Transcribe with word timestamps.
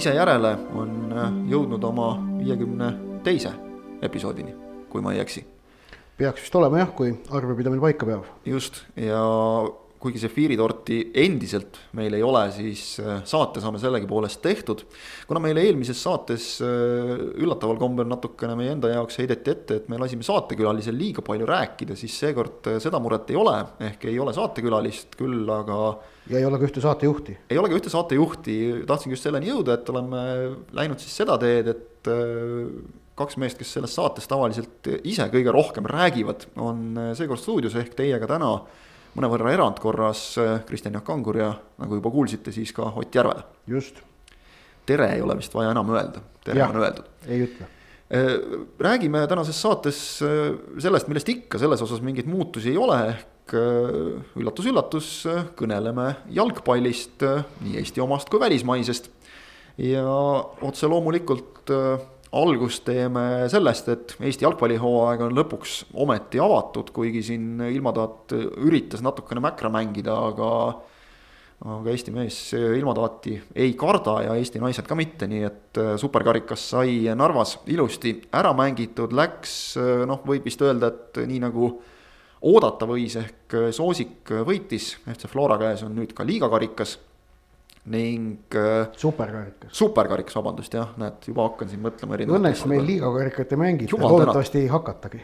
ise 0.00 0.14
järele 0.16 0.54
on 0.80 1.12
jõudnud 1.50 1.82
oma 1.84 2.14
viiekümne 2.38 2.86
teise 3.24 3.52
episoodini, 4.00 4.54
kui 4.88 5.02
ma 5.04 5.12
ei 5.12 5.20
eksi. 5.20 5.44
peaks 6.16 6.46
vist 6.46 6.56
olema 6.56 6.80
jah, 6.80 6.94
kui 6.96 7.12
arvepidamine 7.36 7.82
paika 7.84 8.08
peab. 8.08 8.24
just 8.46 8.80
ja 8.96 9.20
kuigi 10.00 10.20
sefiiritorti 10.22 10.98
endiselt 11.20 11.76
meil 11.98 12.14
ei 12.16 12.22
ole, 12.24 12.46
siis 12.54 12.84
äh, 13.02 13.20
saate 13.28 13.60
saame 13.60 13.78
sellegipoolest 13.82 14.40
tehtud. 14.40 14.86
kuna 15.28 15.42
meile 15.44 15.66
eelmises 15.68 16.00
saates 16.00 16.46
äh, 16.64 17.12
üllataval 17.42 17.76
kombel 17.80 18.08
natukene 18.08 18.56
meie 18.56 18.72
enda 18.72 18.94
jaoks 18.94 19.20
heideti 19.20 19.52
ette, 19.52 19.82
et 19.82 19.90
me 19.92 20.00
lasime 20.00 20.24
saatekülalisel 20.24 20.96
liiga 20.96 21.24
palju 21.26 21.48
rääkida, 21.50 21.98
siis 22.00 22.16
seekord 22.24 22.72
äh, 22.72 22.80
seda 22.80 23.02
muret 23.02 23.28
ei 23.28 23.36
ole, 23.36 23.58
ehk 23.90 24.08
ei 24.08 24.16
ole 24.20 24.32
saatekülalist, 24.36 25.20
küll 25.20 25.44
aga. 25.60 25.82
Ja 26.30 26.38
ei 26.38 26.46
ole 26.46 26.60
ka 26.60 26.68
ühte 26.68 26.82
saatejuhti. 26.84 27.36
ei 27.50 27.58
ole 27.58 27.70
ka 27.70 27.78
ühte 27.80 27.92
saatejuhti, 27.92 28.58
tahtsingi 28.88 29.18
just 29.18 29.26
selleni 29.26 29.50
jõuda, 29.50 29.76
et 29.76 29.88
oleme 29.92 30.20
läinud 30.78 31.02
siis 31.02 31.16
seda 31.22 31.36
teed, 31.42 31.72
et 31.74 32.12
kaks 33.20 33.36
meest, 33.42 33.58
kes 33.60 33.74
selles 33.76 33.92
saates 33.92 34.28
tavaliselt 34.30 34.86
ise 35.04 35.26
kõige 35.32 35.52
rohkem 35.52 35.88
räägivad, 35.90 36.46
on 36.56 36.94
seekord 37.18 37.42
stuudios 37.42 37.76
ehk 37.76 37.98
teiega 37.98 38.30
täna 38.30 38.54
mõnevõrra 39.16 39.54
erandkorras 39.54 40.22
äh, 40.38 40.52
Kristjan 40.68 40.94
Jaak 40.96 41.06
Kangur 41.08 41.38
ja 41.40 41.50
nagu 41.80 41.98
juba 41.98 42.12
kuulsite, 42.14 42.52
siis 42.54 42.72
ka 42.76 42.92
Ott 42.96 43.14
Järvela. 43.14 43.42
just. 43.66 44.00
tere 44.86 45.12
ei 45.14 45.20
ole 45.22 45.36
vist 45.38 45.54
vaja 45.54 45.70
enam 45.70 45.90
öelda, 45.94 46.22
tere 46.44 46.58
ja, 46.58 46.68
on 46.70 46.80
öeldud. 46.80 47.10
ei 47.26 47.44
ütle. 47.46 47.66
Äh, 48.10 48.30
räägime 48.78 49.26
tänases 49.30 49.60
saates 49.62 49.98
äh, 50.22 50.54
sellest, 50.78 51.08
millest 51.08 51.28
ikka, 51.28 51.58
selles 51.58 51.82
osas 51.82 52.02
mingeid 52.02 52.30
muutusi 52.30 52.72
ei 52.72 52.78
ole, 52.78 53.00
ehk 53.12 53.26
üllatus-üllatus, 53.56 55.10
kõneleme 55.58 56.14
jalgpallist, 56.36 57.24
nii 57.64 57.78
Eesti 57.80 58.02
omast 58.04 58.30
kui 58.30 58.40
välismaisest. 58.42 59.10
ja 59.80 60.04
otse 60.62 60.86
loomulikult 60.90 61.70
algust 62.36 62.84
teeme 62.86 63.48
sellest, 63.50 63.88
et 63.88 64.14
Eesti 64.20 64.46
jalgpallihooaeg 64.46 65.24
on 65.26 65.34
lõpuks 65.34 65.80
ometi 65.98 66.40
avatud, 66.42 66.92
kuigi 66.94 67.22
siin 67.26 67.58
ilmataat 67.70 68.36
üritas 68.62 69.02
natukene 69.02 69.42
mäkra 69.42 69.72
mängida, 69.72 70.14
aga 70.30 70.50
aga 71.60 71.92
Eesti 71.92 72.12
mees 72.14 72.36
ilmataati 72.56 73.34
ei 73.60 73.74
karda 73.76 74.14
ja 74.24 74.36
Eesti 74.40 74.62
naised 74.62 74.86
ka 74.88 74.96
mitte, 74.96 75.26
nii 75.28 75.42
et 75.44 75.80
superkarikas 76.00 76.70
sai 76.72 77.02
Narvas 77.16 77.58
ilusti 77.68 78.14
ära 78.32 78.54
mängitud, 78.56 79.12
läks 79.12 79.74
noh, 80.08 80.22
võib 80.24 80.48
vist 80.48 80.62
öelda, 80.64 80.88
et 80.94 81.20
nii 81.28 81.42
nagu 81.44 81.74
oodata 82.46 82.88
võis, 82.88 83.16
ehk 83.20 83.56
Soosik 83.76 84.32
võitis, 84.46 84.94
FC 85.10 85.28
Flora 85.28 85.58
käes 85.60 85.84
on 85.84 85.96
nüüd 85.98 86.14
ka 86.16 86.24
liigakarikas 86.24 86.96
ning. 87.90 88.54
Äh, 88.54 88.88
superkarikas. 88.96 89.72
superkarikas, 89.76 90.36
vabandust, 90.36 90.74
jah, 90.76 90.94
näed, 91.00 91.20
juba 91.30 91.48
hakkan 91.48 91.70
siin 91.70 91.82
mõtlema 91.84 92.16
erinevat. 92.16 92.40
Õnneks 92.40 92.64
meil 92.70 92.86
liigakarikat 92.86 93.54
ei 93.54 93.60
mängita, 93.60 94.00
loodetavasti 94.00 94.64
ei 94.64 94.72
hakatagi. 94.72 95.22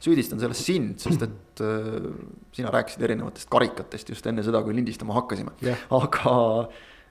süüdistan 0.00 0.40
selles 0.40 0.62
sind, 0.64 0.94
sest 1.02 1.26
et 1.26 1.60
äh, 1.60 2.06
sina 2.56 2.70
rääkisid 2.72 3.02
erinevatest 3.04 3.50
karikatest 3.52 4.14
just 4.14 4.26
enne 4.26 4.42
seda, 4.42 4.62
kui 4.64 4.72
lindistama 4.72 5.12
hakkasime 5.18 5.52
yeah.. 5.60 5.82
aga 5.92 6.32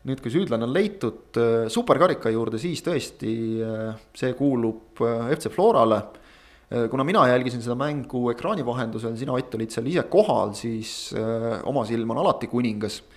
nüüd, 0.09 0.23
kui 0.23 0.33
süüdlane 0.33 0.65
on 0.65 0.73
leitud 0.73 1.37
äh, 1.37 1.67
superkarika 1.69 2.31
juurde, 2.33 2.57
siis 2.57 2.81
tõesti 2.81 3.33
äh, 3.61 3.99
see 4.17 4.33
kuulub 4.33 5.03
äh, 5.05 5.29
FC 5.35 5.53
Florale 5.53 5.99
äh, 6.01 6.18
kuna 6.69 7.03
mina 7.03 7.23
jälgisin 7.27 7.63
seda 7.65 7.75
mängu 7.75 8.27
ekraani 8.29 8.65
vahendusel, 8.65 9.15
sina 9.17 9.33
Ott 9.33 9.55
olid 9.57 9.73
seal 9.73 9.87
ise 9.89 10.03
kohal, 10.11 10.53
siis 10.53 11.13
äh, 11.17 11.59
oma 11.65 11.85
silm 11.89 12.11
on 12.13 12.21
alati 12.21 12.47
kuningas 12.51 12.99
äh, 13.01 13.15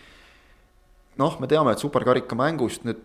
noh, 1.20 1.38
me 1.40 1.48
teame, 1.48 1.74
et 1.74 1.82
superkarika 1.82 2.36
mängust 2.38 2.86
nüüd 2.88 3.02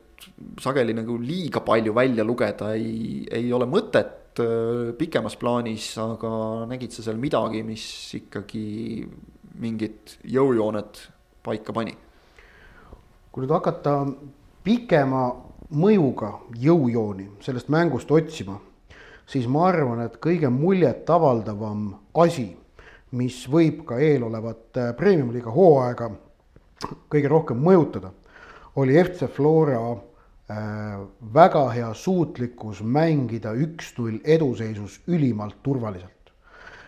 sageli 0.61 0.95
nagu 0.97 1.17
liiga 1.21 1.61
palju 1.65 1.93
välja 1.95 2.25
lugeda 2.25 2.71
ei, 2.77 3.25
ei 3.31 3.51
ole 3.53 3.67
mõtet 3.69 4.39
äh, 4.41 4.93
pikemas 4.97 5.37
plaanis, 5.39 5.91
aga 6.01 6.31
nägid 6.69 6.95
sa 6.95 7.05
seal 7.05 7.19
midagi, 7.21 7.63
mis 7.67 7.85
ikkagi 8.17 9.05
mingid 9.61 10.17
jõujooned 10.37 11.03
paika 11.45 11.75
pani? 11.75 11.95
kui 13.31 13.43
nüüd 13.43 13.53
hakata 13.53 13.99
pikema 14.65 15.27
mõjuga 15.77 16.31
jõujooni 16.57 17.27
sellest 17.45 17.67
mängust 17.69 18.09
otsima, 18.09 18.55
siis 19.27 19.47
ma 19.51 19.67
arvan, 19.69 20.05
et 20.05 20.17
kõige 20.23 20.49
muljetavaldavam 20.53 21.89
asi, 22.23 22.49
mis 23.17 23.43
võib 23.51 23.83
ka 23.87 23.99
eelolevat 24.03 24.79
äh, 24.79 24.91
premium-liiga 24.97 25.51
hooaega 25.53 26.11
kõige 27.11 27.29
rohkem 27.31 27.61
mõjutada, 27.63 28.11
oli 28.77 28.97
FC 29.01 29.29
Flora 29.33 29.79
äh, 29.91 30.99
väga 31.33 31.63
hea 31.73 31.93
suutlikkus 31.95 32.83
mängida 32.83 33.55
üks-null 33.55 34.19
eduseisus 34.23 35.01
ülimalt 35.07 35.61
turvaliselt. 35.63 36.13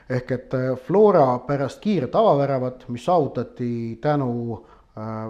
ehk 0.10 0.32
et 0.32 0.54
äh, 0.54 0.76
Flora 0.88 1.40
pärast 1.48 1.80
kiiret 1.82 2.16
avaväravat, 2.16 2.90
mis 2.90 3.06
saavutati 3.06 4.00
tänu 4.02 4.66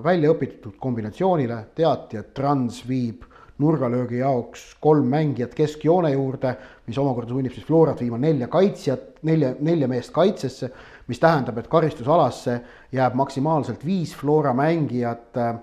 välja 0.04 0.32
õpitud 0.32 0.80
kombinatsioonile, 0.82 1.58
teati, 1.76 2.18
et 2.18 2.32
Trans 2.34 2.80
viib 2.88 3.28
nurgalöögi 3.60 4.22
jaoks 4.22 4.76
kolm 4.80 5.10
mängijat 5.12 5.54
keskjoone 5.58 6.14
juurde, 6.14 6.54
mis 6.88 6.98
omakorda 6.98 7.36
sunnib 7.36 7.54
siis 7.56 7.68
Florat 7.68 8.00
viima 8.00 8.18
nelja 8.18 8.48
kaitsjat, 8.48 9.20
nelja, 9.28 9.54
nelja 9.60 9.90
meest 9.92 10.14
kaitsesse 10.16 10.72
mis 11.10 11.20
tähendab, 11.20 11.58
et 11.58 11.68
karistusalasse 11.68 12.60
jääb 12.94 13.16
maksimaalselt 13.18 13.86
viis 13.86 14.14
Flora 14.16 14.54
mängijat 14.54 15.38
äh, 15.38 15.56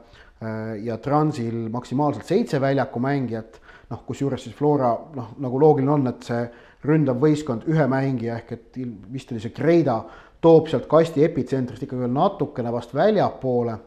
ja 0.83 0.99
Transil 0.99 1.69
maksimaalselt 1.73 2.27
seitse 2.27 2.61
väljaku 2.61 3.01
mängijat, 3.01 3.61
noh, 3.91 4.03
kusjuures 4.09 4.43
siis 4.43 4.57
Flora 4.59 4.91
noh, 5.15 5.35
nagu 5.43 5.61
loogiline 5.63 5.93
on, 5.95 6.09
et 6.11 6.27
see 6.27 6.43
ründav 6.87 7.21
võistkond 7.23 7.67
ühe 7.71 7.87
mängija 7.91 8.41
ehk 8.41 8.53
et 8.57 8.81
vist 9.13 9.31
oli 9.33 9.43
see 9.43 9.55
Kreida, 9.55 10.01
toob 10.43 10.67
sealt 10.71 10.91
kasti 10.91 11.25
epitsentrist 11.25 11.87
ikkagi 11.87 12.05
veel 12.05 12.15
natukene 12.15 12.75
vast 12.75 12.95
väljapoole. 12.95 13.79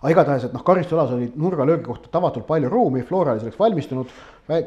Aga 0.00 0.12
igatahes, 0.14 0.44
et 0.48 0.52
noh, 0.56 0.64
karistusalas 0.64 1.14
oli 1.16 1.30
nurgalöögi 1.36 1.84
kohta 1.84 2.08
tavatult 2.12 2.46
palju 2.48 2.70
ruumi, 2.72 3.02
Flora 3.06 3.34
oli 3.34 3.42
selleks 3.42 3.60
valmistunud, 3.60 4.12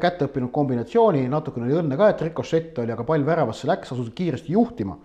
kätte 0.00 0.28
õppinud 0.28 0.52
kombinatsiooni, 0.54 1.24
natukene 1.28 1.66
oli 1.66 1.80
õnne 1.80 1.98
ka, 1.98 2.12
et 2.12 2.22
rikošett 2.28 2.78
oli, 2.82 2.94
aga 2.94 3.06
pall 3.08 3.26
väravasse 3.26 3.66
läks, 3.68 3.92
asus 3.92 4.12
kiiresti 4.14 4.54
juhtima 4.54 4.98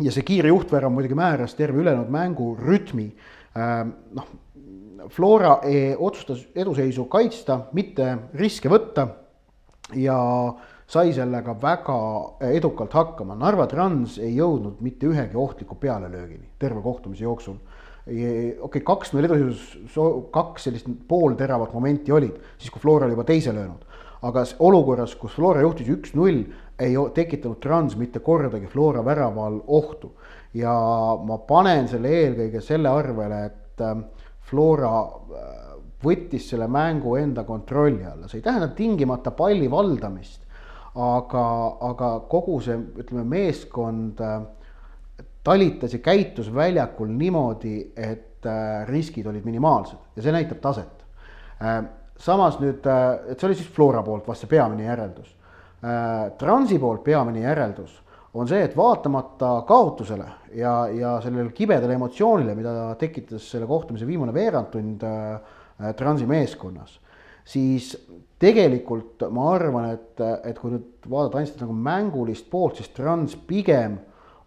ja 0.00 0.12
see 0.14 0.24
kiire 0.26 0.50
juhtvärav 0.50 0.92
muidugi 0.92 1.16
määras 1.18 1.54
terve 1.58 1.82
ülejäänud 1.82 2.10
mängu 2.12 2.54
rütmi. 2.56 3.10
Ähm, 3.56 3.92
noh, 4.16 4.28
Flora 5.10 5.58
e 5.64 5.96
otsustas 5.98 6.44
eduseisu 6.54 7.06
kaitsta, 7.10 7.60
mitte 7.72 8.12
riske 8.36 8.68
võtta 8.70 9.06
ja 9.96 10.18
sai 10.90 11.14
sellega 11.16 11.54
väga 11.62 11.96
edukalt 12.50 12.94
hakkama. 12.94 13.34
Narva 13.38 13.66
Trans 13.70 14.18
ei 14.20 14.34
jõudnud 14.36 14.82
mitte 14.84 15.08
ühegi 15.08 15.38
ohtliku 15.40 15.78
pealelöögini 15.80 16.52
terve 16.58 16.82
kohtumise 16.84 17.24
jooksul. 17.24 17.56
Okei 18.06 18.56
okay,, 18.60 18.82
kaks-null 18.86 19.28
eduseisus, 19.28 19.94
kaks 20.32 20.68
sellist 20.68 20.88
poolteravat 21.08 21.74
momenti 21.76 22.12
olid, 22.12 22.40
siis 22.58 22.72
kui 22.72 22.82
Flora 22.82 23.06
oli 23.06 23.16
juba 23.16 23.26
teise 23.28 23.54
löönud. 23.54 23.86
aga 24.22 24.42
olukorras, 24.58 25.14
kus 25.16 25.32
Flora 25.32 25.62
juhtis 25.64 25.88
üks-null, 25.88 26.42
ei 26.80 26.96
tekitanud 27.14 27.60
Trans 27.60 27.96
mitte 27.96 28.20
kordagi 28.20 28.66
Flora 28.66 29.04
väraval 29.04 29.60
ohtu. 29.66 30.12
ja 30.54 30.72
ma 31.24 31.38
panen 31.46 31.88
selle 31.88 32.08
eelkõige 32.10 32.60
selle 32.60 32.88
arvele, 32.90 33.44
et 33.46 33.82
ähm, 33.86 34.00
Flora 34.50 34.94
äh, 34.98 35.58
võttis 36.02 36.48
selle 36.50 36.66
mängu 36.66 37.14
enda 37.20 37.44
kontrolli 37.44 38.04
alla, 38.04 38.28
see 38.28 38.40
ei 38.40 38.42
tähenda 38.42 38.68
tingimata 38.74 39.30
palli 39.30 39.70
valdamist, 39.70 40.42
aga, 40.94 41.44
aga 41.90 42.08
kogu 42.30 42.58
see, 42.64 42.78
ütleme, 42.98 43.24
meeskond 43.30 44.20
äh, 44.24 44.40
talitas 45.44 45.92
ja 45.92 45.98
käitus 46.04 46.48
väljakul 46.54 47.08
niimoodi, 47.08 47.92
et 47.96 48.46
äh, 48.46 48.86
riskid 48.88 49.26
olid 49.26 49.44
minimaalsed 49.44 50.16
ja 50.16 50.22
see 50.22 50.32
näitab 50.32 50.60
taset. 50.60 50.96
samas 52.16 52.56
nüüd, 52.60 52.86
et 53.28 53.40
see 53.40 53.48
oli 53.48 53.56
siis 53.56 53.68
Flora 53.68 54.02
poolt 54.02 54.28
vast 54.28 54.44
see 54.44 54.48
peamine 54.48 54.86
järeldus 54.86 55.36
Äh, 55.80 56.32
Transi 56.36 56.76
poolt 56.78 57.00
peamine 57.04 57.40
järeldus 57.40 57.94
on 58.36 58.48
see, 58.48 58.60
et 58.66 58.74
vaatamata 58.76 59.62
kaotusele 59.66 60.26
ja, 60.52 60.74
ja 60.92 61.14
sellele 61.24 61.54
kibedale 61.56 61.96
emotsioonile, 61.96 62.52
mida 62.54 62.74
tekitas 63.00 63.46
selle 63.54 63.64
kohtumise 63.66 64.04
viimane 64.06 64.34
veerandtund 64.36 65.06
äh, 65.08 65.94
Transi 65.96 66.28
meeskonnas, 66.28 66.98
siis 67.48 67.94
tegelikult 68.40 69.24
ma 69.32 69.46
arvan, 69.54 69.88
et, 69.94 70.20
et 70.44 70.60
kui 70.60 70.74
nüüd 70.74 71.08
vaadata 71.08 71.40
ainult 71.40 71.64
nagu 71.64 71.78
mängulist 71.88 72.50
poolt, 72.52 72.76
siis 72.76 72.92
Trans 72.92 73.38
pigem 73.48 73.96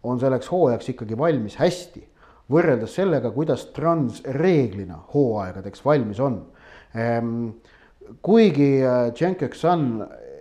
on 0.03 0.19
selleks 0.19 0.49
hooajaks 0.51 0.89
ikkagi 0.93 1.17
valmis 1.17 1.59
hästi. 1.59 2.09
võrreldes 2.53 2.91
sellega, 2.97 3.31
kuidas 3.31 3.69
Trans 3.73 4.19
reeglina 4.35 4.97
hooaegadeks 5.13 5.79
valmis 5.85 6.19
on. 6.19 6.41
Ehm, 6.93 7.47
kuigi 8.21 8.83
Cenk 9.15 9.41
äh, 9.41 9.47
Eksan 9.47 9.85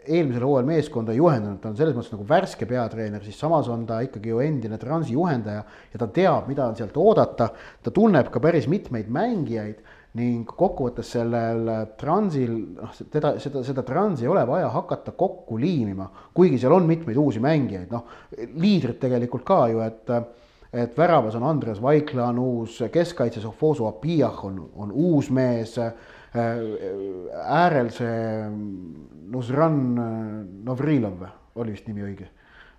eelmisel 0.03 0.43
hooajal 0.43 0.67
meeskonda 0.67 1.15
juhendanud, 1.15 1.61
ta 1.63 1.71
on 1.71 1.77
selles 1.79 1.95
mõttes 1.95 2.13
nagu 2.13 2.27
värske 2.27 2.67
peatreener, 2.67 3.23
siis 3.23 3.39
samas 3.39 3.69
on 3.71 3.85
ta 3.87 4.01
ikkagi 4.03 4.33
ju 4.33 4.43
endine 4.43 4.79
Transi 4.83 5.15
juhendaja 5.15 5.63
ja 5.63 6.01
ta 6.01 6.09
teab, 6.11 6.49
mida 6.51 6.67
on 6.67 6.77
sealt 6.77 6.97
oodata. 6.99 7.49
ta 7.83 7.91
tunneb 7.91 8.31
ka 8.35 8.43
päris 8.43 8.67
mitmeid 8.69 9.09
mängijaid 9.09 9.79
ning 10.19 10.45
kokkuvõttes 10.45 11.09
sellel 11.15 11.71
Transil, 11.97 12.53
noh, 12.77 12.93
teda, 13.13 13.37
seda, 13.41 13.63
seda 13.65 13.85
Transi 13.87 14.27
ei 14.27 14.33
ole 14.33 14.43
vaja 14.49 14.69
hakata 14.75 15.15
kokku 15.17 15.57
liimima, 15.61 16.09
kuigi 16.37 16.61
seal 16.61 16.75
on 16.77 16.89
mitmeid 16.89 17.17
uusi 17.17 17.41
mängijaid, 17.41 17.93
noh, 17.93 18.05
liidrid 18.61 19.01
tegelikult 19.01 19.47
ka 19.49 19.67
ju, 19.73 19.83
et 19.87 20.17
et 20.73 20.95
väravas 20.97 21.35
on 21.37 21.45
Andres 21.45 21.83
Vaikla 21.85 22.31
on 22.31 22.39
uus, 22.41 22.79
keskkaitses 22.93 23.45
Ofosu 23.45 23.85
Apiah 23.85 24.39
on, 24.45 24.71
on 24.81 24.93
uus 24.93 25.29
mees, 25.31 25.75
äärel 26.33 27.91
see 27.93 28.47
Nusran 29.33 29.77
Novrilov 30.65 31.27
oli 31.61 31.75
vist 31.75 31.91
nimi 31.91 32.07
õige. 32.07 32.31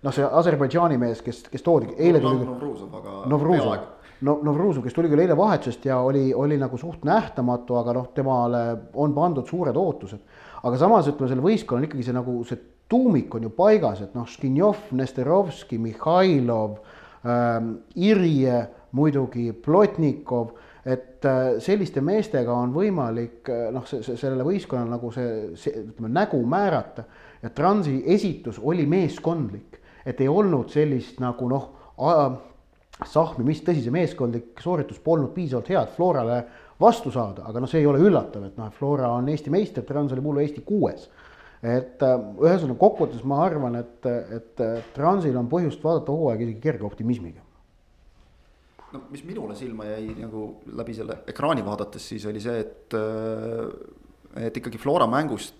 noh, 0.02 0.12
see 0.12 0.26
Aserbaidžaani 0.26 0.98
mees, 0.98 1.22
kes, 1.22 1.44
kes 1.50 1.62
toodi, 1.62 1.94
eile 1.94 2.18
tuli. 2.20 2.42
Novruzov, 2.44 2.96
aga. 2.98 3.20
Novruzov 3.30 3.76
no 4.20 4.38
Novruzov, 4.42 4.84
kes 4.84 4.94
tuli 4.94 5.10
küll 5.10 5.24
eile 5.24 5.36
vahetusest 5.36 5.84
ja 5.88 5.98
oli, 6.04 6.28
oli 6.34 6.58
nagu 6.60 6.78
suht 6.78 7.04
nähtamatu, 7.04 7.78
aga 7.80 7.96
noh, 7.98 8.10
temale 8.14 8.62
on 8.94 9.14
pandud 9.14 9.48
suured 9.48 9.76
ootused. 9.76 10.20
aga 10.62 10.78
samas 10.80 11.08
ütleme, 11.10 11.28
sellel 11.28 11.44
võistkonnal 11.44 11.88
ikkagi 11.88 12.06
see 12.06 12.16
nagu 12.16 12.38
see 12.48 12.60
tuumik 12.88 13.34
on 13.34 13.48
ju 13.48 13.50
paigas, 13.56 14.00
et 14.04 14.14
noh, 14.14 14.26
Škinjov, 14.28 14.92
Nesterovski, 14.92 15.78
Mihhailov 15.78 16.78
ähm,, 17.24 17.76
Irje 17.96 18.62
muidugi, 18.94 19.52
Plotnikov, 19.52 20.54
et 20.86 21.24
äh, 21.24 21.56
selliste 21.64 22.02
meestega 22.04 22.54
on 22.54 22.74
võimalik 22.74 23.48
äh, 23.50 23.68
noh, 23.74 23.86
see, 23.88 24.02
see, 24.04 24.18
sellele 24.20 24.44
võistkonnale 24.46 24.92
nagu 24.92 25.10
see, 25.14 25.30
see, 25.58 25.86
ütleme, 25.88 26.12
nägu 26.12 26.42
määrata. 26.46 27.06
ja 27.42 27.50
Transi 27.50 28.02
esitus 28.06 28.60
oli 28.62 28.86
meeskondlik, 28.86 29.80
et 30.06 30.20
ei 30.20 30.28
olnud 30.28 30.70
sellist 30.70 31.20
nagu 31.24 31.48
noh, 31.48 31.70
sahmimist, 33.02 33.64
tõsi, 33.66 33.82
see 33.82 33.94
meeskondlik 33.94 34.60
sooritus 34.62 35.00
polnud 35.02 35.32
piisavalt 35.34 35.70
hea, 35.72 35.82
et 35.82 35.96
Florale 35.96 36.38
vastu 36.80 37.10
saada, 37.14 37.46
aga 37.48 37.62
noh, 37.62 37.70
see 37.70 37.82
ei 37.82 37.88
ole 37.90 38.02
üllatav, 38.02 38.46
et 38.48 38.58
noh, 38.58 38.68
et 38.70 38.78
Flora 38.78 39.10
on 39.14 39.28
Eesti 39.30 39.52
meister, 39.54 39.86
Trans 39.86 40.12
oli 40.14 40.24
mullu 40.24 40.42
Eesti 40.44 40.62
kuues. 40.66 41.08
et 41.64 42.02
äh, 42.04 42.14
ühesõnaga 42.44 42.76
kokkuvõttes 42.76 43.22
ma 43.24 43.38
arvan, 43.40 43.78
et, 43.80 44.06
et 44.36 44.62
Transil 44.92 45.36
on 45.40 45.48
põhjust 45.48 45.80
vaadata 45.82 46.12
hooaega 46.12 46.44
isegi 46.44 46.60
kerge 46.60 46.84
optimismiga. 46.84 47.40
no 48.92 49.00
mis 49.10 49.24
minule 49.24 49.56
silma 49.56 49.86
jäi 49.88 50.14
nagu 50.20 50.46
läbi 50.66 50.94
selle 50.94 51.22
ekraani 51.26 51.64
vaadates, 51.64 52.08
siis 52.08 52.26
oli 52.30 52.40
see, 52.40 52.58
et, 52.60 52.94
äh, 52.94 54.46
et 54.46 54.56
ikkagi 54.60 54.78
Flora 54.78 55.06
mängust 55.10 55.56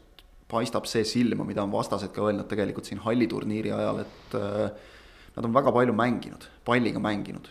paistab 0.51 0.85
see 0.87 1.05
silma, 1.09 1.45
mida 1.45 1.65
on 1.65 1.73
vastased 1.73 2.13
ka 2.13 2.29
öelnud 2.29 2.47
tegelikult 2.51 2.87
siin 2.87 3.01
halliturniiri 3.03 3.73
ajal, 3.73 4.05
et 4.05 4.37
äh, 4.39 4.93
nad 5.37 5.45
on 5.45 5.53
väga 5.53 5.73
palju 5.73 5.93
mänginud, 5.93 6.45
palliga 6.65 6.99
mänginud. 6.99 7.49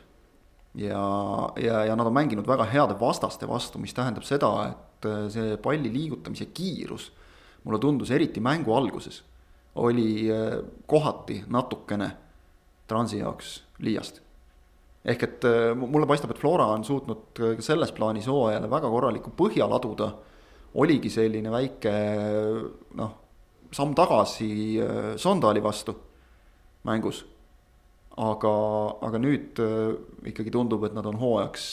ja, 0.74 1.54
ja, 1.56 1.86
ja 1.86 1.96
nad 1.96 2.08
on 2.08 2.14
mänginud 2.14 2.48
väga 2.48 2.64
heade 2.64 2.96
vastaste 3.00 3.46
vastu, 3.46 3.80
mis 3.80 3.94
tähendab 3.94 4.24
seda, 4.26 4.50
et 4.72 5.06
äh, 5.06 5.28
see 5.30 5.58
palli 5.62 5.92
liigutamise 5.94 6.48
kiirus 6.50 7.12
mulle 7.64 7.80
tundus 7.80 8.12
eriti 8.12 8.42
mängu 8.42 8.74
alguses, 8.74 9.22
oli 9.76 10.32
äh, 10.32 10.60
kohati 10.88 11.44
natukene 11.48 12.12
Transi 12.88 13.22
jaoks 13.22 13.64
liiast. 13.80 14.22
ehk 15.06 15.24
et 15.24 15.46
äh, 15.46 15.76
mulle 15.76 16.08
paistab, 16.08 16.32
et 16.32 16.40
Flora 16.40 16.66
on 16.74 16.84
suutnud 16.84 17.60
selles 17.60 17.92
plaanis 17.92 18.28
hooajale 18.28 18.70
väga 18.70 18.90
korraliku 18.90 19.32
põhja 19.38 19.68
laduda, 19.70 20.14
oligi 20.74 21.10
selline 21.10 21.52
väike 21.52 21.94
noh, 22.98 23.14
samm 23.72 23.94
tagasi 23.94 24.80
Sondali 25.22 25.62
vastu 25.64 25.94
mängus 26.84 27.22
aga, 28.22 28.54
aga 29.08 29.22
nüüd 29.22 29.60
äh, 29.64 29.96
ikkagi 30.30 30.54
tundub, 30.54 30.86
et 30.86 30.94
nad 30.96 31.08
on 31.10 31.18
hooajaks 31.22 31.66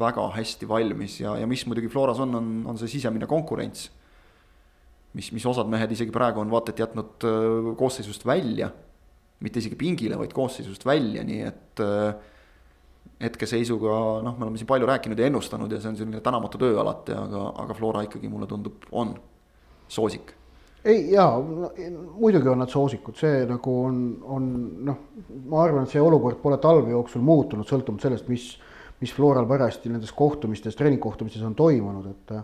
väga 0.00 0.26
hästi 0.36 0.68
valmis 0.70 1.16
ja, 1.22 1.34
ja 1.40 1.48
mis 1.50 1.64
muidugi 1.66 1.90
Floras 1.90 2.20
on, 2.22 2.34
on, 2.38 2.50
on 2.70 2.78
see 2.78 2.92
sisemine 2.92 3.26
konkurents. 3.30 3.88
mis, 5.12 5.32
mis 5.34 5.46
osad 5.46 5.66
mehed 5.66 5.90
isegi 5.90 6.12
praegu 6.14 6.38
on 6.38 6.50
vaata 6.52 6.70
et 6.74 6.84
jätnud 6.84 7.24
äh, 7.26 7.70
koosseisust 7.78 8.26
välja, 8.26 8.70
mitte 9.40 9.58
isegi 9.58 9.78
pingile, 9.78 10.18
vaid 10.20 10.34
koosseisust 10.36 10.84
välja, 10.86 11.24
nii 11.26 11.40
et 11.48 11.82
äh, 11.82 12.12
hetkeseisuga 13.20 13.94
noh, 14.24 14.36
me 14.36 14.46
oleme 14.46 14.60
siin 14.60 14.68
palju 14.68 14.86
rääkinud 14.88 15.18
ja 15.18 15.26
ennustanud 15.28 15.72
ja 15.72 15.80
see 15.80 15.90
on 15.90 15.98
selline 15.98 16.20
tänamatu 16.24 16.60
töö 16.60 16.76
alati, 16.80 17.16
aga, 17.16 17.48
aga 17.64 17.76
Flora 17.76 18.04
ikkagi 18.06 18.30
mulle 18.32 18.48
tundub, 18.48 18.84
on 18.92 19.16
soosik 19.90 20.36
ei 20.84 21.12
jaa, 21.12 21.40
muidugi 21.40 22.48
on 22.48 22.62
nad 22.62 22.72
soosikud, 22.72 23.16
see 23.20 23.44
nagu 23.48 23.74
on, 23.84 24.00
on 24.36 24.48
noh, 24.88 25.02
ma 25.52 25.62
arvan, 25.64 25.84
et 25.84 25.92
see 25.92 26.00
olukord 26.02 26.40
pole 26.42 26.56
talve 26.62 26.94
jooksul 26.94 27.24
muutunud, 27.24 27.68
sõltumata 27.68 28.08
sellest, 28.08 28.30
mis, 28.32 28.46
mis 29.02 29.12
Floral 29.16 29.48
parajasti 29.48 29.92
nendes 29.92 30.12
kohtumistes, 30.16 30.78
treeningkohtumistes 30.78 31.44
on 31.46 31.56
toimunud, 31.58 32.10
et 32.14 32.36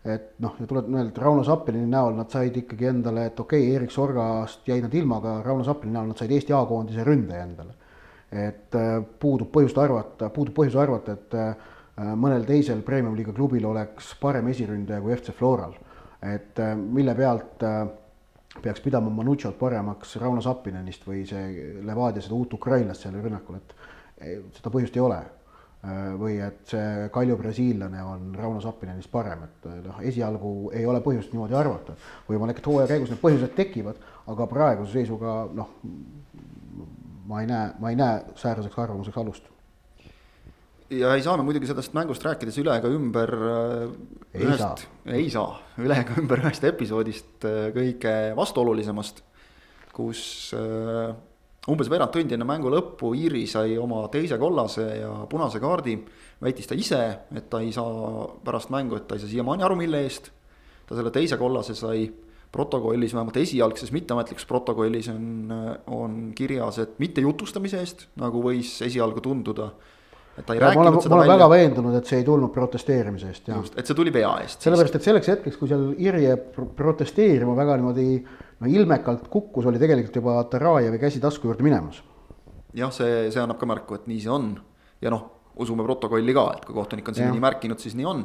et 0.00 0.30
noh, 0.40 0.54
ja 0.56 0.64
tuleb 0.64 0.86
öelda, 0.88 1.10
et 1.10 1.18
Rauno 1.20 1.42
Sappini 1.44 1.82
näol 1.84 2.14
nad 2.16 2.30
said 2.32 2.54
ikkagi 2.56 2.86
endale, 2.88 3.26
et 3.28 3.40
okei 3.42 3.66
okay,, 3.66 3.74
Erik 3.76 3.90
Sorgast 3.92 4.64
jäid 4.64 4.86
nad 4.86 4.94
ilma, 4.96 5.18
aga 5.20 5.34
Rauno 5.44 5.66
Sappini 5.66 5.92
näol 5.92 6.08
nad 6.08 6.16
said 6.16 6.32
Eesti 6.32 6.54
A-koondise 6.56 7.04
ründaja 7.04 7.44
endale. 7.44 7.74
et 8.30 8.74
äh, 8.78 9.02
puudub 9.20 9.50
põhjust 9.52 9.76
arvata, 9.82 10.30
puudub 10.30 10.54
põhjus 10.54 10.78
arvata, 10.78 11.18
et 11.18 11.34
äh, 11.36 11.68
mõnel 12.16 12.46
teisel 12.48 12.80
premium-liiga 12.86 13.34
klubil 13.36 13.66
oleks 13.66 14.14
parem 14.22 14.48
esiründaja 14.54 15.02
kui 15.02 15.12
FC 15.18 15.34
Floral 15.36 15.74
et 16.22 16.58
äh, 16.58 16.76
mille 16.76 17.14
pealt 17.14 17.62
äh, 17.62 17.86
peaks 18.62 18.80
pidama 18.84 19.10
Manuchot 19.10 19.58
paremaks 19.58 20.16
Rauno 20.20 20.42
Sappinenist 20.44 21.06
või 21.06 21.24
see 21.28 21.74
Levadia 21.86 22.22
seda 22.22 22.36
uut 22.36 22.56
ukrainlast 22.58 23.06
seal 23.06 23.16
rünnakul, 23.16 23.60
et 23.60 23.76
seda 24.56 24.72
põhjust 24.72 24.96
ei 24.98 25.04
ole. 25.04 25.20
Äh, 25.80 26.00
või 26.20 26.34
et 26.44 26.66
see 26.68 27.08
Kalju 27.12 27.38
brasiillane 27.40 28.02
on 28.04 28.34
Rauno 28.36 28.60
Sappinenist 28.60 29.10
parem, 29.12 29.46
et 29.46 29.70
noh, 29.86 30.02
esialgu 30.04 30.54
ei 30.76 30.84
ole 30.86 31.00
põhjust 31.04 31.32
niimoodi 31.32 31.56
arvata. 31.56 31.96
võimalik, 32.28 32.60
et 32.60 32.68
hooaja 32.68 32.90
käigus 32.90 33.14
need 33.14 33.22
põhjused 33.22 33.54
tekivad, 33.56 34.02
aga 34.28 34.48
praeguse 34.50 34.92
seisuga 34.98 35.38
noh, 35.56 35.72
ma 37.30 37.40
ei 37.40 37.48
näe, 37.48 37.72
ma 37.80 37.94
ei 37.94 37.96
näe 37.96 38.20
sääraseks 38.36 38.78
arvamuseks 38.78 39.22
alust 39.22 39.48
ja 40.90 41.14
ei 41.14 41.22
saa 41.22 41.36
me 41.38 41.46
muidugi 41.46 41.68
sellest 41.70 41.94
mängust 41.96 42.24
rääkides 42.26 42.58
üle 42.62 42.74
ega 42.80 42.90
ümber 42.90 43.30
äh, 43.30 43.82
ei 44.34 44.46
ühest, 44.46 44.62
saa, 44.62 45.16
ei 45.16 45.28
saa 45.30 45.50
üle 45.82 45.98
ega 46.02 46.16
ümber 46.20 46.42
ühest 46.42 46.64
episoodist 46.66 47.46
äh, 47.46 47.68
kõige 47.74 48.14
vastuolulisemast, 48.38 49.22
kus 49.94 50.22
äh, 50.58 51.12
umbes 51.70 51.90
veerand 51.92 52.14
tundi 52.14 52.34
enne 52.34 52.48
mängu 52.48 52.72
lõppu 52.72 53.12
Iiri 53.18 53.44
sai 53.50 53.76
oma 53.78 54.02
teise 54.12 54.38
kollase 54.40 54.86
ja 55.02 55.12
punase 55.30 55.60
kaardi. 55.62 55.98
väitis 56.40 56.66
ta 56.66 56.74
ise, 56.74 57.00
et 57.36 57.50
ta 57.52 57.60
ei 57.60 57.70
saa 57.72 58.26
pärast 58.44 58.72
mängu, 58.72 58.96
et 58.96 59.06
ta 59.06 59.14
ei 59.14 59.22
saa 59.22 59.30
siiamaani 59.30 59.66
aru, 59.66 59.76
mille 59.78 60.02
eest. 60.02 60.32
ta 60.88 60.98
selle 60.98 61.12
teise 61.14 61.36
kollase 61.38 61.76
sai 61.78 62.08
protokollis, 62.50 63.14
vähemalt 63.14 63.36
esialgses 63.36 63.92
mitteametlikus 63.94 64.46
protokollis 64.46 65.08
on, 65.12 65.52
on 65.86 66.16
kirjas, 66.34 66.80
et 66.82 66.98
mitte 66.98 67.22
jutustamise 67.22 67.78
eest, 67.78 68.08
nagu 68.18 68.42
võis 68.42 68.72
esialgu 68.82 69.22
tunduda 69.22 69.68
ta 70.44 70.54
ei 70.54 70.60
ja 70.60 70.66
rääkinud 70.66 70.86
olen, 70.86 71.02
seda 71.02 71.10
välja. 71.10 71.16
ma 71.16 71.22
olen 71.22 71.32
väga 71.32 71.48
veendunud, 71.50 71.96
et 71.98 72.10
see 72.10 72.20
ei 72.20 72.26
tulnud 72.26 72.52
protesteerimise 72.54 73.32
eest. 73.32 73.48
just, 73.50 73.78
et 73.78 73.88
see 73.90 73.98
tuli 73.98 74.12
vea 74.14 74.30
eest. 74.44 74.62
sellepärast, 74.66 74.96
et 74.98 75.08
selleks 75.08 75.32
hetkeks, 75.32 75.58
kui 75.60 75.70
seal 75.70 75.90
Irje 75.98 76.36
protesteerima 76.76 77.56
väga 77.58 77.76
niimoodi 77.80 78.06
no 78.60 78.70
ilmekalt 78.70 79.26
kukkus, 79.32 79.66
oli 79.70 79.80
tegelikult 79.82 80.20
juba 80.20 80.38
Tarajevi 80.52 81.00
käsi 81.02 81.20
tasku 81.22 81.50
juurde 81.50 81.66
minemas. 81.66 82.02
jah, 82.76 82.92
see, 82.94 83.28
see 83.32 83.42
annab 83.42 83.60
ka 83.60 83.68
märku, 83.68 83.98
et 83.98 84.08
nii 84.10 84.22
see 84.22 84.32
on 84.32 84.52
ja 85.02 85.12
noh, 85.12 85.26
usume 85.60 85.84
protokolli 85.84 86.36
ka, 86.36 86.46
et 86.56 86.64
kui 86.68 86.76
kohtunik 86.76 87.08
on 87.10 87.18
siin 87.18 87.32
nii 87.34 87.42
märkinud, 87.42 87.82
siis 87.82 87.96
nii 87.98 88.08
on 88.08 88.24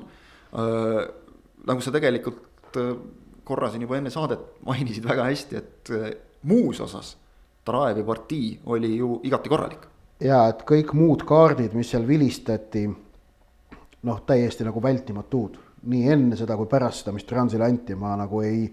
nagu 1.66 1.82
sa 1.84 1.92
tegelikult 1.92 2.80
korra 3.46 3.70
siin 3.72 3.84
juba 3.84 3.98
enne 3.98 4.14
saadet 4.14 4.62
mainisid 4.66 5.06
väga 5.08 5.28
hästi, 5.28 5.60
et 5.60 5.92
muus 6.48 6.80
osas 6.86 7.16
Tarajevi 7.66 8.04
partii 8.06 8.50
oli 8.72 8.94
ju 9.00 9.20
igati 9.26 9.50
korralik 9.50 9.90
ja 10.24 10.46
et 10.52 10.64
kõik 10.68 10.94
muud 10.96 11.26
kaardid, 11.28 11.76
mis 11.76 11.92
seal 11.92 12.06
vilistati, 12.08 12.86
noh, 14.06 14.22
täiesti 14.28 14.68
nagu 14.68 14.82
vältimatud. 14.84 15.62
nii 15.86 16.08
enne 16.10 16.34
seda 16.34 16.56
kui 16.58 16.66
pärast 16.66 17.04
seda, 17.04 17.12
mis 17.14 17.28
Transile 17.30 17.66
anti, 17.66 17.94
ma 17.96 18.16
nagu 18.18 18.40
ei 18.42 18.64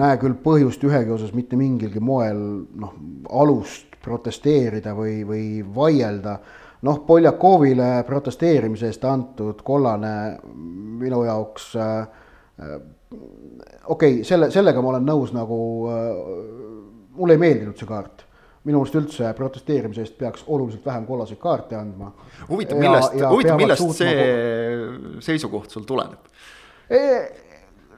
näe 0.00 0.16
küll 0.16 0.38
põhjust 0.40 0.84
ühegi 0.88 1.12
osas 1.12 1.34
mitte 1.36 1.56
mingilgi 1.56 2.00
moel 2.00 2.38
noh, 2.80 2.94
alust 3.28 3.98
protesteerida 4.00 4.94
või, 4.96 5.18
või 5.28 5.60
vaielda. 5.74 6.38
noh, 6.82 7.02
Poljakovile 7.06 8.04
protesteerimise 8.06 8.86
eest 8.86 9.04
antud 9.04 9.60
kollane 9.64 10.38
minu 11.00 11.24
jaoks 11.24 11.74
äh, 11.76 12.08
okei 13.84 14.20
okay,, 14.20 14.24
selle, 14.24 14.50
sellega 14.50 14.82
ma 14.82 14.94
olen 14.94 15.06
nõus 15.06 15.32
nagu 15.36 15.58
äh,, 15.90 16.06
mulle 17.16 17.36
ei 17.36 17.42
meeldinud 17.42 17.76
see 17.76 17.88
kaart 17.88 18.25
minu 18.66 18.82
meelest 18.82 18.98
üldse 18.98 19.32
protesteerimise 19.38 20.02
eest 20.02 20.16
peaks 20.18 20.44
oluliselt 20.46 20.86
vähem 20.86 21.06
kollaseid 21.06 21.38
kaarte 21.40 21.78
andma. 21.78 22.12
huvitav, 22.48 22.80
millest, 22.82 23.18
huvitav, 23.30 23.60
millest 23.60 23.92
see 23.98 24.14
nagu... 24.16 25.20
seisukoht 25.26 25.70
sul 25.70 25.86
tuleneb? 25.88 26.32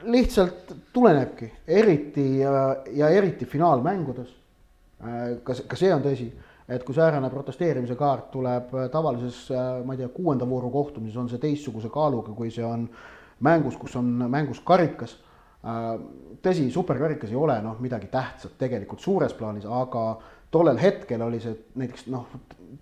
lihtsalt 0.03 0.75
tulenebki, 0.93 1.51
eriti 1.67 2.39
ja, 2.39 2.75
ja 2.95 3.09
eriti 3.09 3.45
finaalmängudes. 3.45 4.35
ka, 5.43 5.55
ka 5.67 5.77
see 5.79 5.91
on 5.93 6.03
tõsi, 6.03 6.27
et 6.69 6.83
kui 6.83 6.95
säärane 6.95 7.29
protesteerimise 7.31 7.95
kaart 7.99 8.31
tuleb 8.33 8.73
tavalises, 8.91 9.47
ma 9.85 9.95
ei 9.95 10.01
tea, 10.01 10.09
kuuenda 10.13 10.47
vooru 10.49 10.69
kohtumises, 10.73 11.17
on 11.17 11.29
see 11.31 11.41
teistsuguse 11.41 11.89
kaaluga, 11.93 12.33
kui 12.35 12.51
see 12.51 12.65
on 12.65 12.87
mängus, 13.45 13.77
kus 13.79 13.95
on 13.99 14.11
mängus 14.27 14.61
karikas. 14.65 15.17
tõsi, 16.43 16.69
superkarikas 16.71 17.31
ei 17.33 17.35
ole 17.35 17.57
noh, 17.61 17.79
midagi 17.83 18.07
tähtsat 18.07 18.53
tegelikult 18.57 19.01
suures 19.03 19.33
plaanis, 19.35 19.65
aga 19.65 20.03
tollel 20.51 20.79
hetkel 20.81 21.21
oli 21.21 21.39
see 21.43 21.55
näiteks 21.79 22.07
noh, 22.09 22.25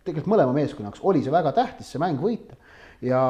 tegelikult 0.05 0.31
mõlema 0.31 0.55
meeskonna 0.55 0.89
jaoks 0.89 1.03
oli 1.03 1.23
see 1.23 1.33
väga 1.33 1.53
tähtis, 1.57 1.89
see 1.91 2.01
mäng 2.01 2.21
võita 2.21 2.57
ja 3.03 3.21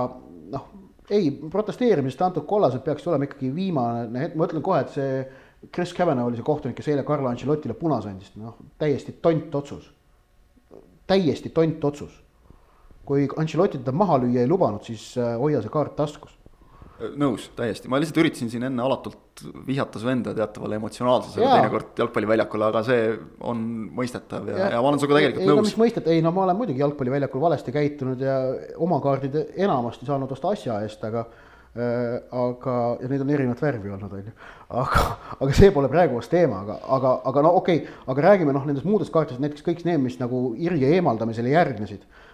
noh 0.54 0.68
ei, 1.10 1.32
protesteerimisest 1.32 2.22
antud 2.26 2.46
kollased 2.50 2.84
peaksid 2.84 3.12
olema 3.12 3.28
ikkagi 3.28 3.52
viimane 3.56 4.24
hetk, 4.26 4.36
ma 4.36 4.48
ütlen 4.50 4.64
kohe, 4.66 4.82
et 4.84 4.94
see 4.96 5.22
Chris 5.74 5.94
Kavanagh 5.96 6.30
oli 6.30 6.40
see 6.40 6.48
kohtunik, 6.48 6.78
kes 6.78 6.90
eile 6.92 7.06
Carlo 7.08 7.30
Ancelotile 7.32 7.76
punase 7.80 8.12
andis, 8.12 8.34
noh 8.38 8.58
täiesti 8.80 9.16
tont 9.24 9.56
otsus. 9.56 9.94
täiesti 11.08 11.50
tont 11.50 11.84
otsus. 11.84 12.24
kui 13.08 13.28
Ancelotti 13.40 13.80
teda 13.80 13.94
maha 13.96 14.18
lüüa 14.20 14.42
ei 14.44 14.48
lubanud, 14.52 14.84
siis 14.84 15.14
äh, 15.18 15.38
hoia 15.40 15.62
see 15.64 15.72
kaart 15.72 15.96
taskus 15.96 16.34
nõus, 17.20 17.48
täiesti, 17.58 17.90
ma 17.92 18.00
lihtsalt 18.02 18.20
üritasin 18.24 18.50
siin 18.52 18.66
enne 18.68 18.82
alatult 18.82 19.44
vihjata 19.68 20.02
su 20.02 20.10
enda 20.10 20.34
teatavale 20.38 20.80
emotsionaalsusele 20.80 21.46
teinekord 21.46 22.00
jalgpalliväljakul, 22.02 22.64
aga 22.70 22.82
see 22.88 23.02
on 23.46 23.64
mõistetav 23.98 24.48
ja, 24.50 24.58
ja, 24.64 24.70
ja 24.76 24.80
ma 24.82 24.92
olen 24.92 25.02
sinuga 25.02 25.20
tegelikult 25.20 25.44
ei, 25.44 25.50
nõus. 25.52 25.68
mis 25.70 25.78
mõistet, 25.84 26.10
ei 26.14 26.24
no 26.26 26.34
ma 26.34 26.48
olen 26.48 26.58
muidugi 26.58 26.82
jalgpalliväljakul 26.82 27.44
valesti 27.44 27.74
käitunud 27.76 28.24
ja 28.26 28.38
oma 28.82 28.98
kaardid 29.04 29.38
enamasti 29.56 30.10
saanud 30.10 30.34
osta 30.34 30.56
asja 30.58 30.80
eest, 30.86 31.06
aga 31.06 31.28
äh, 31.28 32.18
aga, 32.44 32.78
ja 33.04 33.12
neid 33.14 33.26
on 33.26 33.34
erinevat 33.38 33.62
värvi 33.62 33.94
olnud, 33.94 34.18
on 34.18 34.32
ju. 34.32 34.38
aga, 34.82 35.08
aga 35.38 35.58
see 35.60 35.74
pole 35.76 35.92
praegu 35.94 36.18
vast 36.18 36.34
teema, 36.34 36.64
aga, 36.66 36.80
aga, 36.98 37.18
aga 37.30 37.46
no 37.46 37.54
okei 37.62 37.84
okay,, 37.84 38.00
aga 38.10 38.30
räägime 38.32 38.58
noh, 38.58 38.66
nendest 38.66 38.90
muudest 38.90 39.14
kaartidest, 39.14 39.44
näiteks 39.46 39.68
kõik 39.70 39.86
need, 39.86 40.02
mis 40.08 40.18
nagu 40.24 40.48
Irje 40.58 40.96
eemaldamisele 40.98 41.54
järgnesid. 41.54 42.10
Äh, 42.10 42.27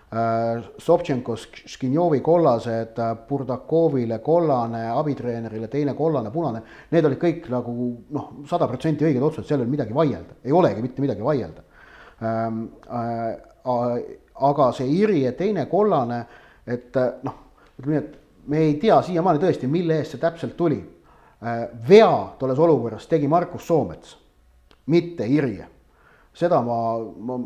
Sobtšenko, 0.78 1.36
Škinjovi 1.66 2.20
kollased, 2.22 3.00
äh, 3.00 3.16
Burdakovile 3.30 4.20
kollane, 4.22 4.84
abitreenerile 4.92 5.68
teine 5.68 5.96
kollane, 5.98 6.30
punane, 6.32 6.62
need 6.94 7.08
olid 7.08 7.22
kõik 7.22 7.48
nagu 7.50 7.74
noh, 8.14 8.28
sada 8.50 8.68
protsenti 8.70 9.08
õiged 9.08 9.24
otsused, 9.24 9.48
seal 9.48 9.64
ei 9.64 9.66
ole 9.66 9.74
midagi 9.74 9.96
vaielda, 9.96 10.38
ei 10.46 10.54
olegi 10.54 10.86
mitte 10.86 11.02
midagi 11.02 11.26
vaielda. 11.26 11.66
Ähm, 12.22 12.62
äh, 12.86 14.04
aga 14.50 14.70
see 14.78 14.92
Irje 15.00 15.34
teine 15.40 15.66
kollane, 15.72 16.24
et 16.68 16.94
noh, 17.24 17.40
ütleme 17.80 17.96
nii, 17.96 18.04
et 18.04 18.50
me 18.54 18.64
ei 18.68 18.74
tea 18.82 19.02
siiamaani 19.08 19.42
tõesti, 19.42 19.72
mille 19.72 19.98
eest 20.02 20.14
see 20.14 20.22
täpselt 20.22 20.58
tuli. 20.60 20.82
vea 21.88 22.36
tolles 22.40 22.60
olukorras 22.60 23.08
tegi 23.08 23.28
Markus 23.28 23.66
Soomets, 23.68 24.14
mitte 24.88 25.26
Irje 25.28 25.66
seda 26.34 26.62
ma, 26.66 26.78
ma 26.98 27.38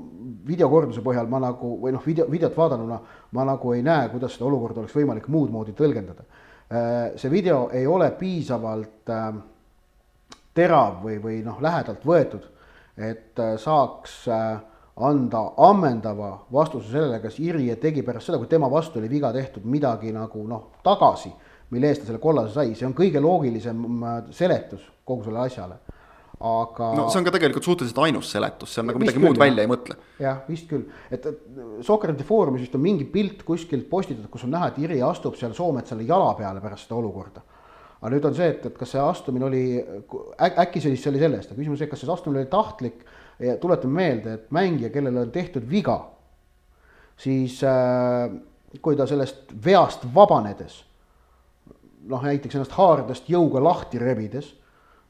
videokorduse 0.47 1.03
põhjal 1.03 1.27
ma 1.29 1.41
nagu 1.43 1.73
või 1.81 1.93
noh, 1.95 2.03
video, 2.05 2.27
videot 2.31 2.55
vaadanuna 2.55 2.99
ma 3.35 3.45
nagu 3.47 3.73
ei 3.75 3.83
näe, 3.85 4.07
kuidas 4.13 4.37
seda 4.37 4.47
olukorda 4.47 4.83
oleks 4.83 4.95
võimalik 4.95 5.27
muud 5.31 5.51
moodi 5.51 5.75
tõlgendada. 5.75 6.23
Äh, 6.67 7.17
see 7.19 7.31
video 7.31 7.67
ei 7.75 7.87
ole 7.87 8.09
piisavalt 8.15 9.11
äh, 9.11 9.27
terav 10.55 11.01
või, 11.03 11.19
või 11.23 11.41
noh, 11.45 11.59
lähedalt 11.63 12.07
võetud, 12.07 12.47
et 12.97 13.39
äh, 13.43 13.55
saaks 13.61 14.23
anda 14.97 15.43
ammendava 15.61 16.31
vastuse 16.51 16.89
sellele, 16.89 17.19
kas 17.21 17.37
Irje 17.43 17.75
tegi 17.77 18.01
pärast 18.07 18.31
seda, 18.31 18.39
kui 18.41 18.49
tema 18.49 18.71
vastu 18.71 18.97
oli 19.01 19.11
viga 19.11 19.29
tehtud, 19.35 19.67
midagi 19.69 20.09
nagu 20.15 20.41
noh, 20.47 20.71
tagasi, 20.83 21.29
mille 21.75 21.91
eest 21.91 22.01
ta 22.01 22.09
selle 22.09 22.23
kollase 22.23 22.55
sai, 22.55 22.71
see 22.73 22.87
on 22.87 22.95
kõige 22.97 23.21
loogilisem 23.21 23.83
seletus 24.33 24.87
kogu 25.05 25.27
sellele 25.27 25.51
asjale 25.51 25.77
aga. 26.39 26.91
no 26.97 27.07
see 27.09 27.19
on 27.21 27.25
ka 27.25 27.33
tegelikult 27.33 27.65
suhteliselt 27.65 27.99
ainus 28.05 28.29
seletus, 28.33 28.73
seal 28.75 28.85
nagu 28.85 29.01
midagi 29.01 29.17
küll, 29.17 29.25
muud 29.25 29.39
välja 29.41 29.65
ei 29.65 29.69
mõtle. 29.71 29.97
jah, 30.21 30.41
vist 30.49 30.67
küll, 30.69 30.85
et, 31.09 31.25
et 31.25 31.61
Sokkerite 31.85 32.25
Foorumis 32.27 32.63
vist 32.65 32.75
on 32.77 32.83
mingi 32.83 33.07
pilt 33.09 33.43
kuskilt 33.47 33.87
postitatud, 33.89 34.29
kus 34.33 34.45
on 34.45 34.53
näha, 34.53 34.71
et 34.71 34.81
Iri 34.85 34.99
astub 35.05 35.37
seal 35.39 35.55
Soometsale 35.57 36.05
jala 36.07 36.33
peale 36.37 36.61
pärast 36.63 36.87
seda 36.87 36.99
olukorda. 36.99 37.43
aga 37.99 38.11
nüüd 38.13 38.27
on 38.29 38.37
see, 38.37 38.49
et, 38.53 38.67
et 38.69 38.77
kas 38.77 38.93
see 38.93 39.01
astumine 39.01 39.47
oli 39.49 39.63
äk,, 39.79 40.59
äkki 40.67 40.83
see 40.83 40.93
oli, 40.93 41.01
see 41.01 41.13
oli 41.13 41.23
sellest, 41.23 41.53
aga 41.53 41.61
küsimus, 41.61 41.81
et 41.81 41.93
kas 41.93 42.03
see 42.03 42.13
astumine 42.13 42.43
oli 42.43 42.51
tahtlik. 42.51 43.05
tuletame 43.61 43.93
meelde, 43.93 44.33
et 44.33 44.53
mängija, 44.53 44.89
kellele 44.89 45.21
on 45.21 45.31
tehtud 45.31 45.65
viga, 45.69 45.99
siis 47.21 47.59
äh, 47.65 48.29
kui 48.81 48.97
ta 48.97 49.05
sellest 49.09 49.53
veast 49.65 50.05
vabanedes 50.13 50.83
noh, 52.07 52.23
näiteks 52.23 52.57
ennast 52.57 52.77
haaredest 52.77 53.29
jõuga 53.31 53.61
lahti 53.63 53.99
rebides 54.01 54.53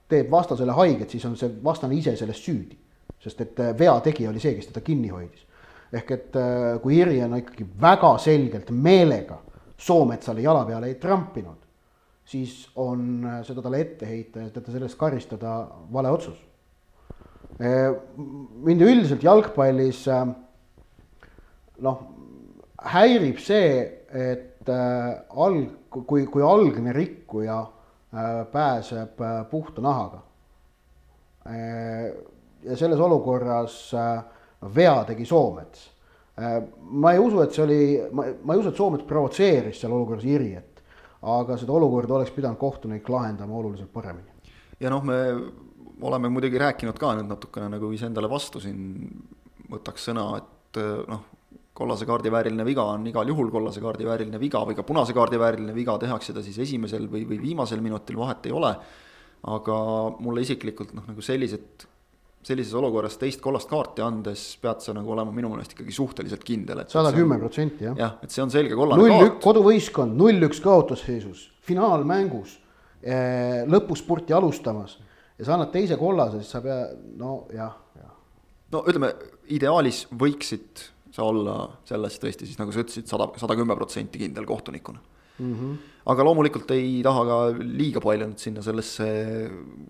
teeb 0.09 0.31
vastasele 0.31 0.75
haiget, 0.77 1.11
siis 1.11 1.25
on 1.27 1.35
see 1.39 1.51
vastane 1.63 1.97
ise 1.97 2.15
selles 2.19 2.39
süüdi. 2.43 2.77
sest 3.19 3.41
et 3.41 3.59
äh, 3.59 3.73
vea 3.77 3.95
tegija 4.05 4.29
oli 4.29 4.39
see, 4.39 4.53
kes 4.55 4.69
teda 4.69 4.81
kinni 4.85 5.09
hoidis. 5.09 5.45
ehk 5.91 6.11
et 6.11 6.35
äh, 6.35 6.81
kui 6.81 6.99
Irje 6.99 7.25
on 7.25 7.37
ikkagi 7.37 7.67
väga 7.81 8.17
selgelt 8.17 8.71
meelega 8.71 9.41
Soometsale 9.77 10.41
jala 10.41 10.65
peale 10.65 10.87
ei 10.87 10.95
trampinud, 10.95 11.57
siis 12.25 12.69
on 12.75 13.25
äh, 13.25 13.39
seda 13.45 13.61
talle 13.61 13.81
ette 13.81 14.07
heita 14.07 14.39
ja 14.39 14.49
teda 14.49 14.71
sellest 14.71 14.97
karistada 14.97 15.59
vale 15.93 16.11
otsus. 16.11 16.43
mind 17.57 18.81
üldiselt 18.81 19.23
jalgpallis 19.23 20.03
noh, 21.81 22.01
häirib 22.93 23.39
see, 23.41 24.03
et 24.13 24.69
alg-, 24.69 25.89
kui, 25.89 26.25
kui 26.29 26.43
algne 26.43 26.93
rikkuja 26.93 27.63
pääseb 28.51 29.21
äh, 29.21 29.49
puhta 29.49 29.81
nahaga. 29.81 30.21
Äh, 31.47 32.13
ja 32.63 32.77
selles 32.77 32.99
olukorras 32.99 33.91
vea 34.75 35.03
tegi 35.05 35.25
Soomets. 35.25 35.91
ma 36.79 37.11
ei 37.11 37.19
usu, 37.19 37.39
et 37.41 37.53
see 37.53 37.63
oli, 37.63 37.77
ma, 38.13 38.25
ma 38.43 38.53
ei 38.53 38.59
usu, 38.59 38.69
et 38.69 38.77
Soomets 38.77 39.05
provotseeris 39.09 39.79
seal 39.81 39.93
olukorras 39.93 40.25
Irjet, 40.25 40.81
aga 41.21 41.57
seda 41.57 41.73
olukorda 41.73 42.13
oleks 42.17 42.33
pidanud 42.35 42.59
kohtunik 42.61 43.09
lahendama 43.09 43.55
oluliselt 43.57 43.89
paremini. 43.93 44.51
ja 44.79 44.91
noh, 44.93 45.01
me 45.05 45.17
oleme 46.01 46.29
muidugi 46.29 46.59
rääkinud 46.61 46.99
ka 46.99 47.15
nüüd 47.17 47.29
natukene 47.29 47.71
nagu 47.73 47.89
iseendale 47.93 48.29
vastu 48.29 48.61
siin, 48.61 49.07
võtaks 49.71 50.09
sõna, 50.09 50.27
et 50.37 50.81
noh, 51.09 51.25
kollase 51.77 52.07
kaardi 52.10 52.31
vääriline 52.34 52.65
viga 52.65 52.86
on 52.93 53.05
igal 53.10 53.29
juhul 53.29 53.51
kollase 53.53 53.81
kaardi 53.84 54.07
vääriline 54.07 54.39
viga 54.41 54.63
või 54.65 54.77
ka 54.77 54.86
punase 54.88 55.13
kaardi 55.13 55.38
vääriline 55.39 55.75
viga, 55.75 55.98
tehakse 56.01 56.34
ta 56.34 56.41
siis 56.46 56.57
esimesel 56.65 57.05
või, 57.12 57.22
või 57.29 57.38
viimasel 57.41 57.84
minutil, 57.86 58.17
vahet 58.17 58.50
ei 58.50 58.55
ole. 58.55 58.74
aga 59.48 59.75
mulle 60.19 60.41
isiklikult 60.41 60.96
noh, 60.98 61.05
nagu 61.07 61.22
sellised, 61.22 61.86
sellises 62.43 62.74
olukorras 62.75 63.19
teist 63.22 63.41
kollast 63.43 63.69
kaarti 63.69 64.01
andes 64.01 64.48
pead 64.62 64.81
sa 64.81 64.96
nagu 64.98 65.13
olema 65.13 65.31
minu 65.31 65.51
meelest 65.53 65.75
ikkagi 65.75 65.93
suhteliselt 65.93 66.43
kindel, 66.43 66.81
et. 66.81 66.89
sada 66.89 67.13
kümme 67.13 67.38
protsenti 67.39 67.86
jah. 67.86 67.96
jah, 68.00 68.17
et 68.25 68.34
see 68.34 68.41
on 68.41 68.51
selge 68.51 68.75
kollane 68.75 69.03
null 69.03 69.13
kaart. 69.13 69.39
koduvõistkond 69.46 70.17
null-üks 70.17 70.63
kaotusseisus, 70.65 71.46
finaalmängus, 71.69 72.57
eh, 73.03 73.62
lõpuspurti 73.69 74.34
alustamas 74.34 74.98
ja 75.38 75.46
sa 75.46 75.55
annad 75.55 75.72
teise 75.75 76.01
kollase, 76.01 76.41
siis 76.41 76.57
sa 76.57 76.65
pead, 76.65 76.98
no 77.22 77.39
jah, 77.53 77.77
jah. 78.01 78.13
no 78.74 78.86
ütleme, 78.89 79.13
ideaalis 79.53 80.07
võiksid 80.10 80.88
sa 81.17 81.25
olla 81.25 81.59
selles 81.88 82.17
tõesti 82.21 82.47
siis 82.47 82.59
nagu 82.62 82.74
sa 82.74 82.83
ütlesid, 82.83 83.07
sada, 83.09 83.29
sada 83.41 83.57
kümme 83.57 83.77
protsenti 83.77 84.21
kindel 84.21 84.45
kohtunikuna 84.50 85.00
mm. 85.39 85.53
-hmm. 85.53 85.77
aga 86.13 86.25
loomulikult 86.27 86.71
ei 86.75 87.00
taha 87.05 87.24
ka 87.29 87.38
liiga 87.62 88.03
palju 88.03 88.29
nüüd 88.31 88.43
sinna 88.43 88.65
sellesse 88.65 89.07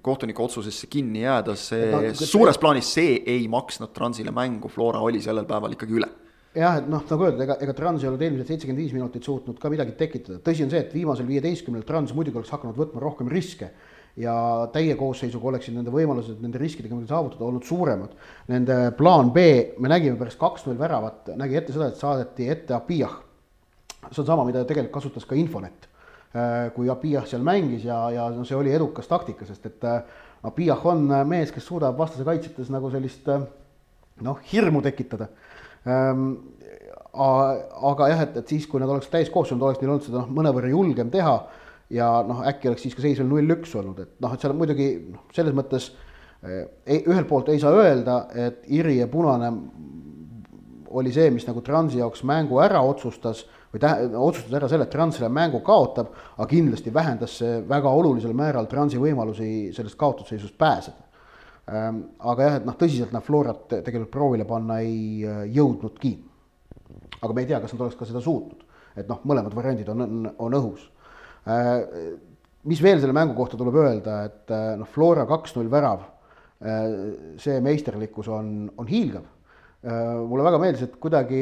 kohtuniku 0.05 0.45
otsusesse 0.47 0.87
kinni 0.91 1.25
jääda, 1.25 1.55
see 1.55 1.91
no, 1.91 2.01
suures 2.21 2.59
plaanis 2.61 2.93
see 2.99 3.19
ei 3.25 3.47
maksnud 3.51 3.93
Transile 3.95 4.31
mängu, 4.31 4.71
Flora 4.71 5.03
oli 5.03 5.21
sellel 5.21 5.45
päeval 5.49 5.75
ikkagi 5.75 5.99
üle 5.99 6.09
jah, 6.57 6.79
et 6.79 6.87
noh, 6.89 7.03
nagu 7.09 7.27
öeldud, 7.27 7.43
ega, 7.45 7.57
ega 7.61 7.75
Trans 7.77 8.03
ei 8.03 8.09
olnud 8.09 8.23
eelmised 8.23 8.49
seitsekümmend 8.51 8.81
viis 8.81 8.95
minutit 8.95 9.27
suutnud 9.27 9.59
ka 9.61 9.69
midagi 9.73 9.93
tekitada, 9.99 10.39
tõsi 10.43 10.65
on 10.65 10.71
see, 10.73 10.81
et 10.85 10.95
viimasel 10.95 11.27
viieteistkümnel 11.27 11.85
Trans 11.87 12.15
muidugi 12.17 12.39
oleks 12.39 12.53
hakanud 12.55 12.79
võtma 12.79 13.03
rohkem 13.03 13.29
riske 13.31 13.69
ja 14.17 14.35
täie 14.73 14.95
koosseisuga 14.97 15.51
oleksid 15.51 15.75
nende 15.77 15.91
võimalused 15.93 16.39
nende 16.41 16.59
riskidega 16.61 16.97
saavutada 17.09 17.45
olnud 17.45 17.65
suuremad. 17.67 18.15
Nende 18.49 18.77
plaan 18.97 19.29
B, 19.35 19.43
me 19.77 19.91
nägime 19.91 20.17
pärast 20.17 20.39
kaks-null 20.41 20.79
väravat, 20.79 21.35
nägi 21.37 21.59
ette 21.59 21.75
seda, 21.75 21.91
et 21.91 22.01
saadeti 22.01 22.49
ette 22.49 22.73
Abiyah. 22.77 23.13
see 24.11 24.21
on 24.21 24.25
sama, 24.25 24.45
mida 24.45 24.63
tegelikult 24.65 24.93
kasutas 24.93 25.25
ka 25.25 25.35
Infonet. 25.35 25.87
Äh, 26.35 26.71
kui 26.73 26.89
Abiyah 26.89 27.27
seal 27.27 27.43
mängis 27.43 27.85
ja, 27.85 28.09
ja 28.11 28.29
no 28.29 28.43
see 28.45 28.57
oli 28.57 28.73
edukas 28.73 29.07
taktika, 29.07 29.45
sest 29.45 29.65
et 29.65 29.83
äh, 29.83 30.01
Abiyah 30.43 30.85
on 30.85 31.07
mees, 31.27 31.51
kes 31.51 31.65
suudab 31.65 31.97
vastase 31.97 32.25
kaitsetes 32.25 32.69
nagu 32.73 32.91
sellist 32.91 33.27
äh, 33.29 33.45
noh, 34.21 34.39
hirmu 34.51 34.81
tekitada 34.81 35.29
ähm, 35.85 36.35
aga 37.17 38.09
jah, 38.11 38.25
et, 38.27 38.35
et 38.41 38.51
siis, 38.53 38.67
kui 38.67 38.81
nad 38.81 38.89
oleks 38.91 39.09
täiskoos 39.13 39.51
olnud, 39.51 39.69
oleks 39.69 39.81
neil 39.81 39.93
olnud 39.93 40.05
seda 40.05 40.19
noh, 40.21 40.29
mõnevõrra 40.37 40.69
julgem 40.73 41.09
teha 41.13 41.37
ja 41.93 42.09
noh, 42.27 42.43
äkki 42.47 42.71
oleks 42.71 42.83
siis 42.87 42.95
ka 42.97 43.03
seis 43.05 43.21
veel 43.21 43.29
null-üks 43.29 43.75
olnud, 43.79 43.99
et 44.03 44.17
noh, 44.23 44.33
et 44.33 44.43
seal 44.43 44.55
muidugi 44.57 44.89
noh, 45.13 45.27
selles 45.35 45.55
mõttes 45.55 45.91
eh, 46.43 46.65
ei, 46.85 47.03
ühelt 47.03 47.29
poolt 47.29 47.51
ei 47.53 47.61
saa 47.63 47.75
öelda, 47.75 48.25
et 48.35 48.65
Iri 48.75 48.97
ja 48.99 49.07
Punane 49.11 49.53
oli 50.97 51.11
see, 51.11 51.29
mis 51.35 51.47
nagu 51.47 51.61
Transi 51.63 51.99
jaoks 52.01 52.23
mängu 52.27 52.59
ära 52.63 52.81
otsustas 52.85 53.43
või 53.73 53.81
tä-, 53.83 53.95
otsustas 54.15 54.55
ära 54.59 54.69
selle, 54.71 54.87
et 54.87 54.93
Trans 54.93 55.17
selle 55.17 55.29
mängu 55.33 55.61
kaotab, 55.65 56.13
aga 56.37 56.47
kindlasti 56.49 56.93
vähendas 56.93 57.37
see 57.41 57.59
väga 57.67 57.91
olulisel 57.91 58.35
määral 58.37 58.69
Transi 58.71 58.99
võimalusi 59.01 59.73
sellest 59.75 59.99
kaotusseisust 59.99 60.57
pääseda. 60.59 61.03
Ähm, 61.67 62.03
aga 62.19 62.45
jah, 62.45 62.57
et 62.61 62.67
noh, 62.67 62.77
tõsiselt 62.79 63.11
nad 63.11 63.25
Florat 63.25 63.65
tegelikult 63.73 64.11
proovile 64.13 64.45
panna 64.47 64.79
ei 64.79 65.25
äh, 65.27 65.41
jõudnudki. 65.51 66.13
aga 67.21 67.33
me 67.33 67.41
ei 67.41 67.47
tea, 67.49 67.59
kas 67.59 67.73
nad 67.73 67.81
oleks 67.81 67.97
ka 67.99 68.05
seda 68.05 68.21
suutnud, 68.23 68.63
et 68.95 69.07
noh, 69.09 69.19
mõlemad 69.27 69.55
variandid 69.55 69.89
on, 69.89 70.01
on, 70.05 70.29
on 70.45 70.55
õhus. 70.61 70.85
Äh, 71.45 72.17
mis 72.67 72.81
veel 72.83 72.99
selle 73.01 73.15
mängu 73.15 73.37
kohta 73.37 73.59
tuleb 73.59 73.77
öelda, 73.83 74.21
et 74.27 74.53
äh, 74.53 74.73
noh, 74.79 74.89
Flora 74.91 75.27
kaks-null 75.29 75.71
värav, 75.71 76.13
see 77.37 77.59
meisterlikkus 77.61 78.25
on, 78.33 78.47
on 78.81 78.87
hiilgav 78.89 79.27
Äh, 79.85 80.15
mulle 80.25 80.41
väga 80.41 80.57
meeldis, 80.57 80.81
et 80.87 80.95
kuidagi 80.97 81.39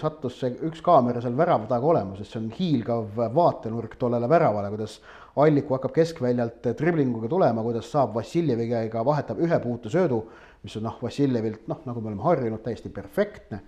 sattus 0.00 0.38
see 0.40 0.54
üks 0.64 0.80
kaamera 0.82 1.20
seal 1.20 1.34
värava 1.36 1.68
taga 1.68 1.90
olema, 1.90 2.16
sest 2.16 2.32
see 2.32 2.40
on 2.40 2.46
hiilgav 2.56 3.18
vaatenurk 3.36 3.98
tollele 4.00 4.30
väravale, 4.30 4.70
kuidas 4.72 4.96
Alliku 5.44 5.76
hakkab 5.76 5.92
keskväljalt 5.92 6.64
driblinguga 6.78 7.28
tulema, 7.28 7.62
kuidas 7.66 7.90
saab 7.92 8.16
Vassiljeviga, 8.16 9.04
vahetab 9.04 9.42
ühe 9.44 9.58
puutesöödu, 9.60 10.22
mis 10.64 10.78
on 10.80 10.86
noh, 10.88 10.96
Vassiljevilt 11.02 11.68
noh, 11.68 11.82
nagu 11.84 12.00
me 12.00 12.10
oleme 12.10 12.24
harjunud, 12.24 12.62
täiesti 12.64 12.88
perfektne. 12.94 13.60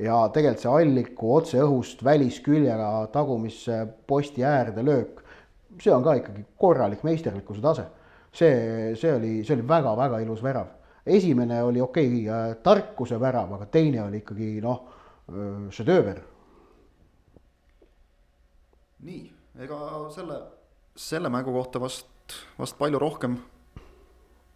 Ja 0.00 0.18
tegelikult 0.32 0.64
see 0.64 0.72
Alliku 0.72 1.32
otse 1.36 1.62
õhust 1.62 2.04
välisküljega 2.04 2.90
tagumisse 3.12 3.82
posti 4.08 4.44
äärde 4.46 4.84
löök, 4.86 5.24
see 5.80 5.92
on 5.92 6.04
ka 6.04 6.16
ikkagi 6.20 6.44
korralik 6.58 7.04
meisterlikkuse 7.06 7.64
tase. 7.64 7.86
see, 8.32 8.94
see 8.96 9.14
oli, 9.14 9.32
see 9.44 9.56
oli 9.56 9.66
väga-väga 9.68 10.20
ilus 10.24 10.42
värav 10.42 10.68
esimene 11.06 11.62
oli 11.62 11.80
okei 11.80 12.28
okay, 12.28 12.54
tarkuse 12.62 13.20
värav, 13.20 13.52
aga 13.56 13.66
teine 13.66 14.02
oli 14.04 14.20
ikkagi 14.22 14.50
noh, 14.64 14.82
šedööver. 15.72 16.20
nii, 19.00 19.22
ega 19.64 19.76
selle, 20.12 20.34
selle 20.92 21.30
mängu 21.32 21.54
kohta 21.54 21.80
vast, 21.80 22.34
vast 22.58 22.76
palju 22.78 22.98
rohkem 23.00 23.38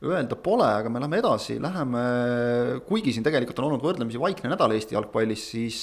öelda 0.04 0.36
pole, 0.40 0.68
aga 0.80 0.92
me 0.92 1.02
läheme 1.02 1.20
edasi, 1.22 1.58
läheme, 1.62 2.04
kuigi 2.88 3.14
siin 3.14 3.26
tegelikult 3.26 3.60
on 3.60 3.70
olnud 3.70 3.84
võrdlemisi 3.84 4.20
vaikne 4.20 4.52
nädal 4.52 4.74
Eesti 4.76 4.98
jalgpallis, 4.98 5.48
siis 5.54 5.80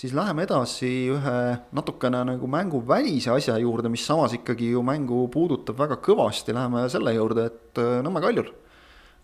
siis 0.00 0.14
läheme 0.16 0.46
edasi 0.46 0.90
ühe 1.12 1.36
natukene 1.76 2.22
nagu 2.28 2.48
mänguvälise 2.48 3.34
asja 3.34 3.58
juurde, 3.60 3.90
mis 3.92 4.06
samas 4.06 4.36
ikkagi 4.38 4.70
ju 4.76 4.84
mängu 4.86 5.26
puudutab 5.34 5.80
väga 5.82 5.98
kõvasti, 6.04 6.54
läheme 6.56 6.86
selle 6.92 7.16
juurde, 7.18 7.50
et 7.50 7.80
Nõmme 8.04 8.22
Kaljul 8.22 8.52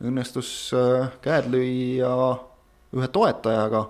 õnnestus 0.05 0.51
äh, 0.77 1.09
käed 1.25 1.49
lüüa 1.53 2.17
ühe 2.97 3.09
toetajaga. 3.13 3.87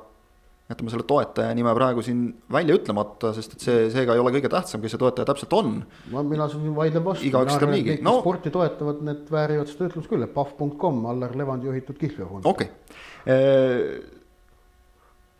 Jätame 0.66 0.90
selle 0.90 1.06
toetaja 1.06 1.54
nime 1.54 1.70
praegu 1.78 2.02
siin 2.02 2.25
välja 2.52 2.75
ütlemata, 2.78 3.30
sest 3.37 3.54
et 3.54 3.62
see, 3.62 3.85
seega 3.94 4.16
ei 4.16 4.23
ole 4.23 4.32
kõige 4.35 4.50
tähtsam, 4.50 4.82
kes 4.82 4.96
see 4.96 5.02
toetaja 5.02 5.28
täpselt 5.28 5.54
on. 5.54 5.78
ma, 6.11 6.25
mina 6.26 6.49
vaidlen 6.75 7.04
vastu. 7.06 7.28
igaüks 7.28 7.60
teeb 7.62 7.73
niigi. 7.75 7.97
No, 8.06 8.19
sporti 8.25 8.50
toetavad, 8.54 9.04
need 9.06 9.30
väärivad 9.30 9.71
seda 9.71 9.90
ütlust 9.93 10.10
küll, 10.10 10.26
et 10.26 10.34
pahv.com, 10.34 11.00
Allar 11.12 11.38
Levandi 11.38 11.71
juhitud 11.71 11.99
kihlveofond. 12.02 12.50
okei 12.50 12.71
okay. 12.71 13.02
Äh, 13.26 14.12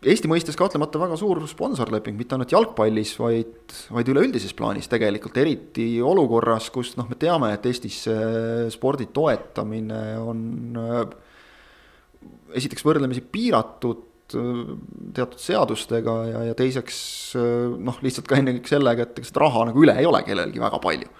Eesti 0.07 0.29
mõistes 0.29 0.53
kahtlemata 0.53 0.99
väga 1.01 1.15
suur 1.17 1.39
sponsorleping, 1.49 2.13
mitte 2.19 2.35
ainult 2.35 2.51
jalgpallis, 2.53 3.15
vaid, 3.17 3.73
vaid 3.89 4.11
üleüldises 4.13 4.53
plaanis 4.55 4.85
tegelikult, 4.91 5.39
eriti 5.41 5.87
olukorras, 6.05 6.67
kus 6.71 6.91
noh, 6.99 7.07
me 7.09 7.17
teame, 7.17 7.49
et 7.55 7.65
Eestis 7.65 8.03
spordi 8.75 9.07
toetamine 9.09 10.01
on 10.21 10.43
esiteks 12.61 12.85
võrdlemisi 12.85 13.25
piiratud 13.25 14.05
teatud 14.33 15.39
seadustega 15.39 16.15
ja, 16.27 16.43
ja 16.49 16.57
teiseks 16.57 16.97
noh, 17.79 18.01
lihtsalt 18.03 18.27
ka 18.27 18.41
ennekõike 18.41 18.71
sellega, 18.71 19.07
et 19.07 19.21
ega 19.21 19.29
seda 19.29 19.45
raha 19.45 19.69
nagu 19.69 19.85
üle 19.85 19.95
ei 19.99 20.09
ole 20.09 20.23
kellelgi 20.27 20.61
väga 20.61 20.81
palju 20.83 21.11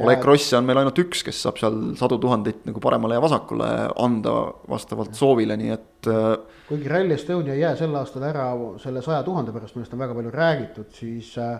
Oleg 0.00 0.20
Kross 0.22 0.52
on 0.56 0.64
meil 0.64 0.78
ainult 0.80 0.98
üks, 1.02 1.24
kes 1.26 1.40
saab 1.44 1.58
seal 1.60 1.74
sadu 1.98 2.16
tuhandeid 2.22 2.62
nagu 2.68 2.80
paremale 2.82 3.16
ja 3.18 3.22
vasakule 3.24 3.68
anda 4.00 4.34
vastavalt 4.70 5.18
soovile, 5.18 5.56
nii 5.60 5.72
et. 5.74 6.08
Äh, 6.08 6.28
kuigi 6.68 6.88
Rally 6.88 7.16
Estonia 7.16 7.56
ei 7.56 7.64
jää 7.64 7.74
sel 7.80 7.96
aastal 7.98 8.24
ära 8.28 8.46
selle 8.80 9.02
saja 9.04 9.24
tuhande 9.26 9.52
pärast, 9.52 9.76
millest 9.76 9.96
on 9.96 10.00
väga 10.04 10.16
palju 10.16 10.32
räägitud, 10.34 10.88
siis 10.96 11.32
äh, 11.42 11.58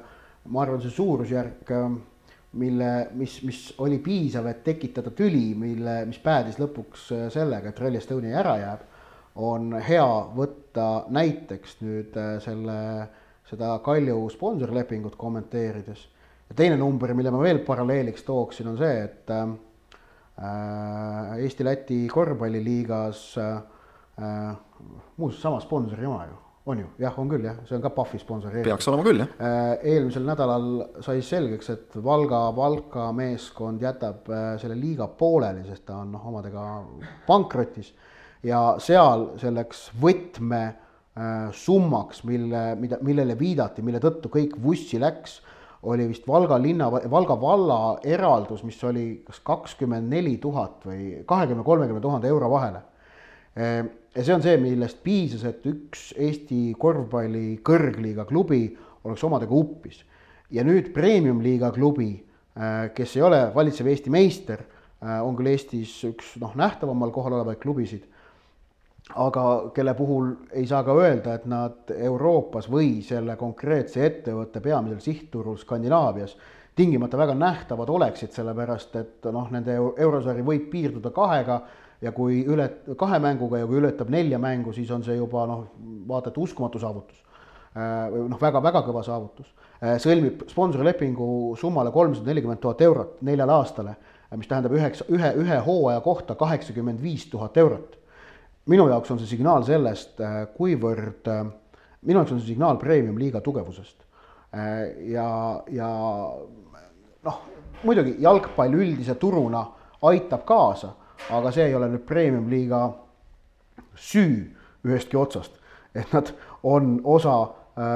ma 0.49 0.63
arvan, 0.65 0.81
see 0.85 0.95
suurusjärk, 0.95 1.75
äh, 1.75 2.39
mille, 2.61 2.93
mis, 3.19 3.41
mis 3.47 3.65
oli 3.83 3.99
piisav, 4.03 4.47
et 4.51 4.63
tekitada 4.67 5.13
tüli, 5.17 5.51
mille, 5.59 6.01
mis 6.09 6.23
päädis 6.23 6.59
lõpuks 6.63 7.11
sellega, 7.35 7.75
et 7.75 7.83
Rally 7.83 8.01
Estonia 8.01 8.41
ära 8.41 8.57
jääb, 8.63 8.87
on 9.37 9.75
hea 9.87 10.09
võtta 10.37 10.87
näiteks 11.13 11.77
nüüd 11.85 12.17
selle, 12.43 12.79
seda 13.49 13.79
Kalju 13.85 14.29
sponsorlepingut 14.33 15.17
kommenteerides. 15.19 16.07
Ja 16.51 16.57
teine 16.59 16.77
number, 16.77 17.15
mille 17.15 17.31
ma 17.31 17.43
veel 17.43 17.61
paralleeliks 17.63 18.25
tooksin, 18.27 18.73
on 18.73 18.79
see, 18.81 19.05
et 19.05 19.31
äh, 19.31 19.51
Eesti-Läti 21.39 22.03
korvpalliliigas 22.11 23.25
äh, 23.39 23.59
muuseas 25.17 25.43
sama 25.43 25.61
sponsori 25.61 26.07
oma 26.07 26.25
ju, 26.27 26.37
on 26.67 26.83
ju, 26.83 26.87
jah, 27.01 27.19
on 27.19 27.31
küll 27.31 27.45
jah, 27.45 27.59
see 27.69 27.77
on 27.79 27.85
ka 27.85 27.93
PUFFi 27.95 28.19
sponsor. 28.21 28.59
peaks 28.65 28.89
olema 28.91 29.07
küll 29.07 29.23
jah. 29.23 29.33
Äh,. 29.39 29.73
eelmisel 29.95 30.27
nädalal 30.27 30.69
sai 31.05 31.23
selgeks, 31.25 31.71
et 31.75 31.99
Valga 32.05 32.43
Valka 32.57 33.11
meeskond 33.17 33.83
jätab 33.83 34.29
äh, 34.33 34.55
selle 34.61 34.79
liiga 34.79 35.09
pooleli, 35.09 35.65
sest 35.69 35.87
ta 35.89 36.01
on 36.03 36.15
noh, 36.17 36.27
omadega 36.33 36.67
pankrotis 37.29 37.95
ja 38.47 38.61
seal 38.81 39.27
selleks 39.41 39.91
võtme 40.01 40.63
äh, 40.67 41.49
summaks, 41.53 42.25
mille, 42.25 42.75
mida, 42.81 42.99
millele 43.05 43.37
viidati, 43.39 43.85
mille 43.85 44.01
tõttu 44.03 44.33
kõik 44.33 44.57
vussi 44.63 45.01
läks 45.01 45.41
oli 45.83 46.07
vist 46.11 46.27
Valga 46.29 46.59
linna, 46.61 46.91
Valga 46.91 47.37
valla 47.41 47.79
eraldus, 48.05 48.63
mis 48.69 48.79
oli 48.85 49.23
kas 49.25 49.41
kakskümmend 49.45 50.11
neli 50.13 50.37
tuhat 50.41 50.85
või 50.85 51.23
kahekümne, 51.27 51.65
kolmekümne 51.65 52.03
tuhande 52.05 52.29
euro 52.29 52.51
vahele. 52.53 52.83
Ehm, 53.57 53.89
ja 54.15 54.25
see 54.25 54.35
on 54.35 54.45
see, 54.45 54.59
millest 54.61 55.01
piisas, 55.05 55.47
et 55.49 55.65
üks 55.67 56.11
Eesti 56.19 56.75
korvpalli 56.79 57.63
kõrgliiga 57.65 58.27
klubi 58.29 58.67
oleks 59.05 59.25
omadega 59.25 59.57
uppis. 59.57 60.05
ja 60.51 60.65
nüüd 60.67 60.89
premium-liiga 60.91 61.71
klubi, 61.71 62.25
äh, 62.59 62.91
kes 62.95 63.17
ei 63.17 63.23
ole 63.23 63.39
valitsev 63.55 63.87
Eesti 63.87 64.11
meister, 64.11 64.65
äh, 65.01 65.21
on 65.23 65.37
küll 65.37 65.47
Eestis 65.47 65.93
üks 66.05 66.35
noh, 66.43 66.57
nähtavamal 66.59 67.11
kohal 67.15 67.39
olevaid 67.39 67.61
klubisid 67.63 68.05
aga 69.15 69.45
kelle 69.75 69.95
puhul 69.95 70.31
ei 70.53 70.67
saa 70.67 70.83
ka 70.87 70.95
öelda, 70.95 71.35
et 71.35 71.47
nad 71.51 71.91
Euroopas 71.97 72.69
või 72.71 73.01
selle 73.03 73.37
konkreetse 73.37 74.05
ettevõtte 74.07 74.63
peamisel 74.63 75.01
sihtturul 75.03 75.59
Skandinaavias 75.59 76.37
tingimata 76.77 77.19
väga 77.19 77.35
nähtavad 77.35 77.91
oleksid, 77.91 78.33
sellepärast 78.33 78.97
et 79.01 79.31
noh, 79.33 79.49
nende 79.53 79.75
eurosari 79.77 80.45
võib 80.47 80.71
piirduda 80.73 81.11
kahega 81.15 81.61
ja 82.01 82.13
kui 82.17 82.41
üle, 82.49 82.69
kahe 82.97 83.19
mänguga 83.21 83.61
ja 83.61 83.69
kui 83.69 83.81
ületab 83.81 84.13
nelja 84.13 84.39
mängu, 84.41 84.73
siis 84.73 84.91
on 84.95 85.05
see 85.05 85.19
juba 85.19 85.45
noh, 85.51 85.67
vaata 86.09 86.31
et 86.31 86.39
uskumatu 86.41 86.81
saavutus. 86.81 87.19
Äh, 87.71 88.07
või 88.15 88.31
noh, 88.33 88.41
väga-väga 88.41 88.85
kõva 88.87 89.03
saavutus. 89.07 89.51
Äh, 89.81 89.99
sõlmib 90.03 90.47
sponsorlepingu 90.51 91.57
summale 91.61 91.93
kolmsada 91.95 92.31
nelikümmend 92.31 92.63
tuhat 92.63 92.81
eurot 92.87 93.21
neljale 93.27 93.55
aastale, 93.59 93.97
mis 94.39 94.49
tähendab 94.49 94.75
üheksa, 94.79 95.05
ühe, 95.11 95.35
ühe 95.43 95.59
hooaja 95.67 96.01
kohta 96.05 96.39
kaheksakümmend 96.39 97.03
viis 97.03 97.27
tuhat 97.31 97.59
eurot 97.61 98.00
minu 98.71 98.87
jaoks 98.91 99.11
on 99.11 99.19
see 99.21 99.33
signaal 99.35 99.65
sellest, 99.67 100.15
äh, 100.23 100.45
kuivõrd, 100.55 101.27
äh, 101.31 101.43
minu 102.07 102.21
jaoks 102.21 102.35
on 102.37 102.41
see 102.43 102.53
signaal 102.55 102.79
premium-liiga 102.81 103.43
tugevusest. 103.45 104.05
Äh, 104.55 105.11
ja, 105.11 105.29
ja 105.75 105.91
noh, 107.27 107.41
muidugi 107.83 108.17
jalgpall 108.23 108.75
üldise 108.79 109.17
turuna 109.21 109.65
aitab 110.07 110.47
kaasa, 110.49 110.95
aga 111.37 111.53
see 111.55 111.69
ei 111.69 111.77
ole 111.77 111.91
nüüd 111.93 112.07
premium-liiga 112.09 112.85
süü 114.01 114.47
ühestki 114.87 115.19
otsast, 115.21 115.57
et 115.95 116.13
nad 116.15 116.31
on 116.65 117.01
osa 117.05 117.35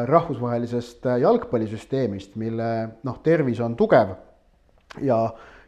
rahvusvahelisest 0.08 1.04
jalgpallisüsteemist, 1.20 2.36
mille 2.40 2.68
noh, 3.04 3.16
tervis 3.24 3.58
on 3.60 3.74
tugev 3.76 4.14
ja, 5.04 5.18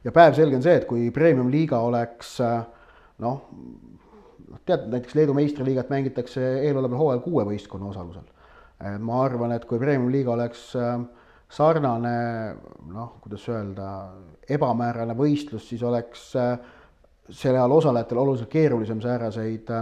ja 0.04 0.12
päevselge 0.14 0.56
on 0.56 0.64
see, 0.64 0.76
et 0.78 0.86
kui 0.88 1.08
premium-liiga 1.12 1.80
oleks 1.84 2.36
noh, 3.24 3.40
noh, 4.50 4.62
tead 4.66 4.88
näiteks 4.92 5.16
Leedu 5.18 5.34
meistriliigat 5.36 5.90
mängitakse 5.92 6.46
eeloleval 6.66 7.00
hooajal 7.00 7.22
kuue 7.24 7.44
võistkonna 7.48 7.90
osalusel. 7.92 8.32
ma 9.00 9.20
arvan, 9.24 9.54
et 9.56 9.64
kui 9.64 9.78
Premium-liiga 9.80 10.34
oleks 10.34 10.68
ähm, 10.76 11.06
sarnane 11.48 12.16
noh, 12.92 13.14
kuidas 13.24 13.46
öelda, 13.48 13.92
ebamäärane 14.52 15.16
võistlus, 15.16 15.68
siis 15.70 15.82
oleks 15.82 16.26
äh, 16.36 16.58
seal 17.30 17.72
osalejatel 17.72 18.20
oluliselt 18.20 18.52
keerulisem 18.52 19.00
sääraseid, 19.00 19.72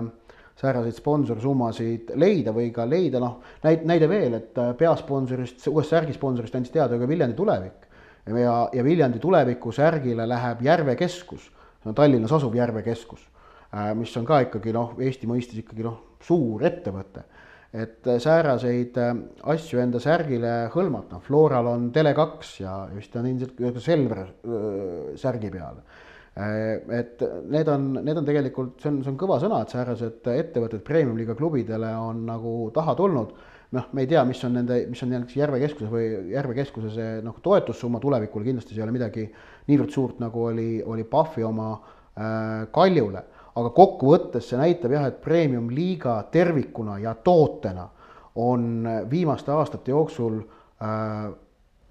sääraseid 0.61 0.95
sponsorsummasid 0.95 2.15
leida 2.23 2.55
või 2.55 2.71
ka 2.73 2.87
leida 2.87 3.21
noh, 3.21 3.41
näit-, 3.67 3.83
näide 3.89 4.09
veel, 4.09 4.39
et 4.39 4.63
äh, 4.63 4.71
peasponsorist, 4.79 5.67
uuest 5.73 5.97
särgisponsorist 5.97 6.55
andis 6.55 6.73
teada 6.73 7.01
ka 7.01 7.11
Viljandi 7.11 7.37
tulevik. 7.37 7.91
ja, 8.31 8.57
ja 8.73 8.85
Viljandi 8.85 9.19
tuleviku 9.19 9.73
särgile 9.73 10.29
läheb 10.29 10.63
Järve 10.63 10.97
keskus, 10.97 11.51
see 11.83 11.91
on 11.91 11.99
Tallinnas 11.99 12.33
asuv 12.33 12.55
Järve 12.55 12.87
keskus 12.87 13.27
Äh, 13.27 13.34
mis 13.99 14.13
on 14.21 14.27
ka 14.29 14.41
ikkagi 14.45 14.75
noh, 14.75 14.93
Eesti 15.03 15.27
mõistes 15.31 15.59
ikkagi 15.63 15.87
noh, 15.87 15.97
suur 16.23 16.63
ettevõte. 16.65 17.25
et 17.75 18.07
sääraseid 18.23 18.99
asju 19.51 19.81
enda 19.83 19.99
särgile 19.99 20.53
hõlmata, 20.71 21.19
Floral 21.21 21.67
on 21.67 21.89
Tele2 21.91 22.51
ja 22.61 22.75
vist 22.95 23.17
on 23.19 23.27
ilmselt 23.27 23.81
Selver 23.83 24.21
särgi 25.19 25.51
peal 25.51 25.81
et 26.35 27.21
need 27.51 27.69
on, 27.71 27.91
need 28.03 28.19
on 28.19 28.25
tegelikult, 28.27 28.79
see 28.83 28.91
on, 28.91 29.03
see 29.03 29.11
on 29.13 29.19
kõva 29.19 29.41
sõna, 29.43 29.61
et 29.63 29.75
säärased 29.75 30.31
ettevõtted 30.33 30.83
premium-liiga 30.87 31.35
klubidele 31.39 31.93
on 31.99 32.25
nagu 32.27 32.55
taha 32.75 32.95
tulnud 32.99 33.35
noh, 33.75 33.91
me 33.93 34.05
ei 34.05 34.11
tea, 34.11 34.23
mis 34.27 34.41
on 34.47 34.57
nende, 34.59 34.81
mis 34.91 35.03
on 35.05 35.13
näiteks 35.13 35.37
Järve 35.39 35.61
keskuse 35.63 35.91
või 35.91 36.07
Järve 36.33 36.57
keskuse 36.59 36.93
see 36.95 37.11
noh, 37.25 37.39
toetussumma 37.43 38.01
tulevikul, 38.03 38.45
kindlasti 38.47 38.75
see 38.75 38.83
ei 38.83 38.87
ole 38.87 38.95
midagi 38.95 39.27
niivõrd 39.71 39.95
suurt, 39.95 40.21
nagu 40.23 40.49
oli, 40.51 40.69
oli 40.83 41.07
Pahvi 41.09 41.47
oma 41.47 41.71
äh, 41.75 42.67
Kaljule. 42.75 43.25
Aga 43.55 43.71
kokkuvõttes 43.71 44.49
see 44.51 44.59
näitab 44.59 44.95
jah, 44.97 45.07
et 45.09 45.21
premium-liiga 45.23 46.17
tervikuna 46.35 46.99
ja 46.99 47.15
tootena 47.15 47.89
on 48.35 48.89
viimaste 49.11 49.53
aastate 49.53 49.93
jooksul 49.95 50.41
äh, 50.41 51.29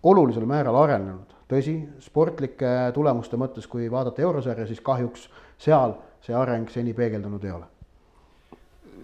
olulisel 0.03 0.45
määral 0.45 0.75
arenenud. 0.75 1.29
tõsi, 1.53 1.75
sportlike 2.01 2.91
tulemuste 2.95 3.37
mõttes, 3.37 3.67
kui 3.69 3.91
vaadata 3.91 4.23
eurosarja, 4.23 4.65
siis 4.67 4.81
kahjuks 4.81 5.27
seal 5.61 5.93
see 6.23 6.33
areng 6.35 6.69
seni 6.71 6.93
peegeldunud 6.93 7.43
ei 7.43 7.51
ole. 7.51 7.65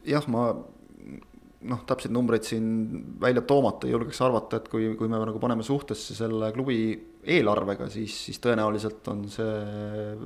jah, 0.06 0.28
ma 0.28 0.54
noh, 1.68 1.82
täpseid 1.88 2.14
numbreid 2.16 2.46
siin 2.48 2.68
välja 3.20 3.42
toomata 3.48 3.88
ei 3.88 3.92
julgeks 3.92 4.22
arvata, 4.24 4.60
et 4.62 4.70
kui, 4.72 4.94
kui 5.00 5.10
me 5.12 5.20
nagu 5.20 5.42
paneme 5.44 5.66
suhtesse 5.66 6.16
selle 6.16 6.54
klubi 6.56 6.78
eelarvega, 7.20 7.90
siis, 7.92 8.16
siis 8.30 8.40
tõenäoliselt 8.40 9.08
on 9.12 9.26
see 9.32 9.58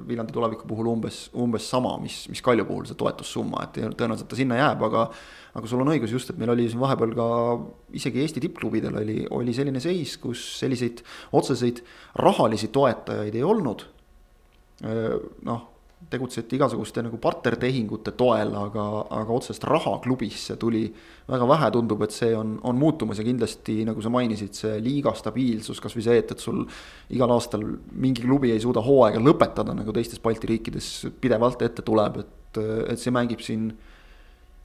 Viljandi 0.09 0.35
tuleviku 0.35 0.69
puhul 0.69 0.91
umbes, 0.91 1.23
umbes 1.41 1.65
sama, 1.73 1.95
mis, 2.03 2.19
mis 2.29 2.43
Kalju 2.45 2.67
puhul 2.69 2.85
see 2.89 2.99
toetussumma, 2.99 3.65
et 3.65 3.81
tõenäoliselt 3.81 4.29
ta 4.29 4.39
sinna 4.39 4.61
jääb, 4.61 4.85
aga 4.89 5.07
aga 5.53 5.69
sul 5.69 5.81
on 5.83 5.91
õigus 5.93 6.13
just, 6.13 6.29
et 6.29 6.39
meil 6.41 6.53
oli 6.53 6.69
siin 6.69 6.81
vahepeal 6.81 7.17
ka 7.17 7.27
isegi 7.97 8.21
Eesti 8.23 8.41
tippklubidel 8.41 9.01
oli, 9.01 9.19
oli 9.33 9.53
selline 9.57 9.81
seis, 9.81 10.15
kus 10.21 10.45
selliseid 10.61 11.01
otseseid 11.37 11.83
rahalisi 12.21 12.69
toetajaid 12.73 13.37
ei 13.37 13.45
olnud. 13.45 13.85
noh 15.49 15.69
tegutseti 16.09 16.57
igasuguste 16.57 17.03
nagu 17.05 17.17
partnertehingute 17.21 18.13
toel, 18.17 18.53
aga, 18.57 18.85
aga 19.21 19.35
otsest 19.35 19.63
raha 19.67 19.95
klubisse 20.03 20.57
tuli 20.61 20.83
väga 21.29 21.47
vähe, 21.49 21.69
tundub, 21.75 22.03
et 22.05 22.15
see 22.15 22.33
on, 22.37 22.55
on 22.67 22.77
muutumas 22.79 23.19
ja 23.19 23.25
kindlasti, 23.27 23.79
nagu 23.87 24.03
sa 24.03 24.11
mainisid, 24.13 24.53
see 24.57 24.77
liiga 24.83 25.13
stabiilsus, 25.17 25.81
kasvõi 25.83 26.05
see, 26.05 26.19
et, 26.23 26.35
et 26.35 26.43
sul 26.43 26.63
igal 27.13 27.33
aastal 27.35 27.65
mingi 27.91 28.25
klubi 28.25 28.51
ei 28.53 28.61
suuda 28.63 28.83
hooaega 28.85 29.21
lõpetada, 29.23 29.75
nagu 29.77 29.95
teistes 29.95 30.21
Balti 30.23 30.49
riikides 30.51 30.91
pidevalt 31.23 31.63
ette 31.65 31.85
tuleb, 31.85 32.21
et, 32.23 32.61
et 32.93 33.01
see 33.01 33.13
mängib 33.13 33.43
siin 33.43 33.69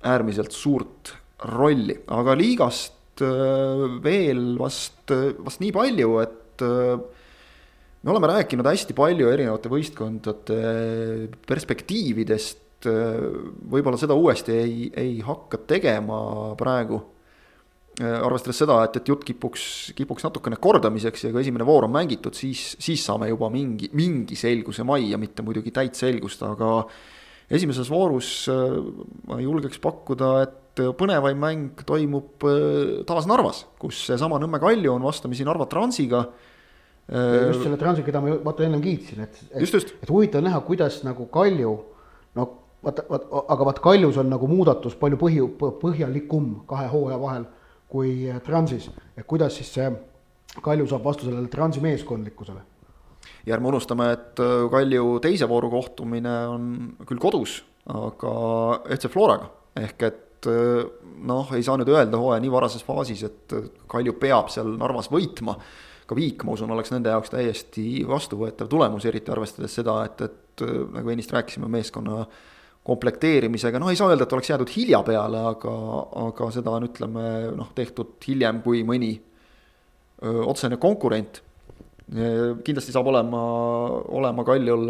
äärmiselt 0.08 0.54
suurt 0.54 1.14
rolli, 1.54 1.96
aga 2.14 2.34
liigast 2.38 3.22
äh, 3.24 3.86
veel 4.04 4.56
vast, 4.58 5.14
vast 5.44 5.62
nii 5.62 5.74
palju, 5.74 6.18
et 6.24 6.66
äh, 6.66 7.17
me 8.02 8.14
oleme 8.14 8.30
rääkinud 8.30 8.66
hästi 8.68 8.94
palju 8.96 9.30
erinevate 9.32 9.70
võistkondade 9.72 10.58
perspektiividest, 11.48 12.88
võib-olla 13.68 13.98
seda 13.98 14.14
uuesti 14.14 14.54
ei, 14.54 14.90
ei 14.94 15.16
hakka 15.26 15.64
tegema 15.66 16.18
praegu. 16.58 17.00
arvestades 17.98 18.60
seda, 18.62 18.76
et, 18.86 18.96
et 19.00 19.08
jutt 19.10 19.24
kipuks, 19.26 19.62
kipuks 19.98 20.22
natukene 20.22 20.56
kordamiseks 20.62 21.24
ja 21.24 21.32
kui 21.34 21.40
esimene 21.42 21.66
voor 21.66 21.88
on 21.88 21.90
mängitud, 21.96 22.36
siis, 22.38 22.76
siis 22.78 23.02
saame 23.02 23.26
juba 23.32 23.48
mingi, 23.50 23.88
mingi 23.98 24.38
selguse 24.38 24.86
majja, 24.86 25.18
mitte 25.18 25.42
muidugi 25.42 25.72
täit 25.74 25.98
selgust, 25.98 26.44
aga 26.46 26.84
esimeses 27.50 27.90
voorus 27.90 28.30
ma 29.26 29.40
julgeks 29.42 29.82
pakkuda, 29.82 30.30
et 30.44 30.84
põnevaim 30.94 31.42
mäng 31.42 31.82
toimub 31.88 32.46
taas 33.08 33.26
Narvas, 33.26 33.64
kus 33.82 34.04
seesama 34.06 34.38
Nõmme 34.38 34.62
Kalju 34.62 34.94
on 34.94 35.02
vastamisi 35.02 35.42
Narva 35.48 35.66
Transiga 35.66 36.22
just 37.08 37.62
selle 37.64 37.78
Transi, 37.80 38.04
keda 38.04 38.20
ma 38.20 38.34
vaata 38.44 38.66
ennem 38.66 38.82
kiitsin, 38.84 39.22
et, 39.24 39.38
et, 39.56 39.92
et 40.02 40.10
huvitav 40.10 40.42
näha, 40.44 40.60
kuidas 40.66 41.00
nagu 41.06 41.24
Kalju, 41.32 41.72
no 42.36 42.48
vaata, 42.84 43.04
vaata, 43.08 43.44
aga 43.54 43.68
vaat 43.70 43.80
Kaljus 43.84 44.18
on 44.20 44.28
nagu 44.28 44.48
muudatus 44.50 44.96
palju 45.00 45.20
põhi, 45.20 45.40
põhjalikum 45.80 46.50
kahe 46.68 46.90
hooaja 46.92 47.20
vahel 47.22 47.48
kui 47.88 48.28
Transis, 48.44 48.90
et 49.16 49.26
kuidas 49.28 49.56
siis 49.56 49.72
see 49.72 49.88
Kalju 50.64 50.88
saab 50.90 51.08
vastu 51.08 51.28
sellele 51.28 51.48
Transi 51.52 51.80
meeskondlikkusele. 51.84 52.60
ja 53.46 53.56
ärme 53.56 53.68
unustame, 53.72 54.12
et 54.12 54.40
äh, 54.44 54.68
Kalju 54.70 55.18
teise 55.24 55.48
vooru 55.48 55.70
kohtumine 55.70 56.36
on 56.48 56.70
küll 57.08 57.20
kodus, 57.22 57.62
aga 57.88 58.82
FC 58.84 59.08
Floraga. 59.08 59.48
Ehk 59.78 60.02
et 60.02 60.48
äh, 60.50 60.84
noh, 61.24 61.52
ei 61.56 61.64
saa 61.64 61.76
nüüd 61.80 61.88
öelda 61.88 62.20
hooaja 62.20 62.40
nii 62.44 62.52
varases 62.52 62.84
faasis, 62.84 63.24
et 63.24 63.54
Kalju 63.88 64.18
peab 64.20 64.52
seal 64.52 64.76
Narvas 64.76 65.08
võitma 65.12 65.56
ka 66.08 66.16
viik, 66.16 66.44
ma 66.46 66.54
usun, 66.56 66.70
oleks 66.72 66.92
nende 66.94 67.12
jaoks 67.12 67.32
täiesti 67.32 68.02
vastuvõetav 68.08 68.70
tulemus, 68.72 69.04
eriti 69.08 69.32
arvestades 69.32 69.74
seda, 69.76 70.00
et, 70.08 70.22
et 70.24 70.64
nagu 70.94 71.12
ennist 71.12 71.34
rääkisime, 71.34 71.68
meeskonna 71.72 72.22
komplekteerimisega, 72.88 73.80
noh, 73.80 73.90
ei 73.92 73.98
saa 73.98 74.08
öelda, 74.08 74.24
et 74.24 74.32
oleks 74.32 74.48
jäädud 74.48 74.70
hilja 74.72 75.02
peale, 75.04 75.42
aga, 75.50 75.74
aga 76.24 76.48
seda 76.54 76.72
on, 76.72 76.86
ütleme 76.88 77.24
noh, 77.58 77.68
tehtud 77.76 78.16
hiljem 78.24 78.62
kui 78.64 78.80
mõni 78.88 79.12
öö, 79.18 80.40
otsene 80.48 80.80
konkurent. 80.80 81.42
kindlasti 82.64 82.92
saab 82.94 83.10
olema, 83.10 83.40
olema 84.16 84.44
Kaljul 84.48 84.86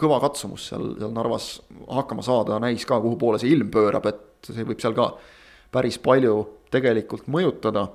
kõva 0.00 0.16
katsumus 0.22 0.70
seal, 0.70 0.94
seal 0.96 1.12
Narvas 1.12 1.50
hakkama 1.84 2.24
saada, 2.24 2.56
näis 2.64 2.86
ka, 2.88 2.96
kuhu 3.04 3.18
poole 3.20 3.40
see 3.42 3.52
ilm 3.52 3.68
pöörab, 3.68 4.08
et 4.08 4.48
see 4.48 4.64
võib 4.64 4.80
seal 4.80 4.96
ka 4.96 5.10
päris 5.74 6.00
palju 6.00 6.38
tegelikult 6.72 7.28
mõjutada 7.28 7.90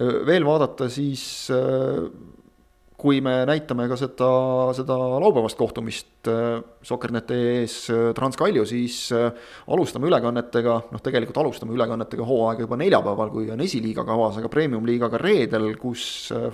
veel 0.00 0.44
vaadata, 0.46 0.88
siis 0.92 1.48
kui 3.00 3.20
me 3.24 3.32
näitame 3.48 3.86
ka 3.88 3.96
seda, 3.96 4.28
seda 4.76 4.96
laupäevast 5.22 5.58
kohtumist 5.58 6.28
Sokkerneti 6.84 7.36
ees 7.54 7.76
Transkalju, 8.16 8.66
siis 8.68 8.98
alustame 9.72 10.10
ülekannetega, 10.10 10.76
noh, 10.92 11.02
tegelikult 11.04 11.40
alustame 11.40 11.76
ülekannetega 11.76 12.26
hooaega 12.28 12.66
juba 12.66 12.78
neljapäeval, 12.80 13.32
kui 13.32 13.48
on 13.54 13.64
esiliiga 13.64 14.04
kavas, 14.08 14.40
aga 14.40 14.52
premium-liigaga 14.52 15.20
reedel, 15.22 15.70
kus 15.80 16.02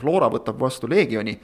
Flora 0.03 0.31
võtab 0.33 0.61
vastu 0.63 0.91
Leegioni. 0.91 1.35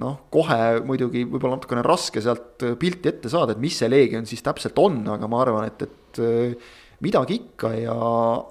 noh, 0.00 0.14
kohe 0.32 0.80
muidugi 0.88 1.26
võib-olla 1.28 1.58
natukene 1.58 1.82
raske 1.84 2.22
sealt 2.24 2.64
pilti 2.80 3.10
ette 3.10 3.28
saada, 3.28 3.52
et 3.52 3.60
mis 3.60 3.76
see 3.76 3.90
Leegion 3.92 4.24
siis 4.24 4.40
täpselt 4.44 4.78
on, 4.80 5.02
aga 5.12 5.28
ma 5.28 5.42
arvan, 5.44 5.68
et, 5.68 5.84
et 5.84 6.22
midagi 7.02 7.36
ikka 7.40 7.72
ja, 7.74 7.96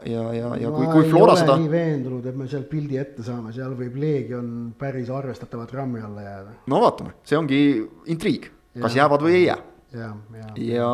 ja, 0.05 0.23
ja, 0.35 0.51
ja 0.59 0.71
kui, 0.73 0.87
kui 0.91 1.07
Flora 1.09 1.37
seda. 1.39 1.55
nii 1.59 1.71
veendunud, 1.71 2.25
et 2.27 2.37
me 2.37 2.47
sealt 2.51 2.67
pildi 2.71 2.99
ette 2.99 3.23
saame, 3.25 3.53
seal 3.55 3.73
võib 3.79 3.95
Leegion 4.01 4.49
päris 4.79 5.11
arvestatava 5.13 5.67
trammi 5.69 6.03
alla 6.03 6.25
jääda. 6.25 6.55
no 6.71 6.81
vaatame, 6.83 7.15
see 7.27 7.39
ongi 7.39 7.61
intriig, 8.11 8.49
kas 8.81 8.97
jäävad 8.99 9.23
või 9.23 9.37
ei 9.39 9.45
jää. 9.47 9.57
ja, 9.95 10.11
ja, 10.41 10.53
ja 10.67 10.91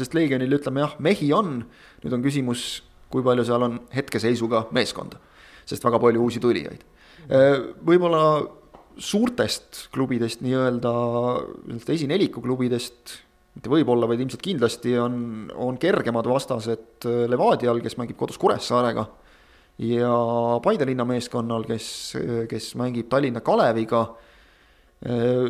sest 0.00 0.16
Leegionil 0.16 0.58
ütleme 0.58 0.84
jah, 0.84 0.96
mehi 1.04 1.30
on, 1.36 1.58
nüüd 2.04 2.16
on 2.16 2.24
küsimus, 2.24 2.66
kui 3.12 3.24
palju 3.26 3.44
seal 3.48 3.68
on 3.68 3.80
hetkeseisuga 3.94 4.66
meeskonda, 4.76 5.20
sest 5.68 5.84
väga 5.84 6.00
palju 6.02 6.24
uusi 6.24 6.40
tulijaid. 6.42 6.84
võib-olla 7.84 8.24
suurtest 8.96 9.86
klubidest 9.92 10.40
nii-öelda, 10.40 10.92
nii-öelda 11.68 11.92
esineliku 11.92 12.40
klubidest 12.40 13.18
mitte 13.56 13.72
võib-olla, 13.72 14.08
vaid 14.08 14.20
ilmselt 14.20 14.44
kindlasti 14.44 14.96
on, 15.00 15.46
on 15.56 15.78
kergemad 15.80 16.28
vastased 16.28 17.06
äh, 17.08 17.24
Levadial, 17.30 17.80
kes 17.84 17.96
mängib 18.00 18.18
kodus 18.20 18.38
Kuressaarega. 18.40 19.06
ja 19.84 20.12
Paide 20.64 20.88
linna 20.88 21.06
meeskonnal, 21.08 21.64
kes, 21.68 21.88
kes 22.50 22.74
mängib 22.76 23.08
Tallinna 23.12 23.40
Kaleviga. 23.40 24.02
Äh, 25.06 25.48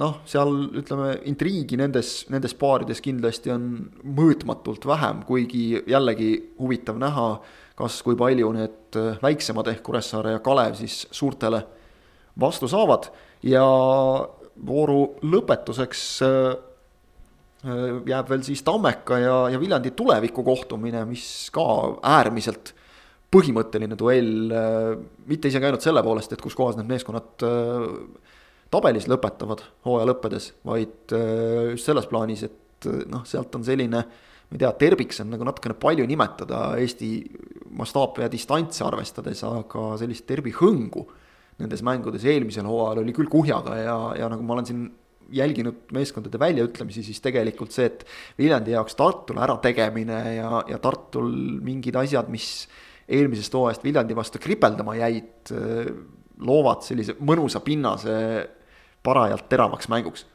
noh, 0.00 0.20
seal 0.24 0.54
ütleme, 0.80 1.18
intriigi 1.28 1.76
nendes, 1.76 2.22
nendes 2.32 2.56
paarides 2.56 3.02
kindlasti 3.04 3.52
on 3.52 3.66
mõõtmatult 4.00 4.86
vähem, 4.88 5.20
kuigi 5.28 5.82
jällegi 5.92 6.32
huvitav 6.60 7.00
näha, 7.00 7.26
kas, 7.76 8.00
kui 8.04 8.16
palju 8.16 8.52
need 8.56 9.00
äh, 9.00 9.20
väiksemad 9.20 9.68
ehk 9.74 9.84
Kuressaare 9.84 10.38
ja 10.38 10.44
Kalev 10.44 10.80
siis 10.80 11.02
suurtele 11.12 11.60
vastu 12.40 12.64
saavad 12.70 13.10
ja 13.44 13.64
vooru 14.56 15.00
lõpetuseks 15.20 16.04
Äh, 16.24 16.71
jääb 17.62 18.30
veel 18.30 18.42
siis 18.46 18.62
Tammeka 18.66 19.18
ja, 19.22 19.36
ja 19.52 19.60
Viljandi 19.60 19.92
tuleviku 19.94 20.42
kohtumine, 20.46 21.04
mis 21.06 21.24
ka 21.54 21.64
äärmiselt 22.02 22.72
põhimõtteline 23.32 23.96
duell, 23.98 24.50
äh, 24.52 24.88
mitte 25.30 25.48
isegi 25.48 25.68
ainult 25.68 25.84
selle 25.84 26.02
poolest, 26.04 26.34
et 26.34 26.42
kus 26.42 26.56
kohas 26.58 26.76
need 26.78 26.90
meeskonnad 26.90 27.46
äh, 27.46 27.86
tabelis 28.72 29.06
lõpetavad 29.10 29.62
hooaja 29.86 30.08
lõppedes, 30.08 30.50
vaid 30.64 31.12
just 31.12 31.84
selles 31.84 32.06
plaanis, 32.08 32.46
et 32.48 32.86
noh, 33.12 33.20
sealt 33.28 33.52
on 33.58 33.64
selline, 33.66 33.98
ma 34.00 34.56
ei 34.56 34.60
tea, 34.62 34.70
terviks 34.80 35.20
on 35.20 35.28
nagu 35.34 35.44
natukene 35.44 35.76
palju 35.80 36.06
nimetada 36.08 36.62
Eesti 36.80 37.10
mastaape 37.76 38.24
ja 38.24 38.30
distantse 38.32 38.84
arvestades, 38.86 39.44
aga 39.44 39.92
sellist 40.00 40.24
tervi 40.28 40.54
hõngu 40.56 41.04
nendes 41.60 41.84
mängudes 41.84 42.24
eelmisel 42.28 42.66
hooajal 42.68 43.02
oli 43.02 43.14
küll 43.16 43.30
kuhjaga 43.32 43.76
ja, 43.78 43.96
ja 44.18 44.28
nagu 44.32 44.44
ma 44.46 44.56
olen 44.56 44.68
siin 44.68 44.86
jälginud 45.32 45.92
meeskondade 45.96 46.38
väljaütlemisi, 46.40 47.04
siis 47.06 47.20
tegelikult 47.24 47.74
see, 47.74 47.88
et 47.90 48.06
Viljandi 48.38 48.74
jaoks 48.74 48.96
Tartule 48.98 49.42
ärategemine 49.44 50.20
ja, 50.36 50.62
ja 50.68 50.80
Tartul 50.82 51.30
mingid 51.64 51.96
asjad, 51.98 52.30
mis 52.32 52.66
eelmisest 53.08 53.54
hooajast 53.54 53.84
Viljandi 53.84 54.16
vastu 54.16 54.40
kripeldama 54.42 54.96
jäid, 55.00 55.52
loovad 56.42 56.84
sellise 56.86 57.16
mõnusa 57.20 57.62
pinnase 57.64 58.14
parajalt 59.02 59.48
teravaks 59.50 59.90
mänguks 59.90 60.26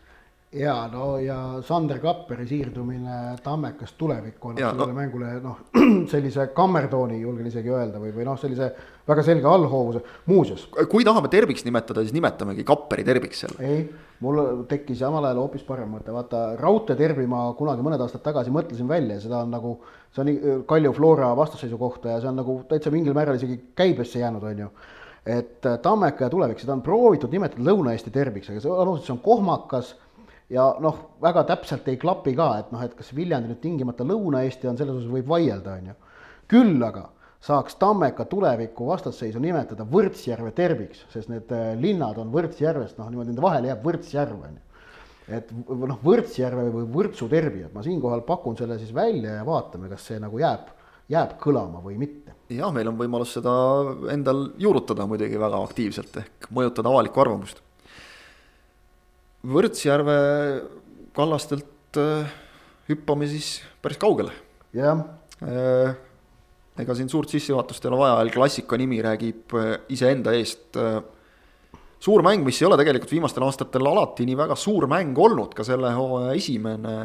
ja 0.52 0.88
no 0.88 1.18
ja 1.20 1.62
Sander 1.62 2.00
Kapperi 2.00 2.46
siirdumine 2.48 3.36
Tammekast 3.44 3.98
tulevikku 4.00 4.54
annab 4.54 4.70
sellele 4.70 4.94
no. 4.94 4.96
mängule 4.96 5.32
noh, 5.44 5.58
sellise 6.14 6.48
kammertooni 6.56 7.20
julgen 7.20 7.50
isegi 7.50 7.74
öelda 7.74 8.00
või, 8.00 8.14
või 8.16 8.28
noh, 8.28 8.38
sellise 8.40 8.70
väga 9.08 9.26
selge 9.28 9.50
allhoovuse, 9.52 10.02
muuseas. 10.32 10.64
kui 10.92 11.04
tahame 11.08 11.28
terviks 11.32 11.66
nimetada, 11.68 12.04
siis 12.04 12.16
nimetamegi 12.16 12.64
Kapperi 12.68 13.04
terviks 13.08 13.44
seal. 13.44 13.58
ei, 13.60 13.82
mul 14.24 14.64
tekkis 14.72 15.02
samal 15.04 15.28
ajal 15.28 15.44
hoopis 15.44 15.68
parem 15.68 15.92
mõte, 15.98 16.16
vaata 16.16 16.46
raudteetervi 16.62 17.28
ma 17.28 17.50
kunagi 17.60 17.84
mõned 17.84 18.08
aastad 18.08 18.24
tagasi 18.24 18.54
mõtlesin 18.56 18.88
välja, 18.88 19.20
seda 19.24 19.44
on 19.44 19.52
nagu, 19.52 19.76
see 20.16 20.24
on 20.24 20.64
Kalju 20.70 20.96
Flora 20.96 21.34
vastasseisu 21.36 21.80
kohta 21.82 22.16
ja 22.16 22.24
see 22.24 22.32
on 22.32 22.40
nagu 22.40 22.62
täitsa 22.72 22.94
mingil 22.94 23.18
määral 23.18 23.36
isegi 23.36 23.60
käibesse 23.76 24.24
jäänud, 24.24 24.48
on 24.48 24.64
ju 24.68 24.72
et 25.28 25.66
Tammeka 25.84 26.24
ja 26.24 26.32
tulevik, 26.32 26.60
seda 26.62 26.72
on 26.72 26.82
proovitud 26.86 27.34
nimetada 27.36 27.66
Lõuna-Eesti 27.68 28.14
terviks, 28.16 28.48
aga 28.48 28.62
see 28.64 28.72
aluseks 28.72 29.12
on 29.12 29.20
kohmakas 29.20 29.90
ja 30.54 30.68
noh, 30.84 31.00
väga 31.22 31.44
täpselt 31.52 31.88
ei 31.92 32.00
klapi 32.00 32.34
ka, 32.38 32.50
et 32.62 32.72
noh, 32.72 32.84
et 32.84 32.96
kas 32.98 33.12
Viljandi 33.16 33.52
nüüd 33.52 33.62
tingimata 33.64 34.08
Lõuna-Eesti 34.08 34.70
on, 34.70 34.80
selles 34.80 35.02
osas 35.02 35.12
võib 35.12 35.28
vaielda, 35.32 35.78
on 35.80 35.92
ju. 35.92 35.98
küll 36.48 36.84
aga 36.88 37.10
saaks 37.44 37.76
Tammeka 37.80 38.26
tuleviku 38.32 38.88
vastasseisu 38.88 39.42
nimetada 39.44 39.86
Võrtsjärve 39.88 40.54
terviks, 40.56 41.04
sest 41.14 41.32
need 41.32 41.52
äh, 41.56 41.74
linnad 41.80 42.20
on 42.22 42.32
Võrtsjärvest, 42.34 42.98
noh 43.00 43.12
niimoodi 43.12 43.34
nende 43.34 43.44
vahele 43.44 43.72
jääb 43.72 43.84
Võrtsjärv, 43.86 44.40
on 44.48 44.56
ju. 44.56 44.64
et 45.38 45.54
noh, 45.68 46.00
Võrtsjärve 46.06 46.66
või 46.72 46.88
Võrtsu 46.96 47.30
tervi, 47.32 47.66
et 47.68 47.76
ma 47.76 47.84
siinkohal 47.86 48.24
pakun 48.28 48.58
selle 48.60 48.80
siis 48.80 48.96
välja 48.96 49.38
ja 49.42 49.46
vaatame, 49.48 49.92
kas 49.92 50.08
see 50.10 50.24
nagu 50.24 50.40
jääb, 50.40 50.72
jääb 51.12 51.38
kõlama 51.44 51.84
või 51.84 52.00
mitte. 52.00 52.40
jah, 52.56 52.72
meil 52.74 52.88
on 52.88 53.00
võimalus 53.00 53.36
seda 53.36 53.54
endal 54.16 54.48
juurutada 54.58 55.06
muidugi 55.12 55.40
väga 55.40 55.60
aktiivselt 55.68 56.24
ehk 56.24 56.52
mõjutada 56.56 56.88
avalikku 56.88 57.28
arvamust 57.28 57.66
Võrtsjärve 59.45 60.17
kallastelt 61.15 62.00
äh, 62.02 62.32
hüppame 62.89 63.28
siis 63.30 63.60
päris 63.82 64.00
kaugele. 64.02 64.34
jah 64.73 65.04
äh,. 65.43 65.95
ega 66.78 66.93
siin 66.93 67.10
suurt 67.10 67.30
sissejuhatust 67.30 67.86
ei 67.86 67.89
ole 67.89 68.00
vaja, 68.02 68.17
El 68.21 68.32
Clasico 68.34 68.78
nimi 68.78 69.00
räägib 69.02 69.54
äh, 69.58 69.78
iseenda 69.93 70.34
eest 70.38 70.78
suur 72.00 72.21
mäng, 72.26 72.43
mis 72.45 72.60
ei 72.62 72.67
ole 72.67 72.78
tegelikult 72.78 73.13
viimastel 73.13 73.45
aastatel 73.47 73.89
alati 73.89 74.26
nii 74.28 74.38
väga 74.38 74.58
suur 74.58 74.86
mäng 74.89 75.17
olnud, 75.17 75.54
ka 75.58 75.65
selle 75.65 75.93
hooaja 75.95 76.36
esimene 76.38 76.97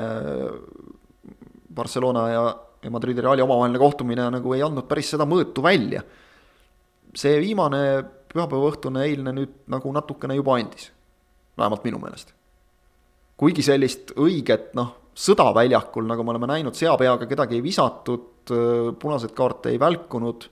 Barcelona 1.73 2.27
ja, 2.29 2.43
ja 2.83 2.91
Madridi 2.93 3.25
Reali 3.25 3.45
omavaheline 3.45 3.81
kohtumine 3.81 4.29
nagu 4.35 4.57
ei 4.57 4.65
andnud 4.65 4.89
päris 4.89 5.13
seda 5.15 5.29
mõõtu 5.29 5.65
välja. 5.65 6.03
see 7.15 7.37
viimane 7.41 8.03
pühapäevaõhtune 8.33 9.05
eilne 9.05 9.33
nüüd 9.37 9.57
nagu 9.69 9.93
natukene 9.93 10.37
juba 10.39 10.57
andis 10.57 10.89
vähemalt 11.59 11.85
minu 11.85 12.01
meelest. 12.03 12.33
kuigi 13.37 13.63
sellist 13.65 14.13
õiget 14.17 14.73
noh, 14.79 14.93
sõda 15.15 15.49
väljakul, 15.55 16.07
nagu 16.09 16.25
me 16.25 16.35
oleme 16.35 16.49
näinud, 16.51 16.77
seapeaga 16.79 17.27
kedagi 17.29 17.59
ei 17.59 17.65
visatud, 17.65 18.29
punaseid 18.99 19.35
kaarte 19.37 19.73
ei 19.73 19.81
välkunud, 19.81 20.47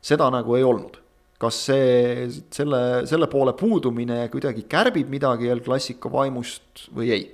seda 0.00 0.30
nagu 0.34 0.56
ei 0.56 0.64
olnud. 0.66 0.98
kas 1.38 1.54
see, 1.68 2.24
selle, 2.50 3.06
selle 3.06 3.28
poole 3.30 3.52
puudumine 3.54 4.24
kuidagi 4.32 4.64
kärbib 4.66 5.06
midagi 5.06 5.46
El 5.46 5.60
Clasico 5.62 6.10
vaimust 6.10 6.88
või 6.90 7.12
ei? 7.14 7.26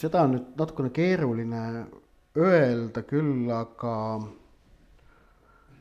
seda 0.00 0.22
on 0.24 0.38
nüüd 0.38 0.54
natukene 0.56 0.88
keeruline 0.94 1.62
öelda 2.38 3.02
küll, 3.04 3.50
aga 3.52 3.94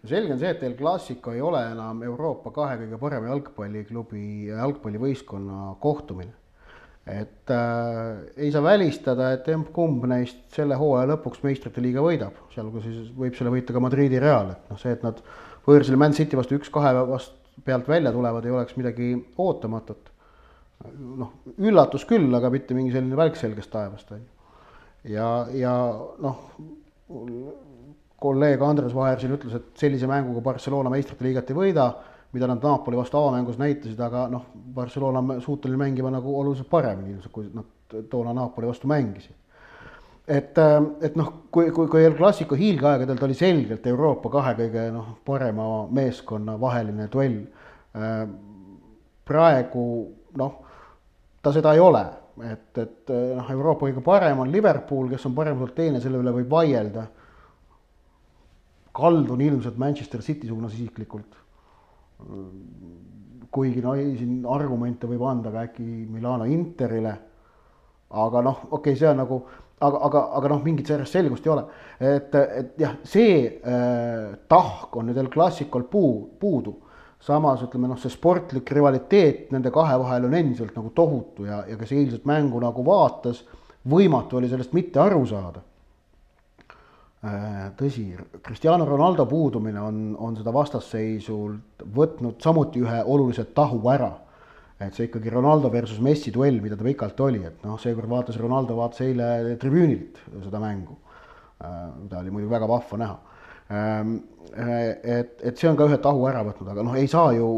selge 0.07 0.33
on 0.33 0.39
see, 0.41 0.49
et 0.49 0.63
El 0.65 0.75
Clasico 0.77 1.33
ei 1.33 1.41
ole 1.45 1.61
enam 1.71 2.01
Euroopa 2.05 2.51
kahe 2.55 2.77
kõige 2.83 2.99
parema 3.01 3.29
jalgpalliklubi, 3.31 4.27
jalgpallivõistkonna 4.49 5.75
kohtumine. 5.81 6.37
et 7.01 7.49
äh, 7.49 8.19
ei 8.37 8.51
saa 8.53 8.61
välistada, 8.61 9.31
et 9.33 9.47
emb-kumb 9.49 10.03
neist 10.05 10.43
selle 10.53 10.77
hooaja 10.77 11.07
lõpuks 11.09 11.41
meistrite 11.41 11.81
liiga 11.81 12.03
võidab, 12.05 12.35
sealhulgas 12.53 12.85
võib 13.17 13.33
selle 13.37 13.53
võita 13.53 13.73
ka 13.73 13.81
Madridi 13.81 14.19
Real, 14.21 14.51
et 14.53 14.69
noh, 14.69 14.77
see, 14.79 14.93
et 14.93 15.01
nad 15.01 15.17
võõrsil 15.65 15.97
Man 15.97 16.13
City 16.13 16.37
vastu 16.37 16.59
üks-kahe 16.59 16.93
vast 17.09 17.33
pealt 17.65 17.89
välja 17.89 18.13
tulevad, 18.13 18.45
ei 18.45 18.53
oleks 18.53 18.77
midagi 18.77 19.15
ootamatut. 19.41 20.11
noh, 21.17 21.33
üllatus 21.57 22.05
küll, 22.09 22.29
aga 22.37 22.53
mitte 22.53 22.77
mingi 22.77 22.93
selline 22.93 23.17
välk 23.17 23.35
selgest 23.37 23.73
taevast, 23.73 24.13
on 24.13 24.21
ju. 24.21 25.15
ja, 25.17 25.27
ja 25.57 25.73
noh 26.21 26.45
kolleeg 28.21 28.61
Andres 28.61 28.93
Vaher 28.95 29.19
siin 29.19 29.33
ütles, 29.33 29.57
et 29.57 29.81
sellise 29.81 30.09
mänguga 30.09 30.43
Barcelona 30.45 30.91
meistrite 30.93 31.25
liigat 31.25 31.49
ei 31.49 31.57
võida, 31.57 31.87
mida 32.35 32.47
nad 32.47 32.63
Napoli 32.63 32.99
vastu 32.99 33.17
avamängus 33.17 33.57
näitasid, 33.59 33.99
aga 33.99 34.27
noh, 34.31 34.45
Barcelona 34.75 35.23
on 35.23 35.41
suuteline 35.43 35.79
mängima 35.81 36.11
nagu 36.13 36.35
oluliselt 36.39 36.69
paremini 36.69 37.15
ilmselt, 37.15 37.33
kui 37.33 37.49
nad 37.53 37.95
toona 38.11 38.33
Napoli 38.37 38.69
vastu 38.69 38.87
mängisid. 38.91 39.35
et, 40.27 40.57
äh, 40.57 40.83
et 41.01 41.15
noh, 41.17 41.31
kui, 41.51 41.71
kui, 41.71 41.87
kui 41.89 42.03
El 42.05 42.13
Clasico 42.15 42.55
hiilgeaegadel 42.55 43.17
ta 43.17 43.25
oli 43.25 43.33
selgelt 43.35 43.87
Euroopa 43.89 44.29
kahe 44.29 44.53
kõige 44.59 44.83
noh, 44.93 45.07
parema 45.25 45.65
meeskonna 45.91 46.59
vaheline 46.61 47.07
duell. 47.11 47.39
Äh, 47.97 48.27
praegu 49.25 49.85
noh, 50.37 50.53
ta 51.41 51.51
seda 51.51 51.73
ei 51.73 51.81
ole, 51.81 52.03
et, 52.51 52.69
et 52.77 53.11
noh, 53.35 53.49
Euroopa 53.57 53.89
kõige 53.89 54.05
parem 54.05 54.45
on 54.45 54.53
Liverpool, 54.53 55.09
kes 55.09 55.25
on 55.25 55.35
paremuselt 55.35 55.75
teine, 55.75 55.99
selle 55.99 56.21
üle 56.21 56.35
võib 56.37 56.53
vaielda 56.53 57.07
kaldun 58.91 59.41
ilmselt 59.41 59.77
Manchester 59.77 60.21
City 60.21 60.47
suunas 60.47 60.73
isiklikult. 60.73 61.39
kuigi 63.51 63.81
no 63.81 63.95
ei, 63.97 64.13
siin 64.15 64.45
argumente 64.47 65.07
võib 65.09 65.23
anda 65.27 65.51
ka 65.51 65.65
äkki 65.65 65.83
Milano 65.83 66.45
Interile. 66.47 67.17
aga 68.11 68.41
noh, 68.43 68.59
okei 68.69 68.93
okay,, 68.93 68.99
see 68.99 69.07
on 69.07 69.17
nagu, 69.21 69.39
aga, 69.79 69.99
aga, 70.07 70.21
aga 70.37 70.51
noh, 70.51 70.61
mingit 70.63 70.87
sellest 70.91 71.15
selgust 71.15 71.47
ei 71.47 71.53
ole. 71.53 71.65
et, 71.99 72.35
et 72.35 72.77
jah, 72.79 72.95
see 73.03 73.47
äh, 73.47 74.37
tahk 74.51 74.95
on 74.95 75.09
nüüd 75.09 75.17
El 75.17 75.31
Clasicol 75.33 75.87
puu, 75.89 76.29
puudu. 76.39 76.75
samas 77.21 77.63
ütleme 77.63 77.87
noh, 77.87 77.99
see 78.01 78.11
sportlik 78.11 78.71
rivaliteet 78.73 79.51
nende 79.55 79.71
kahe 79.71 79.97
vahel 80.01 80.29
on 80.29 80.33
endiselt 80.33 80.75
nagu 80.75 80.89
tohutu 80.95 81.45
ja, 81.45 81.63
ja 81.69 81.77
kes 81.77 81.91
eilset 81.93 82.23
mängu 82.25 82.59
nagu 82.59 82.85
vaatas, 82.85 83.43
võimatu 83.89 84.39
oli 84.39 84.49
sellest 84.49 84.73
mitte 84.73 84.99
aru 85.01 85.25
saada 85.29 85.61
tõsi, 87.77 88.07
Cristiano 88.41 88.85
Ronaldo 88.85 89.27
puudumine 89.29 89.77
on, 89.79 89.97
on 90.17 90.35
seda 90.39 90.49
vastasseisult 90.53 91.83
võtnud 91.93 92.41
samuti 92.41 92.81
ühe 92.81 93.03
olulise 93.05 93.45
tahu 93.53 93.81
ära. 93.93 94.11
et 94.81 94.95
see 94.97 95.05
ikkagi 95.05 95.29
Ronaldo 95.29 95.69
versus 95.69 95.99
Messi 96.01 96.31
duell, 96.33 96.57
mida 96.61 96.73
ta 96.75 96.83
pikalt 96.83 97.19
oli, 97.21 97.43
et 97.45 97.61
noh, 97.63 97.77
seekord 97.77 98.09
vaatas 98.09 98.39
Ronaldo, 98.41 98.73
vaatas 98.79 99.03
eile 99.05 99.55
tribüünilt 99.61 100.17
seda 100.41 100.59
mängu. 100.59 100.97
mida 101.61 102.15
äh, 102.15 102.21
oli 102.21 102.31
muidugi 102.31 102.51
väga 102.51 102.67
vahva 102.67 102.97
näha. 102.97 103.19
Ähm, 103.69 104.15
äh, 104.57 105.19
et, 105.19 105.37
et 105.43 105.57
see 105.57 105.69
on 105.69 105.77
ka 105.77 105.85
ühe 105.85 105.99
tahu 106.01 106.25
ära 106.25 106.41
võtnud, 106.43 106.71
aga 106.73 106.83
noh, 106.83 106.95
ei 106.97 107.07
saa 107.07 107.31
ju 107.37 107.51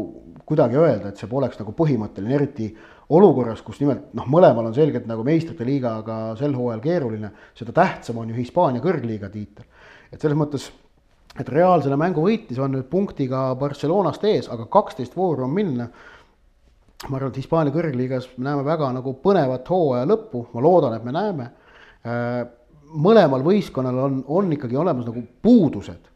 kuidagi 0.44 0.76
öelda, 0.76 1.08
et 1.08 1.16
see 1.16 1.30
poleks 1.30 1.56
nagu 1.58 1.72
põhimõtteline, 1.72 2.34
eriti 2.36 2.68
olukorras, 3.08 3.60
kus 3.64 3.80
nimelt 3.82 4.12
noh, 4.16 4.26
mõlemal 4.30 4.70
on 4.70 4.76
selgelt 4.76 5.08
nagu 5.08 5.24
meistrite 5.26 5.66
liigaga 5.66 6.34
sel 6.40 6.54
hooajal 6.56 6.80
keeruline, 6.84 7.30
seda 7.56 7.74
tähtsam 7.76 8.22
on 8.22 8.32
ju 8.32 8.38
Hispaania 8.38 8.82
kõrgliiga 8.84 9.30
tiitel. 9.32 9.66
et 10.12 10.20
selles 10.20 10.38
mõttes, 10.38 10.70
et 11.38 11.48
Real 11.48 11.82
selle 11.82 11.98
mängu 12.00 12.24
võitis, 12.24 12.58
on 12.58 12.72
nüüd 12.72 12.88
punktiga 12.90 13.54
Barcelonast 13.60 14.24
ees, 14.24 14.48
aga 14.48 14.66
kaksteist 14.66 15.16
vooru 15.16 15.44
on 15.44 15.50
minna. 15.50 15.88
ma 17.08 17.16
arvan, 17.16 17.30
et 17.30 17.36
Hispaania 17.36 17.74
kõrgliigas 17.74 18.30
me 18.38 18.48
näeme 18.48 18.64
väga 18.64 18.92
nagu 18.92 19.14
põnevat 19.22 19.68
hooaja 19.68 20.06
lõppu, 20.08 20.46
ma 20.54 20.60
loodan, 20.60 20.94
et 20.94 21.04
me 21.04 21.12
näeme. 21.12 21.50
Äh, 22.06 22.44
mõlemal 22.94 23.42
võistkonnal 23.42 23.98
on, 23.98 24.24
on 24.28 24.52
ikkagi 24.52 24.76
olemas 24.76 25.06
nagu 25.06 25.22
puudused 25.42 26.12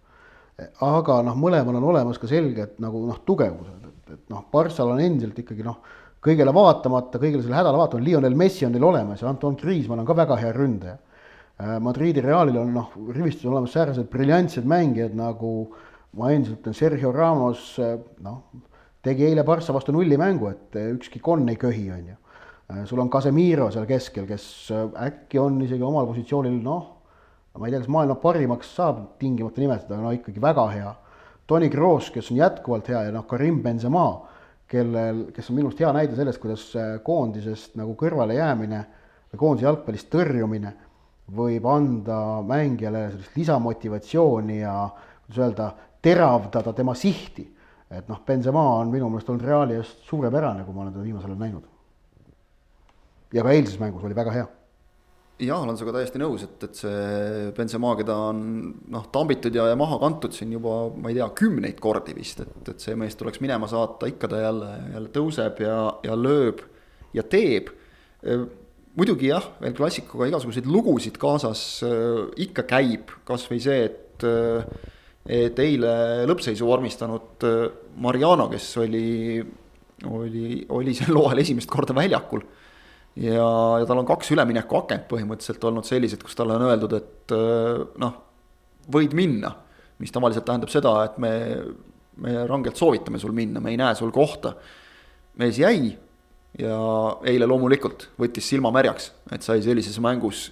aga 0.82 1.20
noh, 1.22 1.36
mõlemal 1.38 1.76
on 1.78 1.86
olemas 1.92 2.18
ka 2.18 2.28
selged 2.30 2.78
nagu 2.82 3.04
noh, 3.06 3.20
tugevused, 3.26 3.84
et, 3.84 4.14
et 4.16 4.32
noh, 4.32 4.44
Barssal 4.52 4.90
on 4.94 5.02
endiselt 5.02 5.38
ikkagi 5.38 5.66
noh 5.66 5.78
kõigele 6.24 6.52
vaatamata, 6.54 7.20
kõigele 7.20 7.44
selle 7.44 7.58
hädale 7.58 7.78
vaatamata, 7.78 8.04
Lionel 8.04 8.36
Messi 8.38 8.66
on 8.66 8.74
neil 8.74 8.86
olemas 8.88 9.22
ja 9.22 9.28
Anton 9.30 9.56
Griezmann 9.58 10.02
on 10.02 10.08
ka 10.08 10.16
väga 10.18 10.38
hea 10.40 10.52
ründaja. 10.54 10.96
Äh, 11.58 11.76
Madridi 11.82 12.22
Realil 12.22 12.58
on 12.60 12.72
noh, 12.74 12.92
rivistus 13.14 13.46
olemas 13.50 13.74
säärased 13.74 14.08
briljantsed 14.10 14.66
mängijad 14.68 15.14
nagu 15.18 15.72
ma 16.18 16.30
endiselt 16.32 16.60
ütlen, 16.60 16.74
Sergio 16.74 17.12
Ramos, 17.14 17.72
äh, 17.82 17.96
noh, 18.24 18.44
tegi 19.04 19.26
eile 19.28 19.44
Barca 19.46 19.74
vastu 19.74 19.94
nulli 19.94 20.18
mängu, 20.18 20.50
et 20.50 20.78
äh, 20.78 20.92
ükski 20.94 21.22
konn 21.22 21.48
ei 21.50 21.58
köhi, 21.58 21.90
on 21.94 22.06
ju. 22.12 22.16
sul 22.84 23.00
on 23.00 23.08
Casemiro 23.08 23.70
seal 23.72 23.86
keskel, 23.88 24.26
kes 24.28 24.42
äkki 25.00 25.38
on 25.40 25.54
isegi 25.64 25.82
omal 25.82 26.04
positsioonil 26.10 26.58
noh, 26.60 26.82
ma 27.56 27.66
ei 27.66 27.72
tea, 27.72 27.80
kas 27.80 27.88
maailma 27.88 28.18
parimaks 28.20 28.74
saab 28.76 28.98
tingimata 29.18 29.62
nimetada, 29.62 29.96
no 30.02 30.12
ikkagi 30.12 30.42
väga 30.42 30.66
hea. 30.74 30.90
Toni 31.48 31.70
Kroos, 31.72 32.10
kes 32.12 32.28
on 32.30 32.36
jätkuvalt 32.42 32.90
hea 32.92 33.06
ja 33.06 33.14
noh, 33.14 33.24
Karim 33.26 33.62
Benzema 33.64 34.04
kellel, 34.68 35.24
kes 35.34 35.48
on 35.50 35.56
minu 35.56 35.70
arust 35.70 35.80
hea 35.80 35.92
näide 35.96 36.16
sellest, 36.16 36.40
kuidas 36.42 36.64
koondisest 37.04 37.78
nagu 37.80 37.94
kõrvale 37.98 38.36
jäämine 38.36 38.82
või 39.32 39.40
koondise 39.40 39.66
jalgpallist 39.68 40.10
tõrjumine 40.12 40.74
võib 41.36 41.66
anda 41.68 42.18
mängijale 42.46 43.08
sellist 43.12 43.36
lisamotivatsiooni 43.36 44.60
ja 44.60 44.74
kuidas 45.26 45.40
öelda, 45.44 45.70
teravdada 46.02 46.72
tema 46.72 46.94
sihti. 46.94 47.54
et 47.90 48.08
noh, 48.08 48.20
Benzema 48.26 48.62
on 48.78 48.90
minu 48.92 49.08
meelest 49.08 49.28
olnud 49.32 49.44
Reali 49.44 49.74
eest 49.80 50.04
suurepärane, 50.04 50.64
kui 50.64 50.74
ma 50.74 50.82
olen 50.82 50.92
teda 50.92 51.04
viimasel 51.04 51.30
ajal 51.30 51.40
näinud. 51.40 51.64
ja 53.32 53.42
ka 53.42 53.50
eilses 53.50 53.80
mängus 53.80 54.04
oli 54.04 54.14
väga 54.14 54.32
hea 54.32 54.46
jah, 55.38 55.62
olen 55.62 55.76
sinuga 55.78 55.98
täiesti 55.98 56.20
nõus, 56.20 56.44
et, 56.46 56.64
et 56.66 56.78
see 56.78 57.48
Benzema, 57.56 57.92
keda 57.98 58.16
on 58.30 58.42
noh, 58.90 59.06
tambitud 59.14 59.54
ja, 59.54 59.68
ja 59.70 59.78
maha 59.78 60.00
kantud 60.02 60.34
siin 60.34 60.52
juba, 60.56 60.76
ma 60.94 61.12
ei 61.12 61.18
tea, 61.18 61.28
kümneid 61.38 61.78
kordi 61.82 62.14
vist, 62.16 62.42
et, 62.44 62.72
et 62.72 62.82
see 62.82 62.96
mees 62.98 63.16
tuleks 63.18 63.42
minema 63.44 63.68
saata, 63.70 64.10
ikka 64.10 64.30
ta 64.32 64.42
jälle, 64.42 64.72
jälle 64.96 65.12
tõuseb 65.14 65.62
ja, 65.62 65.78
ja 66.06 66.18
lööb 66.18 66.64
ja 67.16 67.24
teeb. 67.24 67.70
muidugi 68.98 69.30
jah, 69.30 69.46
veel 69.62 69.76
klassikuga 69.78 70.26
igasuguseid 70.28 70.66
lugusid 70.66 71.18
kaasas 71.22 71.64
äh, 71.86 72.22
ikka 72.48 72.66
käib, 72.68 73.14
kasvõi 73.28 73.60
see, 73.62 73.82
et 73.88 74.26
äh, 74.26 74.94
et 75.28 75.58
eile 75.60 76.24
lõppseisu 76.28 76.64
vormistanud 76.64 77.44
äh, 77.44 77.56
Mariano, 78.00 78.48
kes 78.48 78.70
oli, 78.80 79.42
oli, 80.08 80.62
oli 80.72 80.94
sel 80.96 81.14
hooajal 81.14 81.42
esimest 81.44 81.70
korda 81.70 81.96
väljakul 81.96 82.42
ja, 83.18 83.78
ja 83.80 83.86
tal 83.88 84.02
on 84.02 84.08
kaks 84.08 84.32
üleminekuakent 84.34 85.06
põhimõtteliselt 85.10 85.64
olnud 85.68 85.86
sellised, 85.86 86.22
kus 86.24 86.36
talle 86.38 86.56
on 86.58 86.66
öeldud, 86.68 86.96
et 86.98 87.34
äh, 87.34 87.84
noh, 88.02 88.18
võid 88.92 89.16
minna. 89.16 89.54
mis 89.98 90.12
tavaliselt 90.14 90.44
tähendab 90.46 90.70
seda, 90.70 90.92
et 91.08 91.16
me, 91.18 91.30
me 92.22 92.34
rangelt 92.46 92.78
soovitame 92.78 93.18
sul 93.18 93.32
minna, 93.34 93.60
me 93.60 93.72
ei 93.72 93.80
näe 93.80 93.96
sul 93.98 94.12
kohta. 94.14 94.54
mees 95.38 95.58
jäi 95.58 95.96
ja 96.58 96.76
eile 97.26 97.46
loomulikult 97.46 98.08
võttis 98.18 98.46
silma 98.48 98.70
märjaks, 98.74 99.12
et 99.32 99.42
sai 99.42 99.62
sellises 99.62 99.98
mängus 100.00 100.48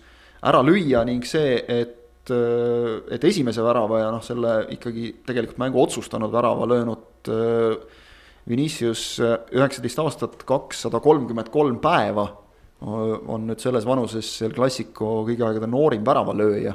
ära 0.47 0.63
lüüa 0.63 1.05
ning 1.07 1.25
see, 1.25 1.63
et, 1.67 2.31
äh, 2.31 3.15
et 3.15 3.25
esimese 3.25 3.63
värava 3.63 4.01
ja 4.01 4.11
noh, 4.11 4.23
selle 4.23 4.67
ikkagi 4.75 5.23
tegelikult 5.27 5.63
mängu 5.63 5.83
otsustanud 5.83 6.35
värava 6.35 6.67
löönud 6.67 7.31
äh, 7.31 8.03
Vinicius 8.47 9.19
üheksateist 9.19 9.99
aastat, 9.99 10.43
kakssada 10.47 11.01
kolmkümmend 11.03 11.49
kolm 11.51 11.81
päeva 11.83 12.29
on 12.85 13.47
nüüd 13.49 13.63
selles 13.63 13.87
vanuses 13.89 14.29
El 14.45 14.53
Clasico 14.57 15.23
kõigi 15.27 15.45
aegade 15.47 15.69
noorim 15.71 16.05
väravalööja. 16.05 16.75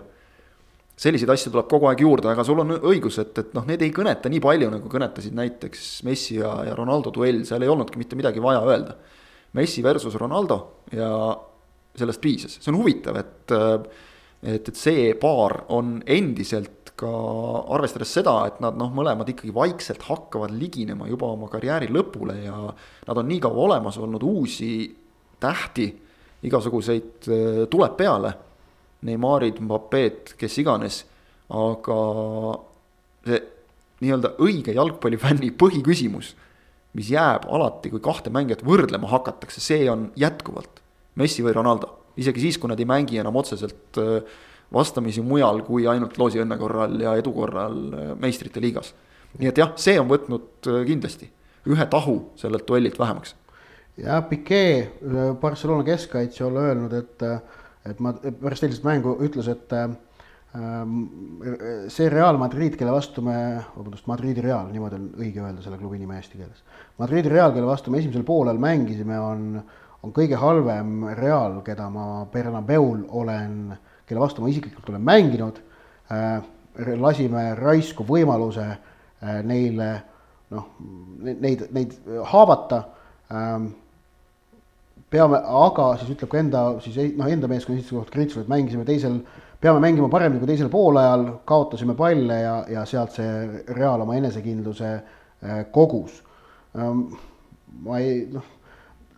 selliseid 1.02 1.30
asju 1.34 1.52
tuleb 1.52 1.68
kogu 1.70 1.88
aeg 1.90 2.02
juurde, 2.02 2.30
aga 2.30 2.44
sul 2.46 2.60
on 2.62 2.76
õigus, 2.78 3.18
et, 3.22 3.38
et 3.38 3.54
noh, 3.58 3.66
need 3.66 3.82
ei 3.82 3.94
kõneta 3.94 4.30
nii 4.30 4.42
palju, 4.42 4.70
nagu 4.70 4.90
kõnetasid 4.90 5.34
näiteks 5.34 6.04
Messi 6.06 6.36
ja, 6.38 6.52
ja 6.68 6.76
Ronaldo 6.78 7.14
duell, 7.14 7.44
seal 7.46 7.64
ei 7.64 7.72
olnudki 7.72 7.98
mitte 7.98 8.18
midagi 8.20 8.44
vaja 8.44 8.62
öelda. 8.66 8.98
Messi 9.58 9.82
versus 9.84 10.16
Ronaldo 10.16 10.60
ja 10.94 11.10
sellest 11.98 12.22
piisas, 12.22 12.60
see 12.62 12.72
on 12.72 12.80
huvitav, 12.82 13.18
et 13.18 13.56
et, 14.42 14.70
et 14.70 14.78
see 14.78 15.12
paar 15.22 15.66
on 15.70 16.00
endiselt 16.06 16.94
ka 16.98 17.10
arvestades 17.74 18.12
seda, 18.14 18.36
et 18.50 18.60
nad 18.62 18.78
noh, 18.78 18.92
mõlemad 18.94 19.30
ikkagi 19.32 19.54
vaikselt 19.54 20.06
hakkavad 20.06 20.54
liginema 20.54 21.08
juba 21.10 21.32
oma 21.34 21.50
karjääri 21.50 21.90
lõpule 21.94 22.38
ja 22.44 22.58
nad 23.08 23.22
on 23.22 23.30
nii 23.30 23.42
kaua 23.42 23.68
olemas 23.68 23.98
olnud, 24.02 24.24
uusi 24.26 24.72
tähti, 25.42 25.90
igasuguseid 26.48 27.30
äh, 27.30 27.64
tuleb 27.72 27.98
peale. 28.00 28.34
Neymarid, 29.02 29.58
Mbapped, 29.66 30.36
kes 30.38 30.60
iganes, 30.62 31.00
aga 31.50 31.98
see 33.26 33.40
nii-öelda 34.02 34.36
õige 34.42 34.76
jalgpallifänni 34.76 35.50
põhiküsimus, 35.58 36.36
mis 36.98 37.10
jääb 37.14 37.48
alati, 37.50 37.90
kui 37.90 38.02
kahte 38.04 38.30
mängijat 38.34 38.62
võrdlema 38.66 39.10
hakatakse, 39.10 39.62
see 39.64 39.90
on 39.90 40.10
jätkuvalt 40.20 40.82
Messi 41.18 41.44
või 41.44 41.56
Ronaldo. 41.58 41.90
isegi 42.18 42.42
siis, 42.44 42.58
kui 42.62 42.70
nad 42.70 42.80
ei 42.80 42.86
mängi 42.86 43.18
enam 43.18 43.36
otseselt 43.42 43.98
äh, 43.98 44.22
vastamisi 44.74 45.22
mujal 45.26 45.64
kui 45.68 45.88
ainult 45.88 46.18
loosiõnne 46.18 46.58
korral 46.60 46.96
ja 47.02 47.16
edu 47.20 47.34
korral 47.34 47.78
äh, 47.90 48.14
meistrite 48.20 48.62
liigas. 48.62 48.94
nii 49.40 49.48
et 49.48 49.58
jah, 49.58 49.74
see 49.80 50.00
on 50.00 50.10
võtnud 50.10 50.68
kindlasti 50.86 51.30
ühe 51.72 51.86
tahu 51.90 52.18
sellelt 52.36 52.68
duellilt 52.68 53.00
vähemaks 53.00 53.36
ja 54.04 54.22
Piquet, 54.22 55.00
Barcelona 55.42 55.84
keskkaitsja, 55.84 56.48
olla 56.48 56.68
öelnud, 56.70 56.94
et, 56.94 57.24
et 57.90 58.00
ma 58.02 58.14
pärast 58.14 58.66
eilset 58.66 58.86
mängu 58.86 59.16
ütles, 59.26 59.50
et 59.52 59.74
ähm, 59.78 59.98
see 61.92 62.10
Real 62.12 62.40
Madrid, 62.42 62.76
kelle 62.80 62.94
vastu 62.96 63.24
me, 63.26 63.36
vabandust, 63.76 64.08
Madridi 64.10 64.44
Real, 64.44 64.72
niimoodi 64.72 64.98
on 64.98 65.08
õige 65.22 65.44
öelda 65.44 65.64
selle 65.64 65.80
klubi 65.80 66.02
nime 66.02 66.18
eesti 66.20 66.40
keeles. 66.40 66.64
Madridi 67.00 67.32
Real, 67.32 67.54
kelle 67.56 67.70
vastu 67.70 67.94
me 67.94 68.02
esimesel 68.02 68.26
poolel 68.28 68.60
mängisime, 68.62 69.20
on, 69.22 69.62
on 70.02 70.16
kõige 70.16 70.40
halvem 70.42 71.12
Real, 71.20 71.60
keda 71.66 71.90
ma 71.94 72.08
Bernabeul 72.32 73.06
olen, 73.22 73.60
kelle 74.10 74.24
vastu 74.24 74.44
ma 74.44 74.50
isiklikult 74.52 74.90
olen 74.94 75.06
mänginud 75.06 75.62
äh,. 76.12 76.42
lasime 76.98 77.50
raisku 77.56 78.06
võimaluse 78.08 78.64
äh, 78.64 79.42
neile 79.44 79.90
noh, 80.56 80.70
neid, 81.20 81.66
neid 81.76 81.98
haavata 82.32 82.78
peame, 85.12 85.40
aga 85.44 85.92
siis 86.00 86.14
ütleb 86.14 86.32
ka 86.32 86.40
enda, 86.40 86.64
siis 86.84 86.98
noh, 87.18 87.28
enda 87.30 87.50
meeskonna 87.52 87.80
esituse 87.80 87.98
kohta 87.98 88.16
kriitiliselt, 88.16 88.46
et 88.46 88.52
mängisime 88.52 88.86
teisel, 88.88 89.18
peame 89.62 89.82
mängima 89.84 90.08
paremini 90.12 90.40
kui 90.42 90.50
teisel 90.50 90.72
poolajal, 90.72 91.26
kaotasime 91.48 91.96
palle 92.00 92.40
ja, 92.40 92.56
ja 92.72 92.86
sealt 92.90 93.18
see 93.18 93.64
Real 93.76 94.06
oma 94.06 94.16
enesekindluse 94.20 94.92
äh, 94.96 95.66
kogus. 95.76 96.22
Ähm, 96.80 97.10
ma 97.84 98.00
ei, 98.00 98.24
noh, 98.32 98.48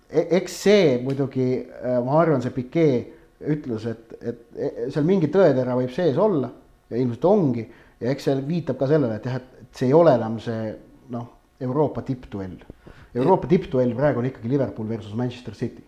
e-, 0.09 0.27
eks 0.39 0.57
see 0.65 0.97
muidugi, 1.05 1.47
äh, 1.61 1.99
ma 2.05 2.17
arvan, 2.23 2.41
see 2.41 2.55
Piquet 2.55 3.45
ütles, 3.53 3.85
et, 3.91 4.17
et 4.21 4.43
e-, 4.57 4.89
seal 4.93 5.05
mingi 5.07 5.29
tõetera 5.31 5.77
võib 5.77 5.93
sees 5.93 6.17
olla 6.17 6.49
ja 6.89 6.97
ilmselt 6.97 7.29
ongi 7.29 7.67
ja 8.01 8.11
eks 8.11 8.29
see 8.29 8.41
viitab 8.47 8.81
ka 8.81 8.89
sellele, 8.89 9.19
et 9.19 9.29
jah, 9.29 9.39
et 9.39 9.77
see 9.77 9.91
ei 9.91 9.95
ole 9.97 10.17
enam 10.17 10.39
see 10.41 10.73
noh, 11.13 11.29
Euroopa 11.63 12.03
tippduell 12.07 12.59
Euroopa 13.13 13.47
tippduell 13.49 13.93
praegu 13.97 14.21
on 14.21 14.29
ikkagi 14.29 14.49
Liverpool 14.49 14.87
versus 14.89 15.13
Manchester 15.17 15.53
City. 15.53 15.83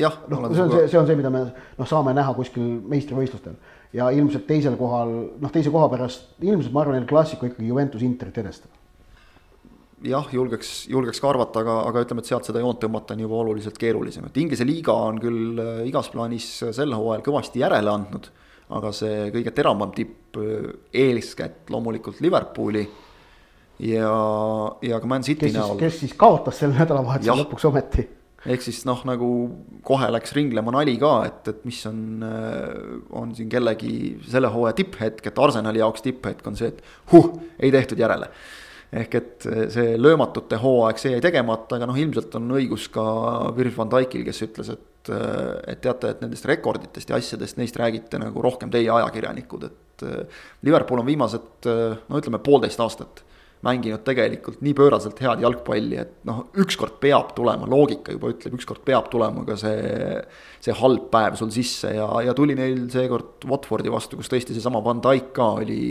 jah, 0.00 0.16
noh, 0.32 0.46
see 0.48 0.62
on 0.64 0.70
see, 0.72 0.88
see 0.88 0.98
on 0.98 1.06
see, 1.08 1.16
mida 1.18 1.30
me 1.32 1.44
noh, 1.50 1.88
saame 1.88 2.14
näha 2.16 2.32
kuskil 2.36 2.78
meistrivõistlustel 2.88 3.58
ja 3.92 4.08
ilmselt 4.16 4.46
teisel 4.48 4.78
kohal, 4.80 5.12
noh, 5.42 5.52
teise 5.52 5.72
koha 5.72 5.90
pärast 5.92 6.40
ilmselt 6.40 6.72
ma 6.72 6.84
arvan, 6.84 7.02
et 7.02 7.10
klassiko 7.10 7.50
ikkagi 7.50 7.68
Juventus 7.68 8.04
Interit 8.06 8.38
edestab 8.40 8.78
jah, 10.08 10.30
julgeks, 10.32 10.70
julgeks 10.88 11.20
ka 11.20 11.28
arvata, 11.34 11.60
aga, 11.60 11.76
aga 11.90 12.04
ütleme, 12.06 12.24
et 12.24 12.30
sealt 12.30 12.48
seda 12.48 12.62
joont 12.62 12.80
tõmmata 12.80 13.12
on 13.16 13.24
juba 13.26 13.42
oluliselt 13.42 13.76
keerulisem, 13.80 14.30
et 14.30 14.40
Inglise 14.40 14.64
liiga 14.64 14.94
on 15.10 15.20
küll 15.20 15.60
äh, 15.60 15.82
igas 15.90 16.08
plaanis 16.12 16.48
sel 16.76 16.96
hooajal 16.96 17.26
kõvasti 17.26 17.60
järele 17.64 17.92
andnud. 17.92 18.30
aga 18.70 18.92
see 18.94 19.32
kõige 19.34 19.50
teravam 19.50 19.92
tipp, 19.92 20.36
äh, 20.38 20.70
eeskätt 21.04 21.68
loomulikult 21.74 22.20
Liverpooli 22.24 22.86
ja, 23.80 24.14
ja 24.82 25.00
ka 25.00 25.08
Man 25.08 25.24
City 25.26 25.48
kes 25.48 25.56
näol. 25.56 25.76
kes 25.80 26.00
siis 26.02 26.14
kaotas 26.18 26.60
sel 26.62 26.74
nädalavahetusel 26.76 27.42
lõpuks 27.44 27.66
ometi. 27.68 28.06
ehk 28.46 28.64
siis 28.64 28.82
noh, 28.88 29.02
nagu 29.08 29.28
kohe 29.86 30.08
läks 30.12 30.34
ringlema 30.36 30.72
nali 30.74 30.96
ka, 31.00 31.12
et, 31.28 31.52
et 31.52 31.66
mis 31.68 31.80
on, 31.88 32.00
äh, 32.24 32.96
on 33.16 33.34
siin 33.36 33.50
kellegi 33.52 33.94
selle 34.28 34.52
hooaja 34.52 34.76
tipphetk, 34.80 35.30
et 35.30 35.44
Arsenali 35.46 35.82
jaoks 35.82 36.04
tipphetk 36.06 36.48
on 36.48 36.58
see, 36.60 36.72
et 36.72 36.82
huh, 37.12 37.32
ei 37.58 37.72
tehtud 37.74 38.00
järele 38.00 38.30
ehk 38.90 39.12
et 39.14 39.44
see 39.70 39.92
löömatute 40.02 40.58
hooaeg, 40.58 40.98
see 40.98 41.12
jäi 41.12 41.20
tegemata, 41.22 41.76
aga 41.76 41.86
noh, 41.86 41.98
ilmselt 42.00 42.34
on 42.40 42.48
õigus 42.56 42.88
ka 42.90 43.04
Virgil 43.54 43.76
van 43.76 43.92
Dijkil, 43.92 44.24
kes 44.26 44.42
ütles, 44.48 44.72
et, 44.74 45.12
et 45.70 45.78
teate, 45.84 46.10
et 46.10 46.24
nendest 46.24 46.48
rekorditest 46.50 47.12
ja 47.12 47.20
asjadest, 47.20 47.54
neist 47.60 47.78
räägite 47.78 48.18
nagu 48.18 48.42
rohkem 48.42 48.72
teie 48.74 48.90
ajakirjanikud, 48.90 49.68
et 49.68 50.04
Liverpool 50.66 51.04
on 51.04 51.06
viimased 51.06 51.70
no 51.70 52.18
ütleme, 52.18 52.42
poolteist 52.42 52.82
aastat 52.82 53.22
mänginud 53.66 54.00
tegelikult 54.06 54.62
nii 54.64 54.72
pööraselt 54.76 55.18
head 55.20 55.42
jalgpalli, 55.44 55.98
et 56.00 56.14
noh, 56.28 56.46
ükskord 56.62 56.96
peab 57.02 57.34
tulema, 57.36 57.68
loogika 57.68 58.14
juba 58.14 58.30
ütleb, 58.32 58.56
ükskord 58.56 58.80
peab 58.86 59.10
tulema 59.12 59.44
ka 59.48 59.58
see, 59.60 60.14
see 60.64 60.76
halb 60.78 61.10
päev 61.12 61.36
sul 61.40 61.52
sisse 61.52 61.92
ja, 61.98 62.08
ja 62.24 62.34
tuli 62.36 62.56
neil 62.56 62.86
seekord 62.92 63.44
Watfordi 63.50 63.92
vastu, 63.92 64.16
kus 64.20 64.32
tõesti 64.32 64.56
seesama 64.56 64.80
Van 64.84 65.02
Dijk 65.04 65.32
ka 65.36 65.52
oli 65.60 65.82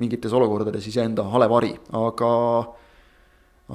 mingites 0.00 0.32
olukordades 0.36 0.88
iseenda 0.88 1.24
hale 1.32 1.48
vari, 1.52 1.74
aga 1.96 2.32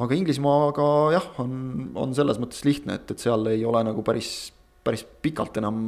aga 0.02 0.16
Inglismaaga 0.16 0.88
jah, 1.14 1.32
on, 1.44 1.54
on 2.00 2.14
selles 2.18 2.40
mõttes 2.42 2.64
lihtne, 2.66 2.98
et, 2.98 3.10
et 3.12 3.22
seal 3.22 3.50
ei 3.52 3.66
ole 3.68 3.84
nagu 3.86 4.02
päris, 4.08 4.52
päris 4.86 5.04
pikalt 5.04 5.60
enam 5.62 5.82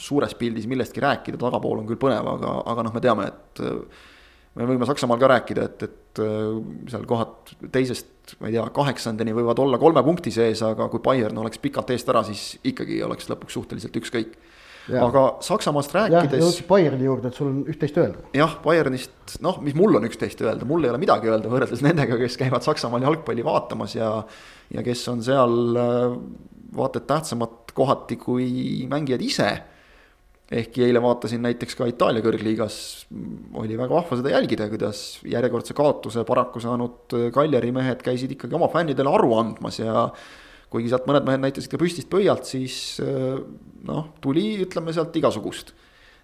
suures 0.00 0.34
pildis 0.36 0.66
millestki 0.68 1.00
rääkida, 1.04 1.40
tagapool 1.40 1.80
on 1.80 1.88
küll 1.88 2.00
põnev, 2.00 2.28
aga, 2.34 2.58
aga 2.72 2.84
noh, 2.84 2.96
me 2.96 3.04
teame, 3.04 3.30
et 3.30 3.64
me 4.54 4.66
võime 4.68 4.86
Saksamaal 4.88 5.20
ka 5.20 5.30
rääkida, 5.34 5.68
et, 5.68 5.86
et 5.86 6.22
äh, 6.22 6.58
seal 6.90 7.06
kohad 7.10 7.54
teisest, 7.74 8.36
ma 8.40 8.50
ei 8.50 8.56
tea, 8.56 8.64
kaheksandani 8.74 9.34
võivad 9.36 9.60
olla 9.62 9.80
kolme 9.82 10.02
punkti 10.06 10.32
sees, 10.34 10.62
aga 10.66 10.88
kui 10.92 11.02
Bayern 11.04 11.38
oleks 11.42 11.60
pikalt 11.62 11.90
eest 11.94 12.10
ära, 12.12 12.24
siis 12.26 12.54
ikkagi 12.64 13.02
oleks 13.04 13.30
lõpuks 13.32 13.58
suhteliselt 13.58 13.98
ükskõik. 14.00 14.38
aga 15.00 15.24
Saksamaast 15.44 15.94
rääkides 15.96 16.42
jõudsid 16.42 16.68
Bayerni 16.68 17.06
juurde, 17.08 17.28
et 17.28 17.36
sul 17.38 17.50
on 17.50 17.60
üht-teist 17.72 17.98
öelda. 18.00 18.24
jah, 18.36 18.58
Bayernist 18.64 19.38
noh, 19.44 19.60
mis 19.64 19.76
mul 19.76 20.00
on 20.00 20.08
üksteist 20.08 20.42
öelda, 20.44 20.68
mul 20.68 20.84
ei 20.84 20.92
ole 20.92 21.02
midagi 21.02 21.30
öelda 21.32 21.52
võrreldes 21.52 21.84
nendega, 21.84 22.18
kes 22.20 22.36
käivad 22.40 22.66
Saksamaal 22.66 23.06
jalgpalli 23.08 23.44
vaatamas 23.44 23.96
ja. 23.98 24.16
ja 24.70 24.84
kes 24.86 25.06
on 25.12 25.24
seal 25.24 25.80
äh, 25.80 26.18
vaata 26.76 27.00
et 27.00 27.06
tähtsamad 27.06 27.72
kohati 27.74 28.16
kui 28.16 28.48
mängijad 28.90 29.22
ise. 29.22 29.50
Ehkki 30.54 30.84
eile 30.86 31.02
vaatasin 31.02 31.42
näiteks 31.44 31.76
ka 31.78 31.88
Itaalia 31.90 32.22
kõrgliigas, 32.24 32.76
oli 33.58 33.76
väga 33.78 33.96
vahva 33.96 34.18
seda 34.20 34.32
jälgida, 34.34 34.68
kuidas 34.70 35.02
järjekordse 35.26 35.76
kaotuse 35.76 36.24
paraku 36.28 36.62
saanud 36.62 37.16
Kaljari 37.34 37.72
mehed 37.74 38.04
käisid 38.06 38.36
ikkagi 38.36 38.56
oma 38.58 38.68
fännidele 38.72 39.10
aru 39.10 39.32
andmas 39.38 39.80
ja 39.80 40.06
kuigi 40.74 40.90
sealt 40.90 41.08
mõned 41.08 41.26
mehed 41.26 41.42
näitasid 41.44 41.70
ka 41.72 41.80
püstist 41.80 42.10
pöialt, 42.10 42.46
siis 42.48 43.00
äh, 43.02 43.38
noh, 43.88 44.06
tuli, 44.24 44.46
ütleme 44.64 44.94
sealt 44.94 45.14
igasugust 45.18 45.74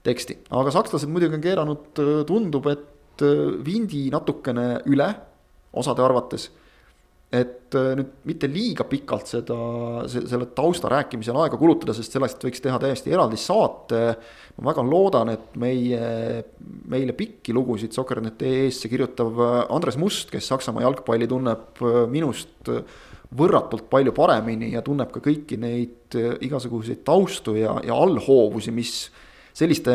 teksti, 0.07 0.41
aga 0.57 0.73
sakslased 0.75 1.11
muidugi 1.13 1.37
on 1.37 1.45
keeranud, 1.45 2.01
tundub, 2.29 2.71
et 2.73 3.25
äh, 3.27 3.45
vindi 3.67 4.09
natukene 4.13 4.81
üle 4.91 5.11
osade 5.77 6.03
arvates. 6.03 6.49
Et 7.31 7.77
äh, 7.79 7.93
nüüd 7.95 8.11
mitte 8.27 8.49
liiga 8.51 8.85
pikalt 8.91 9.29
seda, 9.31 9.57
selle 10.11 10.49
tausta 10.57 10.91
rääkimisel 10.91 11.37
aega 11.39 11.59
kulutada, 11.61 11.95
sest 11.95 12.17
sellest 12.17 12.43
võiks 12.43 12.63
teha 12.65 12.79
täiesti 12.83 13.15
eraldi 13.15 13.39
saate. 13.39 14.01
ma 14.59 14.73
väga 14.73 14.83
loodan, 14.85 15.31
et 15.31 15.55
meie, 15.55 16.01
meile 16.91 17.15
pikki 17.17 17.55
lugusid 17.55 17.95
Soccer.net.ee-sse 17.95 18.91
kirjutav 18.91 19.39
äh, 19.47 19.61
Andres 19.71 19.99
Must, 20.01 20.31
kes 20.33 20.51
Saksamaa 20.51 20.83
jalgpalli 20.89 21.31
tunneb 21.31 21.79
äh, 21.87 22.03
minust 22.11 22.73
võrratult 23.31 23.87
palju 23.93 24.11
paremini 24.11 24.73
ja 24.73 24.83
tunneb 24.83 25.13
ka 25.15 25.23
kõiki 25.23 25.55
neid 25.63 26.17
igasuguseid 26.43 27.05
taustu 27.07 27.55
ja, 27.55 27.77
ja 27.87 27.95
allhoovusi, 27.95 28.75
mis 28.75 29.05
selliste 29.55 29.95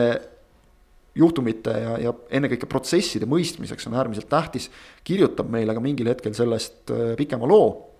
juhtumite 1.15 1.73
ja, 1.79 1.95
ja 2.07 2.13
ennekõike 2.37 2.67
protsesside 2.69 3.27
mõistmiseks 3.29 3.87
on 3.89 3.97
äärmiselt 3.97 4.29
tähtis. 4.31 4.69
kirjutab 5.03 5.49
meile 5.51 5.75
ka 5.75 5.83
mingil 5.83 6.09
hetkel 6.11 6.33
sellest 6.35 6.91
pikema 7.17 7.47
loo. 7.47 7.91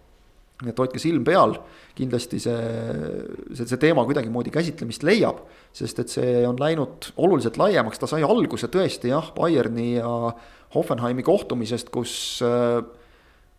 et 0.65 0.77
hoidke 0.79 0.99
silm 1.03 1.23
peal, 1.27 1.57
kindlasti 1.97 2.37
see, 2.39 2.59
see, 3.51 3.65
see 3.67 3.79
teema 3.79 4.05
kuidagimoodi 4.07 4.53
käsitlemist 4.55 5.03
leiab, 5.03 5.41
sest 5.75 5.99
et 5.99 6.13
see 6.13 6.45
on 6.47 6.55
läinud 6.59 7.09
oluliselt 7.19 7.57
laiemaks, 7.59 7.99
ta 7.99 8.07
sai 8.07 8.23
alguse 8.23 8.69
tõesti 8.71 9.11
jah, 9.11 9.33
Bayerni 9.35 9.97
ja 9.97 10.31
Hoffenheimi 10.75 11.23
kohtumisest, 11.27 11.91
kus 11.91 12.15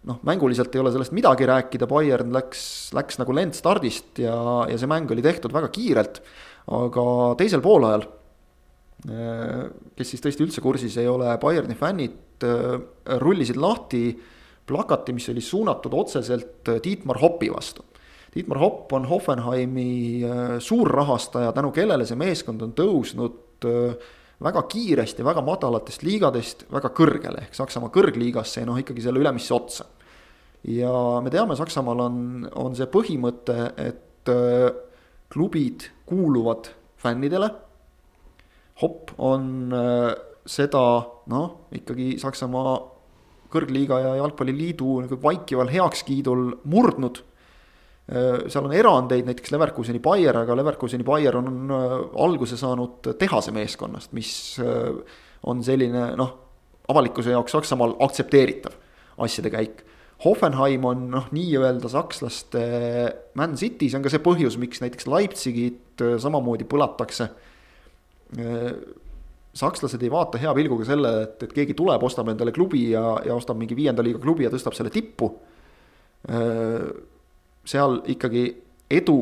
noh, 0.06 0.20
mänguliselt 0.26 0.74
ei 0.74 0.82
ole 0.82 0.92
sellest 0.94 1.14
midagi 1.16 1.46
rääkida, 1.48 1.88
Bayern 1.90 2.32
läks, 2.34 2.62
läks 2.96 3.20
nagu 3.20 3.34
lendstardist 3.36 4.20
ja, 4.22 4.36
ja 4.70 4.78
see 4.78 4.90
mäng 4.90 5.10
oli 5.12 5.24
tehtud 5.24 5.54
väga 5.54 5.70
kiirelt. 5.74 6.22
aga 6.66 7.02
teisel 7.38 7.60
poolajal, 7.62 8.02
kes 9.04 10.08
siis 10.08 10.22
tõesti 10.24 10.46
üldse 10.46 10.62
kursis 10.64 10.96
ei 10.98 11.08
ole, 11.08 11.28
Bayerni 11.42 11.76
fännid 11.78 12.44
rullisid 13.20 13.58
lahti 13.60 14.08
plakati, 14.66 15.14
mis 15.14 15.28
oli 15.30 15.42
suunatud 15.44 15.94
otseselt 15.94 16.70
Dietmar 16.84 17.20
Hoppi 17.20 17.50
vastu. 17.52 17.84
Dietmar 18.34 18.58
Hopp 18.60 18.92
on 18.92 19.06
Hoffenheimi 19.08 20.22
suurrahastaja, 20.60 21.52
tänu 21.56 21.70
kellele 21.76 22.04
see 22.08 22.18
meeskond 22.20 22.64
on 22.66 22.74
tõusnud 22.76 23.64
väga 24.42 24.62
kiiresti 24.68 25.24
väga 25.24 25.40
madalatest 25.44 26.04
liigadest 26.04 26.66
väga 26.72 26.90
kõrgele 26.96 27.46
ehk 27.46 27.56
Saksamaa 27.56 27.92
kõrgliigasse 27.94 28.60
ja 28.60 28.68
noh, 28.68 28.76
ikkagi 28.80 29.04
selle 29.04 29.22
ülemisse 29.22 29.54
otsa. 29.56 29.86
ja 30.68 30.90
me 31.22 31.30
teame, 31.30 31.56
Saksamaal 31.56 32.00
on, 32.04 32.18
on 32.54 32.76
see 32.76 32.88
põhimõte, 32.92 33.56
et 33.80 34.32
klubid 35.32 35.88
kuuluvad 36.06 36.68
fännidele. 37.00 37.50
Hopp 38.82 39.14
on 39.18 39.72
seda 40.46 40.82
noh, 41.32 41.46
ikkagi 41.74 42.18
Saksamaa 42.22 42.74
kõrgliiga 43.52 44.02
ja 44.02 44.12
jalgpalliliidu 44.18 45.00
nagu 45.06 45.18
vaikival 45.22 45.70
heakskiidul 45.72 46.50
murdnud 46.68 47.22
seal 48.06 48.68
on 48.68 48.74
erandeid, 48.76 49.26
näiteks 49.26 49.50
Leverkuseni 49.50 49.98
Bayer, 49.98 50.36
aga 50.38 50.54
Leverkuseni 50.54 51.02
Bayer 51.06 51.34
on 51.40 51.72
alguse 52.22 52.54
saanud 52.58 53.08
tehase 53.18 53.50
meeskonnast, 53.54 54.12
mis 54.14 54.30
on 55.50 55.64
selline 55.66 56.12
noh, 56.18 56.30
avalikkuse 56.86 57.34
jaoks 57.34 57.56
Saksamaal 57.56 57.96
aktsepteeritav 58.06 58.76
asjade 59.26 59.50
käik. 59.50 59.82
Hoffenheim 60.22 60.86
on 60.88 61.02
noh, 61.12 61.26
nii-öelda 61.34 61.90
sakslaste 61.92 62.62
Man 63.36 63.58
City, 63.58 63.90
see 63.90 63.98
on 63.98 64.06
ka 64.06 64.12
see 64.12 64.22
põhjus, 64.22 64.54
miks 64.60 64.80
näiteks 64.84 65.10
Leipzigit 65.10 66.06
samamoodi 66.22 66.64
põlatakse. 66.70 67.28
Sakslased 69.56 70.02
ei 70.02 70.10
vaata 70.12 70.38
hea 70.42 70.52
pilguga 70.54 70.84
selle, 70.84 71.12
et, 71.22 71.42
et 71.46 71.52
keegi 71.54 71.76
tuleb, 71.78 72.02
ostab 72.02 72.28
endale 72.28 72.52
klubi 72.52 72.90
ja, 72.90 73.04
ja 73.24 73.36
ostab 73.36 73.56
mingi 73.60 73.76
viienda 73.78 74.04
liiga 74.04 74.18
klubi 74.20 74.44
ja 74.44 74.50
tõstab 74.52 74.74
selle 74.76 74.90
tippu 74.92 75.30
seal 77.66 78.00
ikkagi 78.12 78.46
edu 78.90 79.18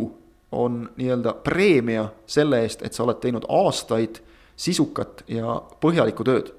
on 0.54 0.84
nii-öelda 0.96 1.34
preemia 1.44 2.06
selle 2.26 2.62
eest, 2.62 2.84
et 2.86 2.94
sa 2.94 3.04
oled 3.04 3.18
teinud 3.22 3.46
aastaid 3.50 4.20
sisukat 4.56 5.24
ja 5.32 5.58
põhjalikku 5.82 6.26
tööd. 6.26 6.52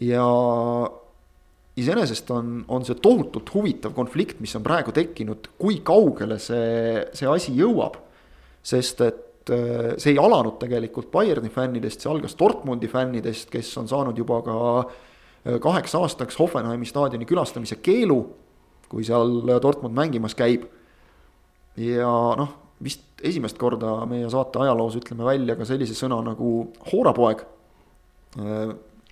ja 0.00 0.24
iseenesest 1.76 2.30
on, 2.30 2.58
on 2.68 2.84
see 2.84 2.98
tohutult 3.00 3.52
huvitav 3.54 3.94
konflikt, 3.96 4.40
mis 4.40 4.52
on 4.56 4.64
praegu 4.64 4.92
tekkinud, 4.96 5.48
kui 5.60 5.80
kaugele 5.84 6.38
see, 6.40 7.06
see 7.16 7.28
asi 7.28 7.54
jõuab. 7.56 7.96
sest 8.62 9.00
et 9.06 9.22
see 9.50 10.12
ei 10.12 10.18
alanud 10.18 10.56
tegelikult 10.58 11.10
Bayerni 11.12 11.50
fännidest, 11.52 12.02
see 12.02 12.10
algas 12.10 12.34
Dortmundi 12.38 12.88
fännidest, 12.90 13.50
kes 13.52 13.70
on 13.78 13.88
saanud 13.90 14.18
juba 14.18 14.40
ka 14.46 14.56
kaheks 15.62 15.94
aastaks 15.94 16.38
Hoffenheimi 16.40 16.88
staadioni 16.88 17.28
külastamise 17.28 17.78
keelu, 17.78 18.18
kui 18.90 19.04
seal 19.06 19.44
Dortmund 19.62 19.94
mängimas 19.94 20.34
käib 20.34 20.66
ja 21.78 22.10
noh, 22.38 22.54
vist 22.82 23.22
esimest 23.24 23.58
korda 23.60 23.98
meie 24.08 24.28
saate 24.32 24.60
ajaloos 24.64 24.98
ütleme 25.00 25.26
välja 25.26 25.56
ka 25.58 25.66
sellise 25.68 25.96
sõna 25.96 26.18
nagu 26.24 26.50
hoorapoeg. 26.90 27.44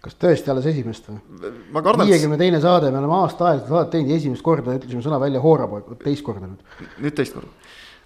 kas 0.04 0.18
tõesti 0.20 0.50
alles 0.52 0.66
esimest 0.68 1.06
või? 1.08 1.20
viiekümne 2.04 2.36
teine 2.40 2.60
saade, 2.60 2.90
me 2.92 3.00
oleme 3.00 3.16
aasta 3.22 3.48
aega 3.50 3.68
saadet 3.68 3.94
teinud 3.94 4.12
ja 4.12 4.18
esimest 4.20 4.44
korda 4.44 4.76
ütlesime 4.76 5.04
sõna 5.04 5.20
välja 5.20 5.40
hoorapoeg, 5.40 5.94
teist 6.02 6.24
korda 6.26 6.50
nüüd. 6.50 6.66
nüüd 7.00 7.16
teist 7.16 7.36
korda, 7.36 7.48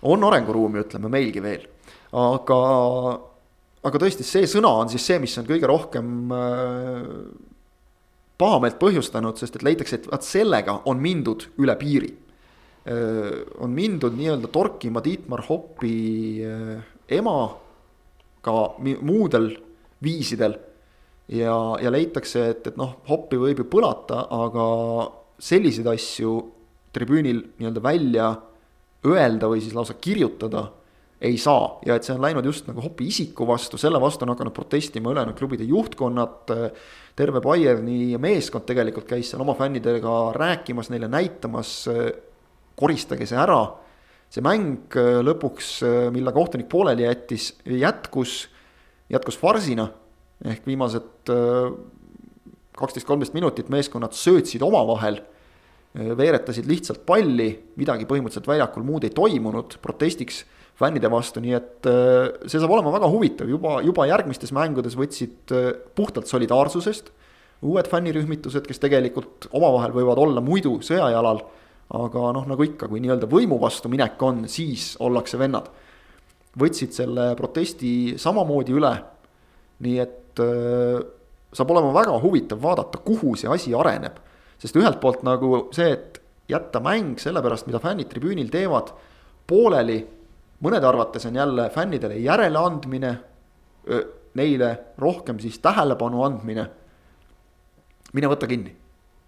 on 0.02 0.28
arenguruumi, 0.30 0.84
ütleme 0.84 1.10
meilgi 1.10 1.42
veel, 1.42 1.66
aga, 2.12 2.60
aga 3.84 4.00
tõesti, 4.00 4.24
see 4.26 4.46
sõna 4.48 4.70
on 4.82 4.92
siis 4.92 5.04
see, 5.04 5.18
mis 5.22 5.36
on 5.40 5.48
kõige 5.48 5.68
rohkem 5.68 6.32
pahameelt 8.38 8.78
põhjustanud, 8.80 9.36
sest 9.40 9.58
et 9.58 9.66
leitakse, 9.66 9.98
et 9.98 10.08
vaat 10.08 10.24
sellega 10.24 10.80
on 10.88 11.00
mindud 11.02 11.50
üle 11.58 11.76
piiri 11.80 12.14
on 12.88 13.72
mindud 13.74 14.14
nii-öelda 14.16 14.48
torkima 14.48 15.02
Dietmar 15.04 15.42
Hoppi 15.48 16.40
ema 17.08 17.36
ka 18.40 18.54
muudel 18.80 19.50
viisidel. 20.02 20.56
ja, 21.28 21.76
ja 21.82 21.90
leitakse, 21.92 22.46
et, 22.48 22.66
et 22.66 22.76
noh, 22.80 22.94
Hoppi 23.08 23.36
võib 23.36 23.58
ju 23.60 23.66
põlata, 23.68 24.22
aga 24.32 24.64
selliseid 25.38 25.86
asju 25.92 26.38
tribüünil 26.96 27.42
nii-öelda 27.58 27.82
välja 27.84 28.30
öelda 29.04 29.50
või 29.50 29.60
siis 29.60 29.74
lausa 29.76 29.98
kirjutada 30.00 30.64
ei 31.20 31.38
saa 31.38 31.80
ja 31.86 31.96
et 31.98 32.06
see 32.06 32.14
on 32.14 32.22
läinud 32.22 32.46
just 32.46 32.68
nagu 32.68 32.82
Hoppi 32.84 33.08
isiku 33.10 33.46
vastu, 33.48 33.78
selle 33.80 33.98
vastu 34.00 34.26
on 34.26 34.32
hakanud 34.34 34.54
protestima 34.54 35.10
ülejäänud 35.10 35.38
klubide 35.38 35.66
juhtkonnad. 35.66 36.52
terve 37.18 37.40
Bayerni 37.40 38.14
meeskond 38.18 38.62
tegelikult 38.66 39.08
käis 39.08 39.30
seal 39.30 39.42
oma 39.42 39.56
fännidega 39.58 40.32
rääkimas, 40.36 40.90
neile 40.90 41.08
näitamas 41.10 41.88
koristage 42.78 43.26
see 43.26 43.38
ära. 43.38 43.74
see 44.30 44.44
mäng 44.44 44.94
lõpuks, 45.24 45.80
mille 46.12 46.32
kohtunik 46.32 46.68
pooleli 46.68 47.02
jättis, 47.02 47.54
jätkus, 47.64 48.48
jätkus 49.10 49.38
farsina. 49.38 49.88
ehk 50.44 50.66
viimased 50.66 51.32
kaksteist, 52.78 53.06
kolmteist 53.06 53.34
minutit 53.34 53.68
meeskonnad 53.68 54.14
söötsid 54.14 54.62
omavahel. 54.62 55.20
Veeretasid 55.94 56.66
lihtsalt 56.68 57.04
palli, 57.08 57.48
midagi 57.80 58.06
põhimõtteliselt 58.08 58.48
väljakul 58.50 58.84
muud 58.86 59.06
ei 59.08 59.14
toimunud 59.16 59.78
protestiks 59.82 60.42
fännide 60.78 61.08
vastu, 61.10 61.40
nii 61.42 61.54
et 61.56 61.88
see 62.46 62.60
saab 62.60 62.70
olema 62.76 62.92
väga 62.94 63.08
huvitav, 63.10 63.48
juba, 63.50 63.78
juba 63.82 64.04
järgmistes 64.06 64.52
mängudes 64.54 64.94
võtsid 64.98 65.54
puhtalt 65.98 66.30
solidaarsusest. 66.30 67.10
uued 67.66 67.88
fännirühmitused, 67.90 68.62
kes 68.68 68.78
tegelikult 68.78 69.48
omavahel 69.50 69.96
võivad 69.96 70.20
olla 70.22 70.44
muidu 70.44 70.76
sõjajalal 70.86 71.42
aga 71.96 72.30
noh, 72.36 72.46
nagu 72.48 72.64
ikka, 72.66 72.88
kui 72.88 73.00
nii-öelda 73.00 73.28
võimu 73.30 73.58
vastu 73.60 73.88
minek 73.88 74.20
on, 74.24 74.44
siis 74.50 74.94
ollakse 75.00 75.40
vennad. 75.40 75.70
võtsid 76.58 76.92
selle 76.92 77.34
protesti 77.36 78.18
samamoodi 78.18 78.74
üle. 78.74 78.92
nii 79.78 79.98
et 80.02 80.40
äh, 80.42 80.98
saab 81.52 81.70
olema 81.70 81.92
väga 81.94 82.18
huvitav 82.20 82.60
vaadata, 82.60 82.98
kuhu 82.98 83.36
see 83.36 83.48
asi 83.48 83.74
areneb. 83.74 84.18
Sest 84.58 84.76
ühelt 84.76 85.00
poolt 85.00 85.22
nagu 85.26 85.68
see, 85.74 85.92
et 85.92 86.20
jätta 86.48 86.80
mäng 86.84 87.18
sellepärast, 87.20 87.68
mida 87.68 87.80
fännid 87.82 88.08
tribüünil 88.10 88.50
teevad, 88.52 88.92
pooleli 89.48 89.98
mõnede 90.64 90.88
arvates 90.88 91.26
on 91.28 91.36
jälle 91.38 91.68
fännidele 91.70 92.18
järeleandmine, 92.24 93.12
neile 94.38 94.70
rohkem 94.98 95.38
siis 95.40 95.58
tähelepanu 95.64 96.22
andmine. 96.24 96.68
mine 98.12 98.28
võta 98.28 98.46
kinni 98.48 98.74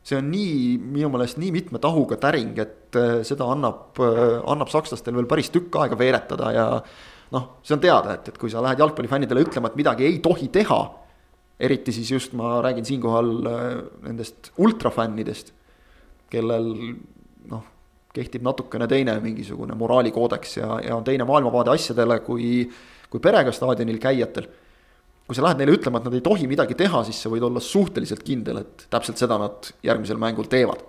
see 0.03 0.16
on 0.16 0.31
nii, 0.33 0.78
minu 0.81 1.11
meelest 1.12 1.39
nii 1.41 1.53
mitme 1.53 1.78
tahuga 1.83 2.16
täring, 2.20 2.57
et 2.59 2.99
seda 3.26 3.49
annab, 3.53 4.01
annab 4.01 4.70
sakslastel 4.72 5.16
veel 5.16 5.28
päris 5.28 5.51
tükk 5.53 5.76
aega 5.83 5.99
veeretada 5.99 6.53
ja 6.57 6.66
noh, 7.35 7.45
see 7.62 7.76
on 7.76 7.83
teada, 7.83 8.16
et, 8.16 8.31
et 8.33 8.39
kui 8.41 8.51
sa 8.51 8.62
lähed 8.64 8.81
jalgpallifännidele 8.81 9.45
ütlema, 9.45 9.70
et 9.70 9.78
midagi 9.78 10.07
ei 10.09 10.18
tohi 10.24 10.49
teha. 10.53 10.81
Eriti 11.61 11.93
siis 11.93 12.11
just 12.11 12.33
ma 12.39 12.59
räägin 12.65 12.87
siinkohal 12.89 13.31
äh, 13.47 13.67
nendest 14.07 14.53
ultrafännidest, 14.59 15.53
kellel 16.31 16.71
noh, 17.51 17.67
kehtib 18.15 18.45
natukene 18.47 18.89
teine 18.91 19.17
mingisugune 19.23 19.77
moraalikoodeks 19.79 20.57
ja, 20.57 20.79
ja 20.85 20.97
on 20.97 21.05
teine 21.07 21.27
maailmavaade 21.29 21.75
asjadele 21.75 22.21
kui, 22.27 22.65
kui 23.11 23.23
perega 23.23 23.53
staadionil 23.55 24.01
käijatel. 24.03 24.49
kui 25.31 25.37
sa 25.39 25.45
lähed 25.45 25.61
neile 25.61 25.77
ütlema, 25.77 26.01
et 26.01 26.07
nad 26.09 26.15
ei 26.17 26.25
tohi 26.27 26.49
midagi 26.51 26.75
teha, 26.75 27.05
siis 27.07 27.21
sa 27.23 27.31
võid 27.31 27.45
olla 27.47 27.61
suhteliselt 27.63 28.25
kindel, 28.27 28.65
et 28.65 28.89
täpselt 28.91 29.21
seda 29.21 29.37
nad 29.39 29.69
järgmisel 29.87 30.19
mängul 30.19 30.49
teevad. 30.51 30.83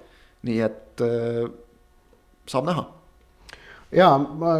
nii 0.47 0.63
et 0.65 1.03
äh, 1.05 1.51
saab 2.49 2.65
näha. 2.65 2.87
ja 3.91 4.15
ma 4.17 4.55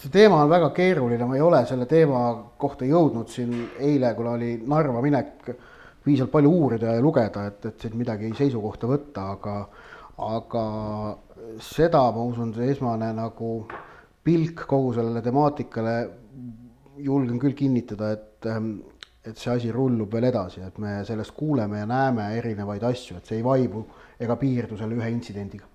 see 0.00 0.12
teema 0.12 0.40
on 0.40 0.48
väga 0.48 0.70
keeruline, 0.72 1.26
ma 1.28 1.36
ei 1.36 1.42
ole 1.44 1.60
selle 1.68 1.86
teema 1.88 2.22
kohta 2.60 2.88
jõudnud 2.88 3.28
siin 3.28 3.52
eile, 3.78 4.14
kuna 4.16 4.36
oli 4.38 4.54
Narva 4.66 5.02
minek, 5.04 5.50
piisavalt 6.04 6.32
palju 6.32 6.52
uurida 6.56 6.94
ja 6.96 7.02
lugeda, 7.04 7.44
et, 7.50 7.66
et 7.68 7.84
siin 7.84 7.98
midagi 8.00 8.30
seisukohta 8.38 8.88
võtta, 8.88 9.26
aga 9.36 9.56
aga 10.20 10.62
seda 11.64 12.02
ma 12.12 12.24
usun, 12.28 12.52
see 12.56 12.70
esmane 12.74 13.10
nagu 13.16 13.50
pilk 14.24 14.66
kogu 14.68 14.92
sellele 14.96 15.22
temaatikale 15.24 15.94
julgen 17.00 17.40
küll 17.40 17.56
kinnitada, 17.56 18.10
et, 18.12 18.48
et 19.24 19.36
see 19.36 19.52
asi 19.52 19.72
rullub 19.72 20.12
veel 20.12 20.28
edasi, 20.28 20.60
et 20.64 20.76
me 20.80 20.98
sellest 21.08 21.32
kuuleme 21.36 21.80
ja 21.80 21.88
näeme 21.88 22.28
erinevaid 22.36 22.84
asju, 22.88 23.16
et 23.16 23.28
see 23.28 23.40
ei 23.40 23.44
vaibu 23.44 23.86
ega 24.20 24.36
piirdu 24.40 24.76
selle 24.80 24.96
ühe 24.96 25.08
intsidendiga. 25.12 25.68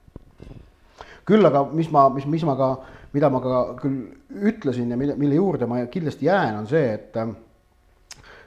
küll 1.26 1.46
aga 1.46 1.64
mis 1.74 1.90
ma, 1.90 2.06
mis, 2.14 2.26
mis 2.30 2.44
ma 2.46 2.54
ka 2.58 2.70
mida 3.16 3.32
ma 3.32 3.40
ka 3.44 3.64
küll 3.80 4.46
ütlesin 4.52 4.92
ja 4.92 5.00
mille, 5.00 5.16
mille 5.20 5.38
juurde 5.40 5.68
ma 5.70 5.80
kindlasti 5.92 6.28
jään, 6.28 6.58
on 6.60 6.68
see, 6.68 6.86
et 6.98 7.18
äh, 7.22 7.32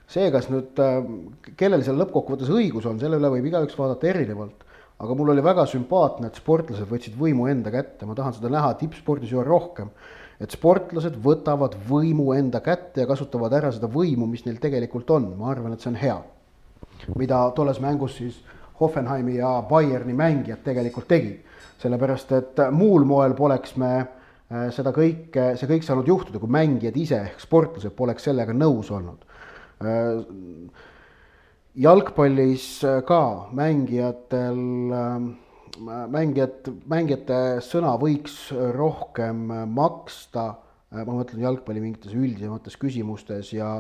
see, 0.09 0.29
kas 0.35 0.49
nüüd, 0.53 0.79
äh, 0.83 0.99
kellel 1.59 1.85
seal 1.87 1.99
lõppkokkuvõttes 2.03 2.53
õigus 2.53 2.89
on, 2.89 3.01
selle 3.01 3.21
üle 3.21 3.31
võib 3.37 3.49
igaüks 3.49 3.79
vaadata 3.79 4.11
erinevalt. 4.13 4.67
aga 4.99 5.15
mul 5.15 5.29
oli 5.31 5.43
väga 5.47 5.63
sümpaatne, 5.71 6.27
et 6.27 6.39
sportlased 6.41 6.89
võtsid 6.91 7.15
võimu 7.15 7.47
enda 7.47 7.71
kätte, 7.71 8.07
ma 8.07 8.17
tahan 8.19 8.35
seda 8.35 8.51
näha 8.51 8.73
tippspordis 8.81 9.33
üha 9.33 9.45
rohkem. 9.47 9.91
et 10.41 10.51
sportlased 10.51 11.17
võtavad 11.23 11.75
võimu 11.89 12.33
enda 12.37 12.61
kätte 12.61 13.01
ja 13.01 13.07
kasutavad 13.07 13.53
ära 13.53 13.73
seda 13.73 13.89
võimu, 13.91 14.27
mis 14.27 14.45
neil 14.47 14.59
tegelikult 14.59 15.11
on, 15.11 15.33
ma 15.39 15.51
arvan, 15.51 15.73
et 15.73 15.81
see 15.81 15.91
on 15.95 15.97
hea. 16.03 16.21
mida 17.17 17.41
tolles 17.57 17.81
mängus 17.81 18.17
siis 18.19 18.43
Hoffenheimi 18.81 19.37
ja 19.37 19.63
Bayerni 19.69 20.15
mängijad 20.15 20.63
tegelikult 20.65 21.09
tegid. 21.09 21.45
sellepärast, 21.79 22.33
et 22.33 22.61
muul 22.75 23.05
moel 23.05 23.35
poleks 23.35 23.77
me 23.77 24.18
seda 24.49 24.93
kõike, 24.97 25.51
see 25.61 25.69
kõik 25.69 25.85
saanud 25.85 26.09
juhtuda, 26.09 26.41
kui 26.41 26.53
mängijad 26.53 26.97
ise 26.97 27.19
ehk 27.27 27.43
sportlased 27.43 27.93
poleks 27.97 28.25
sellega 28.29 28.55
nõus 28.57 28.89
olnud. 28.95 29.27
Äh, 29.85 30.23
jalgpallis 31.79 32.69
äh, 32.89 33.03
ka 33.09 33.21
mängijatel, 33.57 34.63
mängijad, 36.15 36.73
mängijate 36.89 37.43
sõna 37.65 37.93
võiks 38.01 38.49
rohkem 38.75 39.45
maksta, 39.75 40.49
ma 40.97 41.13
mõtlen 41.13 41.45
jalgpalli 41.45 41.85
mingites 41.85 42.17
üldisemates 42.17 42.79
küsimustes 42.81 43.53
ja 43.57 43.79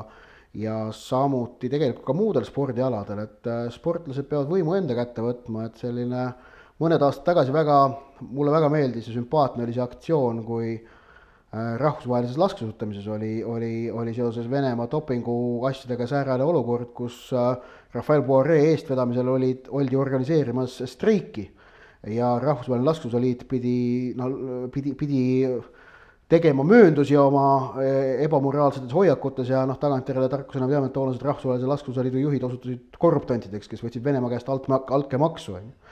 ja 0.58 0.88
samuti 0.96 1.68
tegelikult 1.68 2.06
ka 2.08 2.14
muudel 2.16 2.46
spordialadel, 2.48 3.18
et 3.20 3.48
sportlased 3.70 4.26
peavad 4.30 4.48
võimu 4.48 4.72
enda 4.78 4.94
kätte 4.96 5.22
võtma, 5.22 5.66
et 5.68 5.76
selline 5.78 6.22
äh, 6.24 6.57
mõned 6.82 7.02
aastad 7.02 7.26
tagasi 7.32 7.54
väga, 7.54 7.78
mulle 8.28 8.54
väga 8.54 8.70
meeldis 8.72 9.08
ja 9.10 9.16
sümpaatne 9.16 9.64
oli 9.64 9.74
see 9.74 9.82
aktsioon, 9.82 10.42
kui 10.46 10.70
äh, 10.76 11.74
rahvusvahelises 11.80 12.38
laskesuusatamises 12.38 13.08
oli, 13.14 13.32
oli, 13.44 13.72
oli 13.90 14.14
seoses 14.14 14.46
Venemaa 14.50 14.88
dopinguasjadega 14.90 16.06
säärane 16.10 16.46
olukord, 16.46 16.92
kus 16.94 17.32
äh, 17.34 17.56
Rafael 17.94 18.22
Poiree 18.26 18.70
eestvedamisel 18.72 19.34
olid, 19.34 19.72
oldi 19.74 19.98
organiseerimas 19.98 20.82
streiki 20.86 21.48
ja 22.14 22.36
Rahvusvaheline 22.38 22.86
Laskesuusaliit 22.86 23.42
pidi, 23.50 24.14
no 24.16 24.30
pidi, 24.70 24.94
pidi 24.94 25.22
tegema 26.30 26.62
mööndusi 26.62 27.16
oma 27.18 27.48
äh, 27.82 28.22
ebamoraalsetes 28.22 28.94
hoiakutes 28.94 29.50
ja 29.50 29.64
noh, 29.66 29.80
tagantjärele 29.82 30.30
tarkusena 30.30 30.70
teame, 30.70 30.92
et 30.92 30.94
toonased 30.94 31.26
Rahvusvahelise 31.26 31.74
Laskesuusaliidu 31.74 32.22
juhid 32.28 32.46
osutusid 32.46 33.02
korruptantideks, 33.02 33.66
kes 33.72 33.82
võtsid 33.82 34.04
Venemaa 34.04 34.30
käest 34.36 34.52
alt, 34.52 34.70
altkäemaksu, 34.70 35.58
on 35.58 35.72
ju 35.72 35.87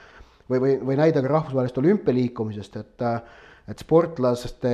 või, 0.51 0.61
või, 0.63 0.77
või 0.91 0.97
näide 1.01 1.23
ka 1.25 1.33
rahvusvahelisest 1.33 1.83
olümpialiikumisest, 1.83 2.81
et 2.83 3.11
et 3.67 3.81
sportlaste 3.83 4.71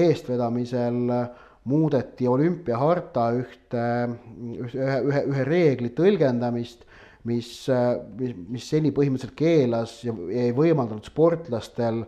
eestvedamisel 0.00 0.96
muudeti 1.68 2.28
olümpiaharta 2.28 3.26
ühte, 3.36 3.82
ühe, 4.64 4.94
ühe, 5.04 5.22
ühe 5.28 5.44
reegli 5.44 5.90
tõlgendamist, 5.96 6.86
mis, 7.28 7.50
mis, 8.16 8.36
mis 8.48 8.68
seni 8.72 8.94
põhimõtteliselt 8.96 9.36
keelas 9.36 9.98
ja 10.06 10.14
ei 10.32 10.54
võimaldanud 10.56 11.04
sportlastel 11.04 12.00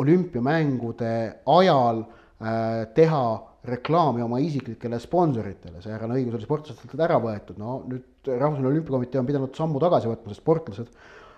olümpiamängude 0.00 1.12
ajal 1.52 2.00
äh, 2.00 2.86
teha 2.96 3.26
reklaami 3.64 4.24
oma 4.24 4.40
isiklikele 4.44 4.98
sponsoritele, 5.00 5.80
säärane 5.84 6.16
õigus 6.18 6.36
oli 6.36 6.48
sportlastelt 6.48 7.00
ära 7.00 7.20
võetud, 7.20 7.60
no 7.60 7.82
nüüd 7.88 8.10
Rahvusvaheline 8.24 8.70
Olümpiakomitee 8.72 9.20
on 9.20 9.28
pidanud 9.28 9.56
sammu 9.56 9.80
tagasi 9.84 10.08
võtma, 10.08 10.32
sest 10.32 10.40
sportlased 10.40 10.90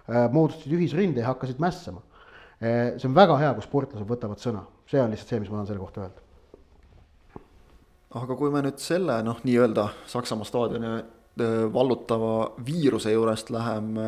moodustasid 0.07 0.77
ühisrinde 0.77 1.23
ja 1.23 1.33
hakkasid 1.33 1.59
mässama. 1.63 2.03
Äh, 2.63 2.95
see 2.97 3.09
on 3.09 3.17
väga 3.17 3.39
hea, 3.43 3.53
kui 3.57 3.67
sportlased 3.67 4.09
võtavad 4.09 4.41
sõna, 4.43 4.63
see 4.91 5.03
on 5.03 5.13
lihtsalt 5.13 5.35
see, 5.35 5.41
mis 5.43 5.51
ma 5.53 5.59
tahan 5.59 5.71
selle 5.73 5.83
kohta 5.83 6.05
öelda. 6.07 6.23
aga 8.17 8.37
kui 8.39 8.53
me 8.55 8.63
nüüd 8.65 8.79
selle 8.81 9.19
noh, 9.27 9.43
nii-öelda 9.45 9.91
Saksamaa 10.09 10.49
staadioni 10.49 10.93
äh, 10.97 11.57
vallutava 11.73 12.53
viiruse 12.65 13.13
juurest 13.13 13.51
läheme 13.53 14.07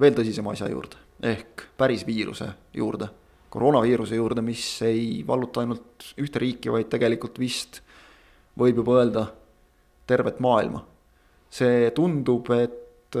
veel 0.00 0.16
tõsisema 0.16 0.56
asja 0.56 0.72
juurde 0.72 0.98
ehk 1.22 1.64
päris 1.78 2.04
viiruse 2.06 2.46
juurde, 2.74 3.08
koroonaviiruse 3.50 4.18
juurde, 4.18 4.42
mis 4.44 4.62
ei 4.86 5.24
valluta 5.26 5.62
ainult 5.64 6.12
ühte 6.20 6.42
riiki, 6.42 6.70
vaid 6.70 6.90
tegelikult 6.92 7.38
vist 7.42 7.80
võib 8.58 8.82
juba 8.82 8.98
öelda 9.00 9.26
tervet 10.06 10.40
maailma. 10.40 10.84
see 11.50 11.90
tundub, 11.96 12.50
et 12.52 13.16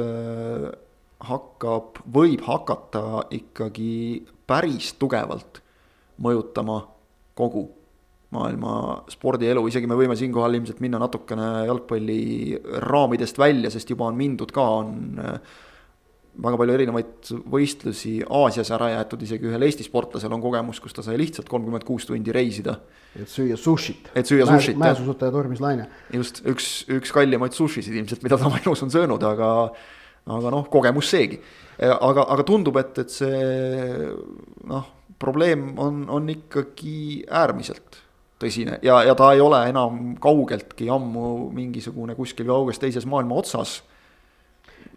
hakkab, 1.26 2.02
võib 2.14 2.44
hakata 2.46 3.24
ikkagi 3.34 4.26
päris 4.46 4.92
tugevalt 5.00 5.62
mõjutama 6.22 6.80
kogu 7.38 7.68
maailma 8.34 8.72
spordielu, 9.08 9.62
isegi 9.70 9.88
me 9.88 9.96
võime 9.96 10.16
siinkohal 10.18 10.58
ilmselt 10.58 10.82
minna 10.84 11.00
natukene 11.00 11.64
jalgpalli 11.68 12.58
raamidest 12.84 13.40
välja, 13.40 13.70
sest 13.72 13.88
juba 13.94 14.10
on 14.10 14.18
mindud 14.18 14.52
ka, 14.52 14.66
on 14.82 15.22
äh, 15.22 15.38
väga 16.44 16.58
palju 16.60 16.74
erinevaid 16.76 17.30
võistlusi 17.50 18.18
Aasias 18.22 18.70
ära 18.74 18.90
jäetud, 18.92 19.22
isegi 19.24 19.48
ühel 19.48 19.64
Eesti 19.66 19.86
sportlasel 19.86 20.34
on 20.34 20.42
kogemus, 20.44 20.80
kus 20.82 20.94
ta 20.94 21.04
sai 21.06 21.16
lihtsalt 21.18 21.48
kolmkümmend 21.50 21.86
kuus 21.88 22.06
tundi 22.06 22.34
reisida. 22.34 22.76
et 23.16 23.30
süüa 23.32 23.56
sushit. 23.56 24.10
et 24.14 24.28
süüa 24.28 24.46
sushit. 24.46 24.76
mäesuusataja 24.78 25.32
Tormis 25.32 25.60
Laine. 25.64 25.88
just, 26.12 26.42
üks, 26.46 26.84
üks 26.92 27.12
kallimaid 27.14 27.56
sushisid 27.56 27.96
ilmselt, 27.96 28.22
mida 28.22 28.38
ta 28.38 28.46
oma 28.50 28.60
elus 28.60 28.84
on 28.84 28.92
söönud, 28.92 29.24
aga 29.24 29.72
aga 30.28 30.52
noh, 30.54 30.68
kogemus 30.70 31.10
seegi. 31.10 31.40
aga, 31.78 32.26
aga 32.34 32.44
tundub, 32.46 32.76
et, 32.80 32.98
et 32.98 33.12
see 33.12 34.08
noh, 34.68 34.86
probleem 35.18 35.72
on, 35.78 36.04
on 36.10 36.28
ikkagi 36.32 37.24
äärmiselt 37.26 38.02
tõsine 38.38 38.78
ja, 38.86 39.00
ja 39.06 39.14
ta 39.18 39.32
ei 39.34 39.42
ole 39.42 39.60
enam 39.70 40.16
kaugeltki 40.22 40.88
ammu 40.94 41.50
mingisugune 41.54 42.14
kuskil 42.18 42.46
kauges 42.46 42.78
teises 42.82 43.06
maailma 43.06 43.38
otsas 43.40 43.80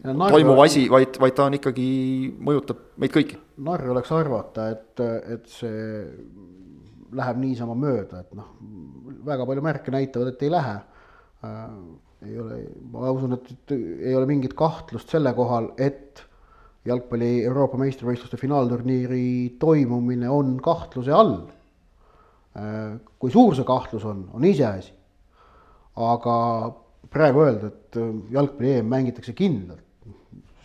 Narva... 0.01 0.31
toimuv 0.33 0.59
asi, 0.63 0.87
vaid, 0.89 1.17
vaid 1.21 1.35
ta 1.37 1.45
on 1.45 1.55
ikkagi, 1.59 1.87
mõjutab 2.41 2.79
meid 3.01 3.13
kõiki. 3.13 3.37
narr 3.61 3.91
oleks 3.93 4.09
arvata, 4.17 4.69
et, 4.73 5.01
et 5.35 5.49
see 5.49 5.83
läheb 7.17 7.41
niisama 7.41 7.75
mööda, 7.77 8.23
et 8.23 8.33
noh, 8.37 8.55
väga 9.27 9.45
palju 9.45 9.65
märke 9.65 9.93
näitavad, 9.93 10.31
et 10.33 10.41
ei 10.47 10.53
lähe 10.53 10.73
ei 12.25 12.37
ole, 12.39 12.57
ma 12.91 13.11
usun, 13.11 13.33
et 13.33 13.73
ei 13.73 14.13
ole 14.15 14.27
mingit 14.29 14.53
kahtlust 14.57 15.09
selle 15.09 15.33
kohal, 15.37 15.71
et 15.81 16.21
jalgpalli 16.85 17.43
Euroopa 17.45 17.79
meistrivõistluste 17.81 18.37
finaalturniiri 18.41 19.57
toimumine 19.61 20.29
on 20.29 20.55
kahtluse 20.63 21.13
all. 21.13 21.35
kui 23.19 23.31
suur 23.31 23.55
see 23.55 23.63
kahtlus 23.63 24.03
on, 24.05 24.25
on 24.33 24.43
iseasi. 24.45 24.91
aga 25.95 26.35
praegu 27.11 27.45
öelda, 27.45 27.69
et 27.71 27.99
jalgpalli 28.31 28.73
EM 28.79 28.89
mängitakse 28.91 29.33
kindlalt, 29.37 29.85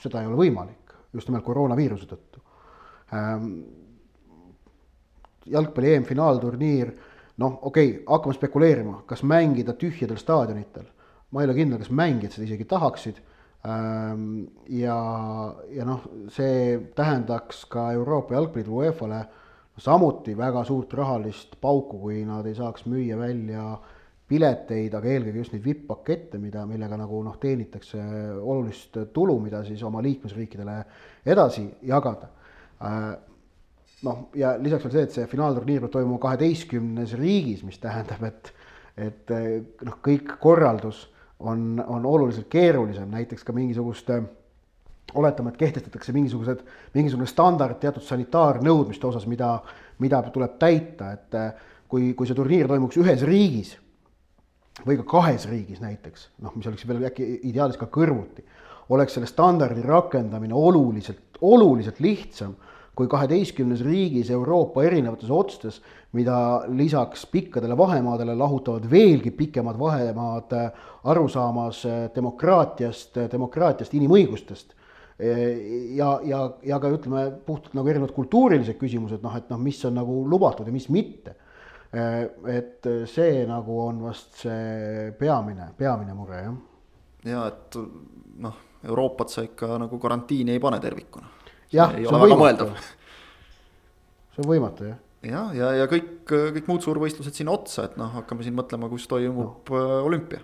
seda 0.03 0.23
ei 0.23 0.27
ole 0.31 0.39
võimalik, 0.39 0.95
just 1.15 1.29
nimelt 1.29 1.45
koroonaviiruse 1.47 2.09
tõttu. 2.11 2.43
jalgpalli 5.47 5.95
EM 5.95 6.05
finaalturniir 6.05 6.93
noh, 7.37 7.59
okei 7.63 7.91
okay,, 7.91 8.05
hakkame 8.09 8.35
spekuleerima, 8.35 9.03
kas 9.07 9.23
mängida 9.23 9.77
tühjadel 9.79 10.19
staadionitel. 10.19 10.89
Ma 11.37 11.43
ei 11.43 11.51
ole 11.51 11.57
kindel, 11.59 11.81
kas 11.83 11.93
mängijad 11.93 12.33
seda 12.33 12.47
isegi 12.49 12.65
tahaksid. 12.71 13.19
Ähm, 13.67 14.47
ja, 14.73 14.97
ja 15.75 15.85
noh, 15.85 16.07
see 16.33 16.79
tähendaks 16.97 17.67
ka 17.69 17.91
Euroopa 17.93 18.37
Jalgpalliliidu 18.37 18.79
UEFA-le 18.81 19.19
samuti 19.83 20.33
väga 20.39 20.63
suurt 20.65 20.95
rahalist 20.97 21.59
pauku, 21.61 21.99
kui 22.07 22.23
nad 22.25 22.47
ei 22.49 22.57
saaks 22.57 22.87
müüa 22.89 23.19
välja 23.21 23.67
pileteid, 24.31 24.95
aga 24.97 25.11
eelkõige 25.13 25.43
just 25.43 25.53
neid 25.53 25.67
vipp-pakette, 25.67 26.41
mida, 26.43 26.65
millega 26.67 26.97
nagu 26.99 27.21
noh, 27.27 27.37
teenitakse 27.43 28.01
olulist 28.41 28.97
tulu, 29.15 29.37
mida 29.43 29.61
siis 29.67 29.83
oma 29.87 30.01
liikmesriikidele 30.03 30.79
edasi 31.27 31.67
jagada 31.87 32.31
äh, 32.81 33.11
noh, 34.07 34.23
ja 34.39 34.55
lisaks 34.63 34.87
veel 34.87 34.97
see, 34.97 35.05
et 35.09 35.19
see 35.19 35.29
finaalturniir 35.31 35.85
peab 35.85 35.99
toimuma 35.99 36.23
kaheteistkümnes 36.23 37.13
riigis, 37.21 37.67
mis 37.67 37.83
tähendab, 37.83 38.25
et 38.31 38.55
et 38.97 39.29
noh, 39.85 39.99
kõik 40.01 40.39
korraldus 40.41 41.03
on, 41.41 41.85
on 41.87 42.07
oluliselt 42.07 42.49
keerulisem, 42.49 43.11
näiteks 43.11 43.45
ka 43.45 43.53
mingisugust 43.53 44.11
oletame, 45.15 45.53
et 45.53 45.57
kehtestatakse 45.57 46.13
mingisugused, 46.13 46.63
mingisugune 46.95 47.29
standard 47.31 47.79
teatud 47.81 48.05
sanitaarnõudmiste 48.05 49.07
osas, 49.07 49.27
mida, 49.31 49.59
mida 50.03 50.23
tuleb 50.33 50.57
täita, 50.61 51.13
et 51.13 51.37
kui, 51.89 52.13
kui 52.19 52.29
see 52.29 52.37
turniir 52.37 52.69
toimuks 52.71 52.99
ühes 53.01 53.23
riigis 53.27 53.77
või 54.87 54.99
ka 55.01 55.07
kahes 55.09 55.47
riigis 55.49 55.81
näiteks, 55.81 56.31
noh, 56.45 56.55
mis 56.57 56.67
oleks 56.69 56.87
veel 56.89 57.07
äkki 57.09 57.29
ideaalis 57.49 57.79
ka 57.81 57.89
kõrvuti, 57.93 58.45
oleks 58.93 59.17
selle 59.17 59.29
standardi 59.31 59.85
rakendamine 59.87 60.55
oluliselt, 60.55 61.39
oluliselt 61.41 62.01
lihtsam 62.01 62.55
kui 62.97 63.09
kaheteistkümnes 63.13 63.83
riigis 63.85 64.31
Euroopa 64.33 64.85
erinevates 64.89 65.31
otstes, 65.31 65.81
mida 66.17 66.65
lisaks 66.73 67.27
pikkadele 67.29 67.77
vahemaadele 67.77 68.35
lahutavad 68.35 68.89
veelgi 68.91 69.31
pikemad 69.37 69.77
vahemaad 69.79 70.55
arusaamas 71.05 71.83
demokraatiast, 72.15 73.21
demokraatiast, 73.33 73.95
inimõigustest. 74.01 74.73
ja, 75.97 76.09
ja, 76.25 76.41
ja 76.63 76.79
ka 76.81 76.89
ütleme 76.93 77.31
puhtalt 77.47 77.77
nagu 77.77 77.89
erinevad 77.89 78.13
kultuurilised 78.17 78.77
küsimused, 78.81 79.23
noh, 79.25 79.37
et 79.37 79.49
noh, 79.53 79.61
mis 79.61 79.81
on 79.89 79.97
nagu 79.97 80.23
lubatud 80.29 80.69
ja 80.69 80.73
mis 80.73 80.89
mitte. 80.89 81.37
et 81.93 82.89
see 83.09 83.45
nagu 83.49 83.79
on 83.81 84.03
vast 84.09 84.43
see 84.43 85.13
peamine, 85.17 85.71
peamine 85.79 86.17
mure, 86.17 86.43
jah. 86.43 86.59
ja 87.25 87.47
et 87.53 87.81
noh, 88.41 88.61
Euroopat 88.85 89.33
sa 89.33 89.45
ikka 89.47 89.79
nagu 89.81 89.99
karantiini 89.99 90.53
ei 90.57 90.61
pane 90.61 90.81
tervikuna 90.81 91.36
jah, 91.73 91.95
see 91.97 92.07
on 92.11 92.23
võimatu. 92.23 92.69
see 94.35 94.45
on 94.45 94.51
võimatu 94.51 94.91
jah. 94.91 94.99
jah, 95.27 95.55
ja, 95.57 95.71
ja, 95.71 95.71
ja 95.83 95.87
kõik, 95.91 96.11
kõik 96.27 96.69
muud 96.71 96.85
suurvõistlused 96.85 97.39
sinna 97.39 97.55
otsa, 97.57 97.89
et 97.89 97.97
noh, 98.01 98.13
hakkame 98.21 98.47
siin 98.47 98.57
mõtlema, 98.59 98.91
kus 98.93 99.09
toimub 99.11 99.73
no. 99.73 99.81
Äh, 99.81 99.95
olümpia. 100.07 100.43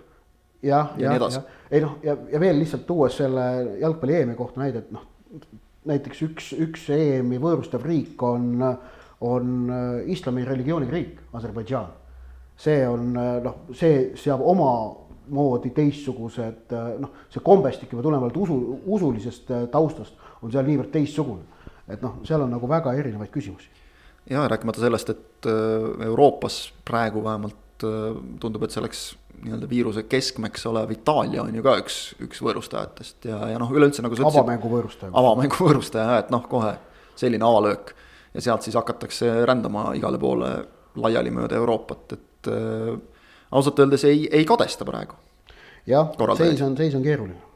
jah, 0.63 0.93
ja, 0.99 1.15
ja, 1.15 1.29
ja 1.37 1.43
ei 1.71 1.83
noh, 1.83 1.97
ja, 2.05 2.17
ja 2.31 2.41
veel 2.43 2.59
lihtsalt 2.61 2.87
tuues 2.89 3.17
selle 3.19 3.45
jalgpalli 3.81 4.19
EM-i 4.21 4.39
kohta 4.39 4.63
näide, 4.63 4.83
et 4.83 4.91
noh, 4.95 5.05
näiteks 5.89 6.25
üks, 6.27 6.51
üks 6.63 6.87
EM-i 6.95 7.39
võõrustav 7.43 7.83
riik 7.85 8.21
on, 8.23 8.57
on 9.23 9.53
äh, 9.71 10.01
islami 10.15 10.47
religiooniga 10.47 10.95
riik, 10.95 11.21
Aserbaidžaan. 11.33 11.99
see 12.57 12.83
on 12.87 13.15
äh, 13.17 13.39
noh, 13.43 13.63
see 13.75 14.11
seab 14.19 14.43
oma 14.43 14.73
moodi 15.33 15.69
teistsugused 15.71 16.73
noh, 16.99 17.11
see 17.31 17.39
kombestik 17.39 17.93
juba 17.93 18.03
tulenevalt 18.03 18.35
usu, 18.43 18.57
usulisest 18.91 19.53
taustast 19.71 20.19
on 20.43 20.53
seal 20.53 20.67
niivõrd 20.67 20.91
teistsugune. 20.93 21.43
et 21.87 22.03
noh, 22.03 22.21
seal 22.27 22.43
on 22.45 22.53
nagu 22.53 22.69
väga 22.69 22.93
erinevaid 22.99 23.31
küsimusi. 23.33 23.67
ja 24.29 24.45
rääkimata 24.47 24.83
sellest, 24.83 25.09
et 25.09 25.49
äh, 25.49 26.05
Euroopas 26.07 26.73
praegu 26.85 27.23
vähemalt 27.23 27.83
äh, 27.83 28.15
tundub, 28.39 28.63
et 28.63 28.75
selleks 28.75 29.13
nii-öelda 29.43 29.67
viiruse 29.69 30.05
keskmeks 30.07 30.65
olev 30.69 30.91
Itaalia 30.91 31.43
on 31.43 31.55
ju 31.55 31.63
ka 31.63 31.75
üks, 31.81 31.97
üks 32.23 32.39
võõrustajatest 32.45 33.27
ja, 33.27 33.41
ja 33.51 33.59
noh, 33.59 33.71
üleüldse 33.71 34.05
nagu 34.05 34.15
sa 34.15 34.23
ütlesid. 34.23 34.39
avamängu 34.39 34.71
võõrustaja. 34.71 35.11
avamängu 35.19 35.59
võõrustaja, 35.59 36.19
et 36.23 36.31
noh, 36.33 36.45
kohe 36.49 36.75
selline 37.19 37.45
avalöök 37.45 37.95
ja 38.33 38.41
sealt 38.41 38.65
siis 38.65 38.77
hakatakse 38.79 39.33
rändama 39.45 39.91
igale 39.97 40.19
poole 40.21 40.53
laiali 40.95 41.33
mööda 41.33 41.57
Euroopat, 41.59 42.15
et 42.15 42.51
äh, 42.53 42.93
ausalt 43.51 43.79
öeldes 43.83 44.05
ei, 44.07 44.27
ei 44.31 44.45
kadesta 44.45 44.85
praegu. 44.87 45.17
jah, 45.87 46.13
seis 46.37 46.61
on, 46.61 46.77
seis 46.77 46.95
on 46.95 47.03
keeruline 47.03 47.52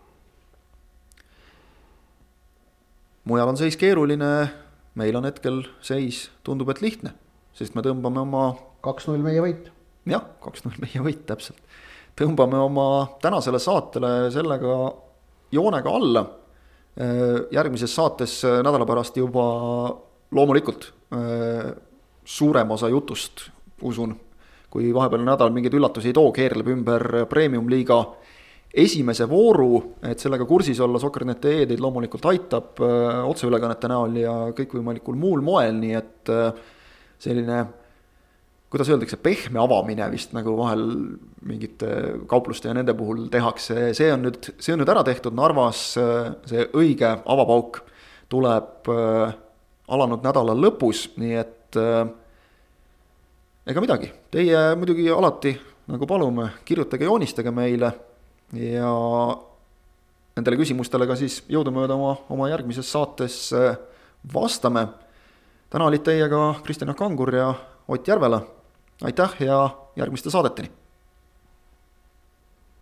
mujal 3.28 3.52
on 3.52 3.60
seis 3.60 3.78
keeruline, 3.80 4.32
meil 4.98 5.18
on 5.20 5.28
hetkel 5.28 5.62
seis, 5.84 6.28
tundub, 6.48 6.72
et 6.74 6.82
lihtne, 6.84 7.14
sest 7.58 7.76
me 7.76 7.84
tõmbame 7.86 8.24
oma. 8.24 8.48
kaks-null 8.86 9.24
meie 9.24 9.42
võit. 9.44 9.70
jah, 10.08 10.24
kaks-null 10.44 10.80
meie 10.84 11.04
võit, 11.04 11.26
täpselt. 11.30 11.60
tõmbame 12.18 12.60
oma 12.64 12.88
tänasele 13.22 13.60
saatele 13.60 14.32
sellega 14.34 14.78
joonega 15.52 15.96
alla. 16.00 16.26
järgmises 17.54 17.94
saates 17.94 18.40
nädala 18.44 18.86
pärast 18.90 19.18
juba 19.18 19.44
loomulikult 20.34 20.92
suurem 22.26 22.72
osa 22.72 22.90
jutust, 22.90 23.50
usun, 23.82 24.16
kui 24.70 24.90
vahepealne 24.94 25.30
nädal 25.30 25.54
mingeid 25.54 25.78
üllatusi 25.78 26.10
ei 26.10 26.16
too, 26.18 26.32
keerleb 26.36 26.68
ümber 26.74 27.06
premium-liiga 27.30 28.00
esimese 28.78 29.26
vooru, 29.30 29.80
et 30.06 30.22
sellega 30.22 30.46
kursis 30.48 30.80
olla, 30.84 31.00
Soccer.ee 31.02 31.66
teid 31.66 31.82
loomulikult 31.82 32.28
aitab 32.30 32.82
äh, 32.86 33.20
otseülekannete 33.26 33.90
näol 33.90 34.22
ja 34.22 34.36
kõikvõimalikul 34.58 35.18
muul 35.18 35.44
moel, 35.46 35.80
nii 35.82 35.98
et 35.98 36.32
äh, 36.34 36.64
selline 37.22 37.64
kuidas 38.68 38.90
öeldakse, 38.92 39.18
pehme 39.24 39.62
avamine 39.64 40.10
vist 40.12 40.34
nagu 40.36 40.54
vahel 40.60 40.84
mingite 41.48 41.90
kaupluste 42.30 42.68
ja 42.70 42.76
nende 42.76 42.94
puhul 42.98 43.30
tehakse, 43.34 43.94
see 43.98 44.12
on 44.14 44.26
nüüd, 44.28 44.52
see 44.60 44.76
on 44.76 44.84
nüüd 44.84 44.92
ära 44.92 45.06
tehtud, 45.08 45.36
Narvas 45.38 45.84
äh, 46.02 46.34
see 46.50 46.68
õige 46.78 47.16
avapauk 47.24 47.82
tuleb 48.28 48.90
alanud 49.88 50.26
nädala 50.26 50.52
lõpus, 50.52 51.06
nii 51.16 51.36
et 51.40 51.78
ega 53.72 53.84
midagi, 53.84 54.10
teie 54.36 54.66
muidugi 54.76 55.08
alati, 55.16 55.54
nagu 55.88 56.10
palume, 56.10 56.50
kirjutage, 56.68 57.08
joonistage 57.08 57.54
meile 57.56 57.94
ja 58.54 58.92
nendele 60.38 60.60
küsimustele 60.60 61.08
ka 61.10 61.18
siis 61.20 61.42
jõudumööda 61.52 61.98
oma, 61.98 62.16
oma 62.30 62.50
järgmises 62.52 62.92
saates 62.92 63.40
äh, 63.54 63.78
vastame. 64.34 64.88
täna 65.70 65.86
olid 65.86 66.04
teiega 66.04 66.56
Kristjan 66.64 66.96
Kangur 66.96 67.36
ja 67.36 67.54
Ott 67.88 68.08
Järvela. 68.08 68.42
aitäh 69.04 69.36
ja 69.40 69.70
järgmiste 69.96 70.30
saadeteni 70.30 70.72